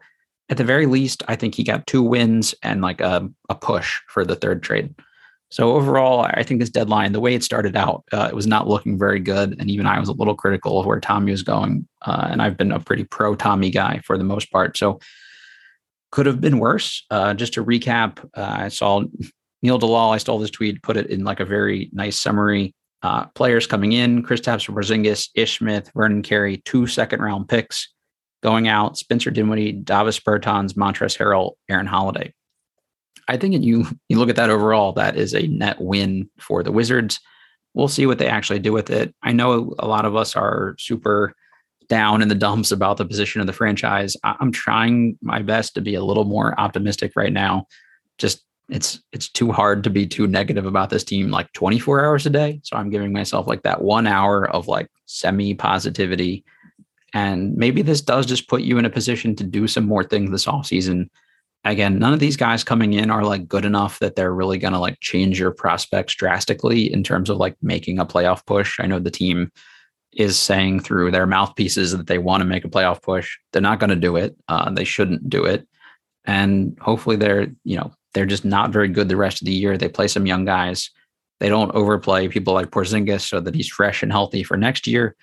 at 0.49 0.57
the 0.57 0.63
very 0.63 0.85
least, 0.85 1.23
I 1.27 1.35
think 1.35 1.55
he 1.55 1.63
got 1.63 1.87
two 1.87 2.03
wins 2.03 2.53
and 2.61 2.81
like 2.81 3.01
a, 3.01 3.29
a 3.49 3.55
push 3.55 4.01
for 4.07 4.25
the 4.25 4.35
third 4.35 4.61
trade. 4.61 4.93
So 5.51 5.73
overall, 5.73 6.21
I 6.21 6.43
think 6.43 6.59
this 6.59 6.69
deadline, 6.69 7.11
the 7.11 7.19
way 7.19 7.35
it 7.35 7.43
started 7.43 7.75
out, 7.75 8.03
uh, 8.11 8.27
it 8.29 8.35
was 8.35 8.47
not 8.47 8.67
looking 8.67 8.97
very 8.97 9.19
good, 9.19 9.55
and 9.59 9.69
even 9.69 9.85
I 9.85 9.99
was 9.99 10.09
a 10.09 10.13
little 10.13 10.35
critical 10.35 10.79
of 10.79 10.85
where 10.85 10.99
Tommy 10.99 11.31
was 11.31 11.43
going. 11.43 11.87
Uh, 12.05 12.27
and 12.31 12.41
I've 12.41 12.57
been 12.57 12.71
a 12.71 12.79
pretty 12.79 13.03
pro 13.03 13.35
Tommy 13.35 13.69
guy 13.69 14.01
for 14.03 14.17
the 14.17 14.23
most 14.23 14.51
part, 14.51 14.75
so 14.75 14.99
could 16.11 16.25
have 16.25 16.41
been 16.41 16.59
worse. 16.59 17.05
Uh, 17.11 17.33
just 17.33 17.53
to 17.53 17.63
recap, 17.63 18.23
uh, 18.35 18.55
I 18.57 18.67
saw 18.69 19.03
Neil 19.61 19.77
Dalal. 19.77 20.11
I 20.11 20.17
stole 20.17 20.39
this 20.39 20.49
tweet, 20.49 20.81
put 20.81 20.97
it 20.97 21.07
in 21.07 21.23
like 21.23 21.39
a 21.39 21.45
very 21.45 21.89
nice 21.93 22.19
summary. 22.19 22.73
Uh, 23.03 23.25
players 23.27 23.67
coming 23.67 23.91
in: 23.91 24.23
Kristaps 24.23 24.67
Porzingis, 24.67 25.29
Ish 25.35 25.59
Smith, 25.59 25.91
Vernon 25.95 26.23
Carey, 26.23 26.57
two 26.65 26.87
second 26.87 27.21
round 27.21 27.47
picks 27.47 27.93
going 28.41 28.67
out, 28.67 28.97
Spencer 28.97 29.31
Dinwiddie, 29.31 29.71
Davis 29.71 30.19
Bertans, 30.19 30.73
Montrezl 30.73 31.17
Harrell, 31.17 31.51
Aaron 31.69 31.87
Holiday. 31.87 32.33
I 33.27 33.37
think 33.37 33.63
you 33.63 33.87
you 34.09 34.17
look 34.17 34.29
at 34.29 34.35
that 34.35 34.49
overall, 34.49 34.93
that 34.93 35.17
is 35.17 35.33
a 35.33 35.47
net 35.47 35.79
win 35.79 36.29
for 36.39 36.63
the 36.63 36.71
Wizards. 36.71 37.19
We'll 37.73 37.87
see 37.87 38.05
what 38.05 38.19
they 38.19 38.27
actually 38.27 38.59
do 38.59 38.71
with 38.71 38.89
it. 38.89 39.13
I 39.23 39.33
know 39.33 39.73
a 39.79 39.87
lot 39.87 40.05
of 40.05 40.15
us 40.15 40.35
are 40.35 40.75
super 40.79 41.33
down 41.89 42.21
in 42.21 42.29
the 42.29 42.35
dumps 42.35 42.71
about 42.71 42.97
the 42.97 43.05
position 43.05 43.41
of 43.41 43.47
the 43.47 43.53
franchise. 43.53 44.15
I'm 44.23 44.51
trying 44.51 45.17
my 45.21 45.41
best 45.41 45.75
to 45.75 45.81
be 45.81 45.95
a 45.95 46.03
little 46.03 46.23
more 46.23 46.59
optimistic 46.59 47.11
right 47.15 47.33
now. 47.33 47.67
Just 48.17 48.43
it's 48.69 49.01
it's 49.11 49.29
too 49.29 49.51
hard 49.51 49.83
to 49.83 49.89
be 49.89 50.07
too 50.07 50.25
negative 50.25 50.65
about 50.65 50.89
this 50.89 51.03
team 51.03 51.29
like 51.29 51.51
24 51.53 52.05
hours 52.05 52.25
a 52.25 52.29
day. 52.29 52.59
So 52.63 52.77
I'm 52.77 52.89
giving 52.89 53.13
myself 53.13 53.47
like 53.47 53.63
that 53.63 53.81
one 53.81 54.07
hour 54.07 54.49
of 54.49 54.67
like 54.67 54.89
semi 55.05 55.53
positivity 55.53 56.43
and 57.15 57.55
maybe 57.55 57.81
this 57.81 58.01
does 58.01 58.25
just 58.25 58.49
put 58.49 58.61
you 58.61 58.77
in 58.77 58.83
a 58.83 58.89
position 58.89 59.37
to 59.37 59.43
do 59.45 59.69
some 59.69 59.85
more 59.85 60.03
things 60.03 60.29
this 60.31 60.45
offseason. 60.45 61.09
Again, 61.65 61.97
none 61.97 62.13
of 62.13 62.19
these 62.19 62.37
guys 62.37 62.63
coming 62.63 62.93
in 62.93 63.09
are 63.09 63.23
like 63.23 63.47
good 63.47 63.65
enough 63.65 63.97
that 63.99 64.15
they're 64.15 64.33
really 64.33 64.59
going 64.59 64.73
to 64.73 64.79
like 64.79 64.99
change 64.99 65.39
your 65.39 65.51
prospects 65.51 66.13
drastically 66.13 66.91
in 66.93 67.03
terms 67.03 67.29
of 67.29 67.37
like 67.37 67.55
making 67.61 67.97
a 67.97 68.05
playoff 68.05 68.45
push. 68.45 68.79
I 68.79 68.85
know 68.85 68.99
the 68.99 69.09
team 69.09 69.51
is 70.13 70.37
saying 70.37 70.81
through 70.81 71.11
their 71.11 71.25
mouthpieces 71.25 71.91
that 71.91 72.05
they 72.07 72.19
want 72.19 72.41
to 72.41 72.45
make 72.45 72.65
a 72.65 72.69
playoff 72.69 73.01
push. 73.01 73.37
They're 73.51 73.63
not 73.63 73.79
going 73.79 73.89
to 73.89 73.95
do 73.95 74.15
it. 74.15 74.35
Uh, 74.47 74.69
they 74.69 74.83
shouldn't 74.83 75.27
do 75.27 75.43
it. 75.43 75.67
And 76.23 76.77
hopefully 76.79 77.15
they're, 77.15 77.47
you 77.63 77.77
know, 77.77 77.91
they're 78.13 78.25
just 78.25 78.45
not 78.45 78.71
very 78.71 78.87
good 78.87 79.09
the 79.09 79.17
rest 79.17 79.41
of 79.41 79.45
the 79.45 79.53
year. 79.53 79.77
They 79.77 79.89
play 79.89 80.07
some 80.07 80.25
young 80.25 80.45
guys. 80.45 80.91
They 81.39 81.49
don't 81.49 81.75
overplay 81.75 82.27
people 82.29 82.53
like 82.53 82.71
Porzingis 82.71 83.21
so 83.21 83.39
that 83.41 83.55
he's 83.55 83.67
fresh 83.67 84.03
and 84.03 84.11
healthy 84.11 84.43
for 84.43 84.55
next 84.55 84.87
year. 84.87 85.15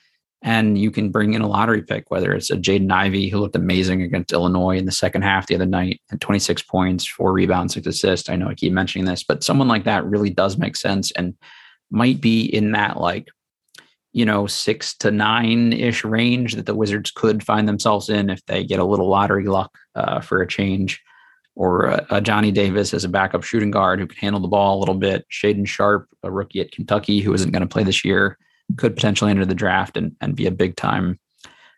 And 0.42 0.76
you 0.76 0.90
can 0.90 1.10
bring 1.10 1.34
in 1.34 1.42
a 1.42 1.46
lottery 1.46 1.82
pick, 1.82 2.10
whether 2.10 2.32
it's 2.32 2.50
a 2.50 2.56
Jaden 2.56 2.90
Ivey, 2.90 3.28
who 3.28 3.38
looked 3.38 3.54
amazing 3.54 4.02
against 4.02 4.32
Illinois 4.32 4.76
in 4.76 4.86
the 4.86 4.92
second 4.92 5.22
half 5.22 5.46
the 5.46 5.54
other 5.54 5.66
night, 5.66 6.00
at 6.10 6.20
26 6.20 6.62
points, 6.62 7.06
four 7.06 7.32
rebounds, 7.32 7.74
six 7.74 7.86
assists. 7.86 8.28
I 8.28 8.34
know 8.34 8.48
I 8.48 8.54
keep 8.54 8.72
mentioning 8.72 9.04
this, 9.04 9.22
but 9.22 9.44
someone 9.44 9.68
like 9.68 9.84
that 9.84 10.04
really 10.04 10.30
does 10.30 10.58
make 10.58 10.74
sense 10.74 11.12
and 11.12 11.34
might 11.90 12.20
be 12.20 12.42
in 12.42 12.72
that 12.72 12.98
like, 12.98 13.28
you 14.12 14.24
know, 14.24 14.48
six 14.48 14.96
to 14.98 15.12
nine 15.12 15.72
ish 15.72 16.04
range 16.04 16.56
that 16.56 16.66
the 16.66 16.74
Wizards 16.74 17.12
could 17.12 17.44
find 17.44 17.68
themselves 17.68 18.08
in 18.08 18.28
if 18.28 18.44
they 18.46 18.64
get 18.64 18.80
a 18.80 18.84
little 18.84 19.08
lottery 19.08 19.46
luck 19.46 19.78
uh, 19.94 20.20
for 20.20 20.42
a 20.42 20.46
change. 20.46 21.00
Or 21.54 21.84
a, 21.84 22.06
a 22.08 22.20
Johnny 22.22 22.50
Davis 22.50 22.94
as 22.94 23.04
a 23.04 23.10
backup 23.10 23.44
shooting 23.44 23.70
guard 23.70 24.00
who 24.00 24.06
can 24.06 24.16
handle 24.16 24.40
the 24.40 24.48
ball 24.48 24.78
a 24.78 24.80
little 24.80 24.94
bit. 24.94 25.26
Shaedon 25.30 25.68
Sharpe, 25.68 26.08
a 26.22 26.30
rookie 26.30 26.62
at 26.62 26.72
Kentucky 26.72 27.20
who 27.20 27.34
isn't 27.34 27.50
going 27.50 27.60
to 27.60 27.66
play 27.66 27.84
this 27.84 28.06
year 28.06 28.38
could 28.76 28.94
potentially 28.94 29.30
enter 29.30 29.46
the 29.46 29.54
draft 29.54 29.96
and, 29.96 30.16
and 30.20 30.36
be 30.36 30.46
a 30.46 30.50
big 30.50 30.76
time 30.76 31.18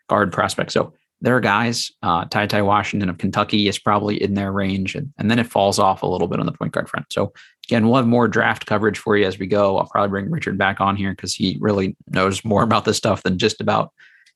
guard 0.09 0.31
prospect. 0.31 0.71
So 0.71 0.93
there 1.21 1.35
are 1.35 1.41
guys, 1.41 1.91
uh, 2.03 2.25
Ty 2.25 2.47
Ty 2.47 2.61
Washington 2.63 3.09
of 3.09 3.17
Kentucky 3.17 3.67
is 3.67 3.79
probably 3.79 4.21
in 4.21 4.33
their 4.33 4.51
range, 4.51 4.95
and, 4.95 5.11
and 5.17 5.31
then 5.31 5.39
it 5.39 5.47
falls 5.47 5.79
off 5.79 6.03
a 6.03 6.07
little 6.07 6.27
bit 6.27 6.39
on 6.39 6.45
the 6.45 6.51
point 6.51 6.73
guard 6.73 6.89
front. 6.89 7.11
So 7.11 7.33
again, 7.67 7.85
we'll 7.85 7.95
have 7.95 8.07
more 8.07 8.27
draft 8.27 8.65
coverage 8.65 8.99
for 8.99 9.17
you 9.17 9.25
as 9.25 9.39
we 9.39 9.47
go. 9.47 9.77
I'll 9.77 9.87
probably 9.87 10.09
bring 10.09 10.29
Richard 10.29 10.57
back 10.57 10.81
on 10.81 10.95
here 10.95 11.11
because 11.11 11.33
he 11.33 11.57
really 11.59 11.95
knows 12.07 12.43
more 12.43 12.63
about 12.63 12.85
this 12.85 12.97
stuff 12.97 13.23
than 13.23 13.39
just 13.39 13.61
about 13.61 13.91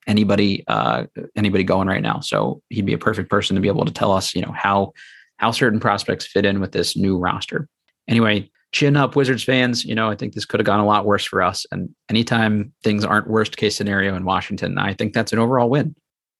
anybody 0.07 0.63
uh, 0.67 1.05
anybody 1.35 1.63
going 1.63 1.87
right 1.87 2.01
now. 2.01 2.21
So 2.21 2.61
he'd 2.69 2.85
be 2.85 2.93
a 2.93 2.97
perfect 2.97 3.29
person 3.29 3.55
to 3.55 3.61
be 3.61 3.67
able 3.67 3.85
to 3.85 3.93
tell 3.93 4.11
us, 4.11 4.33
you 4.33 4.41
know, 4.41 4.53
how 4.55 4.93
how 5.37 5.51
certain 5.51 5.79
prospects 5.79 6.25
fit 6.25 6.45
in 6.45 6.59
with 6.59 6.71
this 6.71 6.97
new 6.97 7.17
roster. 7.17 7.67
Anyway, 8.07 8.49
chin 8.71 8.95
up 8.95 9.15
Wizards 9.15 9.43
fans. 9.43 9.83
You 9.85 9.95
know, 9.95 10.09
I 10.09 10.15
think 10.15 10.33
this 10.33 10.45
could 10.45 10.59
have 10.59 10.65
gone 10.65 10.79
a 10.79 10.85
lot 10.85 11.05
worse 11.05 11.25
for 11.25 11.41
us. 11.41 11.65
And 11.71 11.89
anytime 12.09 12.73
things 12.83 13.03
aren't 13.03 13.29
worst 13.29 13.57
case 13.57 13.75
scenario 13.75 14.15
in 14.15 14.25
Washington, 14.25 14.77
I 14.77 14.93
think 14.93 15.13
that's 15.13 15.33
an 15.33 15.39
overall 15.39 15.69
win. 15.69 15.95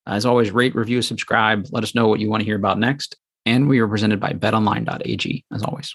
As 0.06 0.24
always, 0.24 0.50
rate, 0.50 0.74
review, 0.74 1.02
subscribe. 1.02 1.66
Let 1.70 1.84
us 1.84 1.94
know 1.94 2.08
what 2.08 2.20
you 2.20 2.30
want 2.30 2.40
to 2.40 2.44
hear 2.44 2.56
about 2.56 2.78
next. 2.78 3.16
And 3.46 3.68
we 3.68 3.78
are 3.80 3.88
presented 3.88 4.20
by 4.20 4.32
betonline.ag, 4.32 5.44
as 5.52 5.62
always. 5.62 5.94